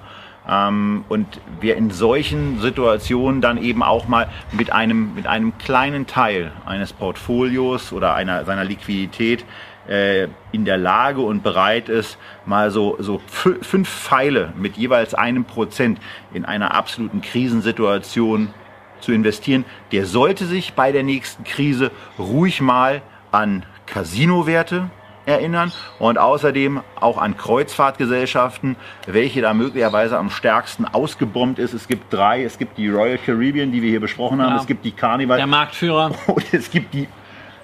Ähm, 0.49 1.05
und 1.09 1.27
wir 1.61 1.75
in 1.75 1.91
solchen 1.91 2.59
Situationen 2.59 3.41
dann 3.41 3.61
eben 3.61 3.83
auch 3.83 4.07
mal 4.07 4.29
mit 4.51 4.71
einem, 4.71 5.13
mit 5.13 5.27
einem 5.27 5.57
kleinen 5.57 6.07
Teil 6.07 6.51
eines 6.65 6.91
Portfolios 6.93 7.93
oder 7.93 8.15
einer, 8.15 8.45
seiner 8.45 8.63
Liquidität 8.63 9.45
äh, 9.87 10.27
in 10.51 10.65
der 10.65 10.77
Lage 10.77 11.21
und 11.21 11.43
bereit 11.43 11.89
ist, 11.89 12.17
mal 12.45 12.71
so, 12.71 12.95
so 12.99 13.21
fünf 13.27 13.87
Pfeile 13.87 14.53
mit 14.57 14.77
jeweils 14.77 15.13
einem 15.13 15.45
Prozent 15.45 15.99
in 16.33 16.45
einer 16.45 16.73
absoluten 16.73 17.21
Krisensituation 17.21 18.53
zu 19.01 19.11
investieren, 19.11 19.65
der 19.91 20.05
sollte 20.05 20.45
sich 20.45 20.73
bei 20.73 20.91
der 20.91 21.03
nächsten 21.03 21.43
Krise 21.43 21.91
ruhig 22.17 22.59
mal 22.59 23.01
an 23.31 23.65
Casino-Werte 23.85 24.89
erinnern 25.29 25.71
und 25.99 26.17
außerdem 26.17 26.81
auch 26.99 27.17
an 27.17 27.37
Kreuzfahrtgesellschaften, 27.37 28.75
welche 29.05 29.41
da 29.41 29.53
möglicherweise 29.53 30.17
am 30.17 30.29
stärksten 30.29 30.85
ausgebombt 30.85 31.59
ist. 31.59 31.73
Es 31.73 31.87
gibt 31.87 32.11
drei, 32.11 32.43
es 32.43 32.57
gibt 32.57 32.77
die 32.77 32.89
Royal 32.89 33.17
Caribbean, 33.17 33.71
die 33.71 33.81
wir 33.81 33.89
hier 33.89 34.01
besprochen 34.01 34.41
haben, 34.41 34.55
ja. 34.55 34.61
es 34.61 34.67
gibt 34.67 34.83
die 34.83 34.91
Carnival. 34.91 35.37
Der 35.37 35.47
Marktführer. 35.47 36.11
Und 36.27 36.53
es 36.53 36.71
gibt 36.71 36.93
die 36.93 37.07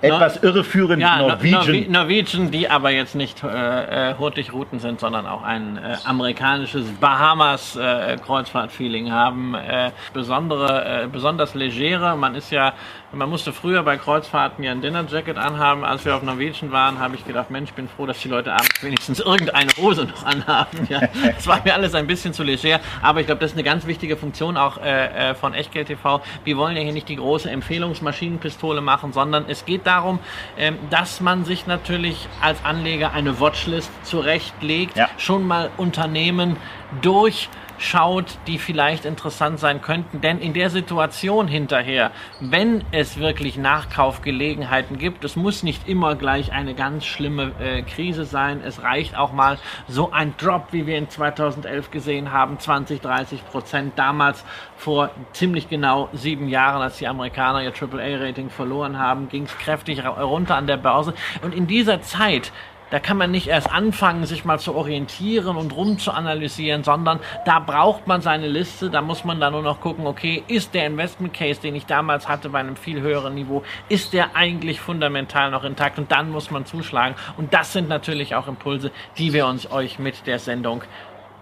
etwas 0.05 0.43
irreführend 0.43 1.01
ja, 1.01 1.18
Norwegian. 1.18 1.91
Norwegian, 1.91 2.51
die 2.51 2.70
aber 2.70 2.91
jetzt 2.91 3.16
nicht 3.16 3.43
äh, 3.43 4.11
äh, 4.11 4.16
Hurtigruten 4.18 4.80
sind, 4.80 4.99
sondern 4.99 5.26
auch 5.26 5.43
ein 5.43 5.78
äh, 5.78 5.97
amerikanisches 6.05 6.86
Bahamas 6.99 7.76
äh, 7.76 8.18
haben. 8.18 9.55
Äh, 9.55 9.91
besondere, 10.13 11.03
äh, 11.03 11.07
besonders 11.07 11.55
legere. 11.55 12.16
Man 12.16 12.36
ist 12.36 12.51
ja, 12.51 12.74
man 13.16 13.30
musste 13.30 13.53
früher 13.53 13.82
bei 13.84 13.97
Kreuzfahrten 13.97 14.63
ja 14.63 14.72
ein 14.72 14.82
Dinnerjacket 14.82 15.38
anhaben. 15.38 15.84
Als 15.84 16.05
wir 16.05 16.16
auf 16.16 16.24
Norwegian 16.24 16.72
waren, 16.72 16.99
habe 16.99 17.16
ich 17.16 17.26
gedacht, 17.26 17.49
Mensch, 17.49 17.70
ich 17.70 17.76
bin 17.76 17.88
froh, 17.88 18.05
dass 18.05 18.20
die 18.20 18.28
Leute 18.28 18.53
abends 18.53 18.84
wenigstens 18.84 19.20
irgendeine 19.20 19.72
Hose 19.78 20.05
noch 20.05 20.26
anhaben. 20.26 20.86
Ja, 20.89 21.01
das 21.36 21.47
war 21.47 21.61
mir 21.63 21.74
alles 21.74 21.95
ein 21.95 22.07
bisschen 22.07 22.34
zu 22.34 22.43
leger, 22.43 22.80
aber 23.01 23.22
ich 23.22 23.26
glaube, 23.26 23.39
das 23.39 23.51
ist 23.51 23.57
eine 23.57 23.63
ganz 23.63 23.88
wichtige 23.88 24.18
Funktion 24.18 24.57
auch 24.57 24.78
äh, 24.78 25.32
äh 25.32 25.36
von 25.36 25.53
Echtgeld 25.53 25.88
TV. 25.88 26.22
Wir 26.43 26.57
wollen 26.57 26.76
ja 26.76 26.84
hier 26.84 26.93
nicht 26.93 27.09
die 27.09 27.16
große 27.16 27.49
Empfehlungsmaschinenpistole 27.49 28.82
machen, 28.82 29.13
sondern 29.13 29.45
es 29.47 29.66
geht 29.66 29.88
darum, 29.88 30.20
ähm, 30.57 30.78
dass 30.89 31.22
man 31.22 31.45
sich 31.45 31.68
natürlich 31.68 32.28
als 32.41 32.63
Anleger 32.63 33.13
eine 33.13 33.39
Watchlist 33.39 33.91
zurechtlegt, 34.03 34.97
ja. 34.97 35.09
schon 35.18 35.47
mal 35.47 35.72
Unternehmen 35.78 36.57
durch 37.01 37.49
schaut, 37.78 38.38
die 38.47 38.57
vielleicht 38.57 39.05
interessant 39.05 39.59
sein 39.59 39.82
könnten. 39.82 40.21
Denn 40.21 40.39
in 40.39 40.53
der 40.53 40.69
Situation 40.69 41.47
hinterher, 41.47 42.11
wenn 42.39 42.84
es 42.91 43.17
wirklich 43.17 43.57
Nachkaufgelegenheiten 43.57 44.97
gibt, 44.97 45.23
es 45.23 45.36
muss 45.36 45.63
nicht 45.63 45.88
immer 45.88 46.15
gleich 46.15 46.51
eine 46.51 46.76
ganz 46.76 47.05
schlimme 47.05 47.51
äh, 47.59 47.82
Krise 47.82 48.26
sein. 48.26 48.61
Es 48.65 48.84
reicht 48.84 49.17
auch 49.17 49.32
mal 49.34 49.57
so 49.88 50.11
ein 50.11 50.36
Drop, 50.38 50.67
wie 50.71 50.88
wir 50.88 50.97
in 50.97 51.09
2011 51.09 51.91
gesehen 51.91 52.32
haben, 52.32 52.59
20, 52.59 53.01
30 53.01 53.45
Prozent. 53.45 53.93
Damals 53.97 54.43
vor 54.78 55.11
ziemlich 55.34 55.69
genau 55.69 56.09
sieben 56.13 56.49
Jahren, 56.49 56.82
als 56.82 56.97
die 56.97 57.07
Amerikaner 57.07 57.63
ihr 57.63 57.73
AAA-Rating 57.73 58.49
verloren 58.49 58.99
haben, 58.99 59.30
ging 59.30 59.43
es 59.43 59.57
kräftig 59.57 60.03
runter 60.05 60.55
an 60.55 60.67
der 60.67 60.78
Börse. 60.78 61.13
Und 61.41 61.53
in 61.53 61.67
dieser 61.67 62.01
Zeit 62.01 62.51
da 62.91 62.99
kann 62.99 63.17
man 63.17 63.31
nicht 63.31 63.47
erst 63.47 63.71
anfangen, 63.71 64.25
sich 64.25 64.45
mal 64.45 64.59
zu 64.59 64.75
orientieren 64.75 65.57
und 65.57 65.75
rum 65.75 65.97
zu 65.97 66.11
analysieren, 66.11 66.83
sondern 66.83 67.19
da 67.45 67.59
braucht 67.59 68.07
man 68.07 68.21
seine 68.21 68.47
Liste, 68.47 68.89
da 68.89 69.01
muss 69.01 69.25
man 69.25 69.39
dann 69.39 69.53
nur 69.53 69.61
noch 69.61 69.81
gucken, 69.81 70.05
okay, 70.05 70.43
ist 70.47 70.73
der 70.73 70.86
Investment 70.86 71.33
Case, 71.33 71.59
den 71.59 71.75
ich 71.75 71.86
damals 71.86 72.27
hatte 72.27 72.49
bei 72.49 72.59
einem 72.59 72.75
viel 72.75 73.01
höheren 73.01 73.33
Niveau, 73.36 73.63
ist 73.89 74.13
der 74.13 74.36
eigentlich 74.36 74.79
fundamental 74.79 75.51
noch 75.51 75.63
intakt 75.63 75.97
und 75.97 76.11
dann 76.11 76.31
muss 76.31 76.51
man 76.51 76.65
zuschlagen. 76.65 77.15
Und 77.38 77.53
das 77.53 77.73
sind 77.73 77.89
natürlich 77.89 78.36
auch 78.36 78.47
Impulse, 78.47 78.91
die 79.17 79.33
wir 79.33 79.47
uns 79.47 79.71
euch 79.71 79.99
mit 79.99 80.27
der 80.27 80.39
Sendung 80.39 80.83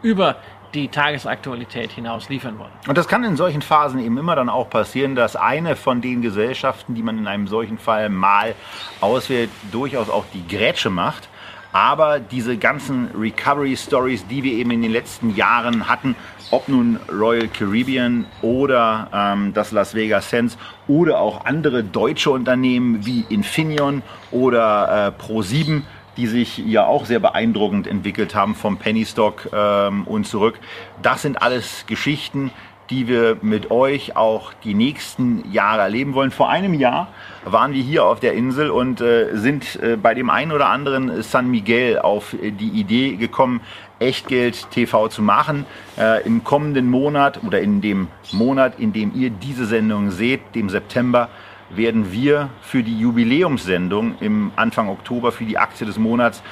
über 0.02 0.38
die 0.74 0.88
Tagesaktualität 0.88 1.92
hinaus 1.92 2.30
liefern 2.30 2.58
wollen. 2.58 2.72
Und 2.88 2.98
das 2.98 3.08
kann 3.08 3.24
in 3.24 3.38
solchen 3.38 3.62
Phasen 3.62 4.00
eben 4.00 4.18
immer 4.18 4.36
dann 4.36 4.50
auch 4.50 4.70
passieren, 4.70 5.16
dass 5.16 5.36
eine 5.36 5.76
von 5.76 6.02
den 6.02 6.22
Gesellschaften, 6.22 6.96
die 6.96 7.04
man 7.04 7.20
in 7.20 7.28
einem 7.28 7.48
solchen 7.48 7.78
Fall 7.78 8.10
mal 8.10 8.56
auswählt, 9.00 9.52
durchaus 9.72 10.10
auch 10.10 10.26
die 10.34 10.48
Grätsche 10.48 10.90
macht 10.90 11.30
aber 11.74 12.20
diese 12.20 12.56
ganzen 12.58 13.10
Recovery 13.20 13.76
Stories, 13.76 14.26
die 14.28 14.44
wir 14.44 14.54
eben 14.54 14.72
in 14.72 14.84
den 14.84 14.92
letzten 14.92 15.36
Jahren 15.36 15.90
hatten, 15.90 16.16
ob 16.52 16.70
nun 16.70 17.00
Royal 17.12 17.48
Caribbean 17.48 18.26
oder 18.44 19.10
ähm, 19.12 19.54
das 19.54 19.72
Las 19.72 19.96
Vegas 19.96 20.30
Sands 20.30 20.58
oder 20.88 21.20
auch 21.20 21.46
andere 21.46 21.84
deutsche 21.84 22.30
Unternehmen 22.30 23.06
wie 23.06 23.26
Infineon 23.28 24.04
oder 24.30 25.14
äh, 25.18 25.24
Pro7, 25.24 25.82
die 26.16 26.28
sich 26.28 26.60
ja 26.60 26.86
auch 26.86 27.06
sehr 27.06 27.20
beeindruckend 27.20 27.88
entwickelt 27.88 28.36
haben 28.36 28.54
vom 28.54 28.78
Penny 28.78 29.04
Stock 29.04 29.50
ähm, 29.52 30.06
und 30.06 30.28
zurück. 30.28 30.60
Das 31.02 31.24
sind 31.24 31.42
alles 31.42 31.86
Geschichten, 31.88 32.52
die 32.94 33.08
wir 33.08 33.38
mit 33.42 33.72
euch 33.72 34.16
auch 34.16 34.54
die 34.64 34.76
nächsten 34.76 35.52
Jahre 35.52 35.82
erleben 35.82 36.14
wollen. 36.14 36.30
Vor 36.30 36.50
einem 36.50 36.76
Jahr 36.76 37.08
waren 37.44 37.74
wir 37.74 37.82
hier 37.82 38.06
auf 38.06 38.20
der 38.20 38.34
Insel 38.34 38.70
und 38.70 39.02
äh, 39.02 39.36
sind 39.36 39.82
äh, 39.82 39.98
bei 39.98 40.14
dem 40.14 40.30
einen 40.30 40.52
oder 40.52 40.70
anderen 40.70 41.24
San 41.24 41.50
Miguel 41.50 41.98
auf 41.98 42.34
äh, 42.34 42.52
die 42.52 42.70
Idee 42.70 43.16
gekommen, 43.16 43.62
Echtgeld 43.98 44.70
TV 44.70 45.08
zu 45.08 45.24
machen. 45.24 45.66
Äh, 45.98 46.24
Im 46.28 46.44
kommenden 46.44 46.88
Monat 46.88 47.44
oder 47.44 47.62
in 47.62 47.82
dem 47.82 48.10
Monat, 48.32 48.78
in 48.78 48.94
dem 48.94 49.12
ihr 49.16 49.32
diese 49.32 49.66
Sendung 49.66 50.12
seht, 50.12 50.54
dem 50.54 50.70
September, 50.70 51.30
werden 51.72 52.12
wir 52.12 52.50
für 52.62 52.84
die 52.84 53.00
Jubiläumssendung 53.00 54.16
im 54.20 54.52
Anfang 54.56 54.88
Oktober 54.88 55.32
für 55.32 55.46
die 55.46 55.58
Aktie 55.58 55.88
des 55.88 55.98
Monats 55.98 56.44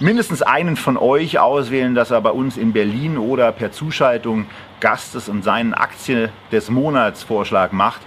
mindestens 0.00 0.42
einen 0.42 0.76
von 0.76 0.96
euch 0.96 1.38
auswählen, 1.38 1.94
dass 1.94 2.10
er 2.10 2.20
bei 2.20 2.30
uns 2.30 2.56
in 2.56 2.72
Berlin 2.72 3.16
oder 3.16 3.52
per 3.52 3.72
Zuschaltung 3.72 4.46
Gast 4.80 5.14
ist 5.14 5.28
und 5.28 5.42
seinen 5.42 5.74
Aktie 5.74 6.30
des 6.52 6.70
Monats 6.70 7.22
Vorschlag 7.22 7.72
macht. 7.72 8.00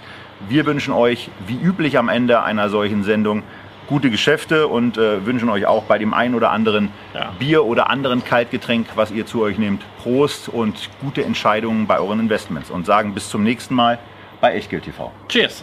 Wir 0.48 0.66
wünschen 0.66 0.94
euch 0.94 1.30
wie 1.46 1.58
üblich 1.60 1.98
am 1.98 2.08
Ende 2.08 2.42
einer 2.42 2.70
solchen 2.70 3.02
Sendung 3.02 3.42
gute 3.88 4.10
Geschäfte 4.10 4.68
und 4.68 4.98
äh, 4.98 5.24
wünschen 5.26 5.48
euch 5.48 5.66
auch 5.66 5.84
bei 5.84 5.98
dem 5.98 6.14
einen 6.14 6.34
oder 6.34 6.50
anderen 6.50 6.90
ja. 7.14 7.32
Bier 7.38 7.64
oder 7.64 7.90
anderen 7.90 8.22
Kaltgetränk, 8.22 8.86
was 8.94 9.10
ihr 9.10 9.26
zu 9.26 9.42
euch 9.42 9.58
nehmt, 9.58 9.82
Prost 10.02 10.48
und 10.48 10.90
gute 11.00 11.24
Entscheidungen 11.24 11.86
bei 11.86 11.98
euren 11.98 12.20
Investments 12.20 12.70
und 12.70 12.86
sagen 12.86 13.14
bis 13.14 13.30
zum 13.30 13.42
nächsten 13.42 13.74
Mal 13.74 13.98
bei 14.40 14.54
Echtgeld 14.54 14.84
TV. 14.84 15.10
Cheers! 15.28 15.62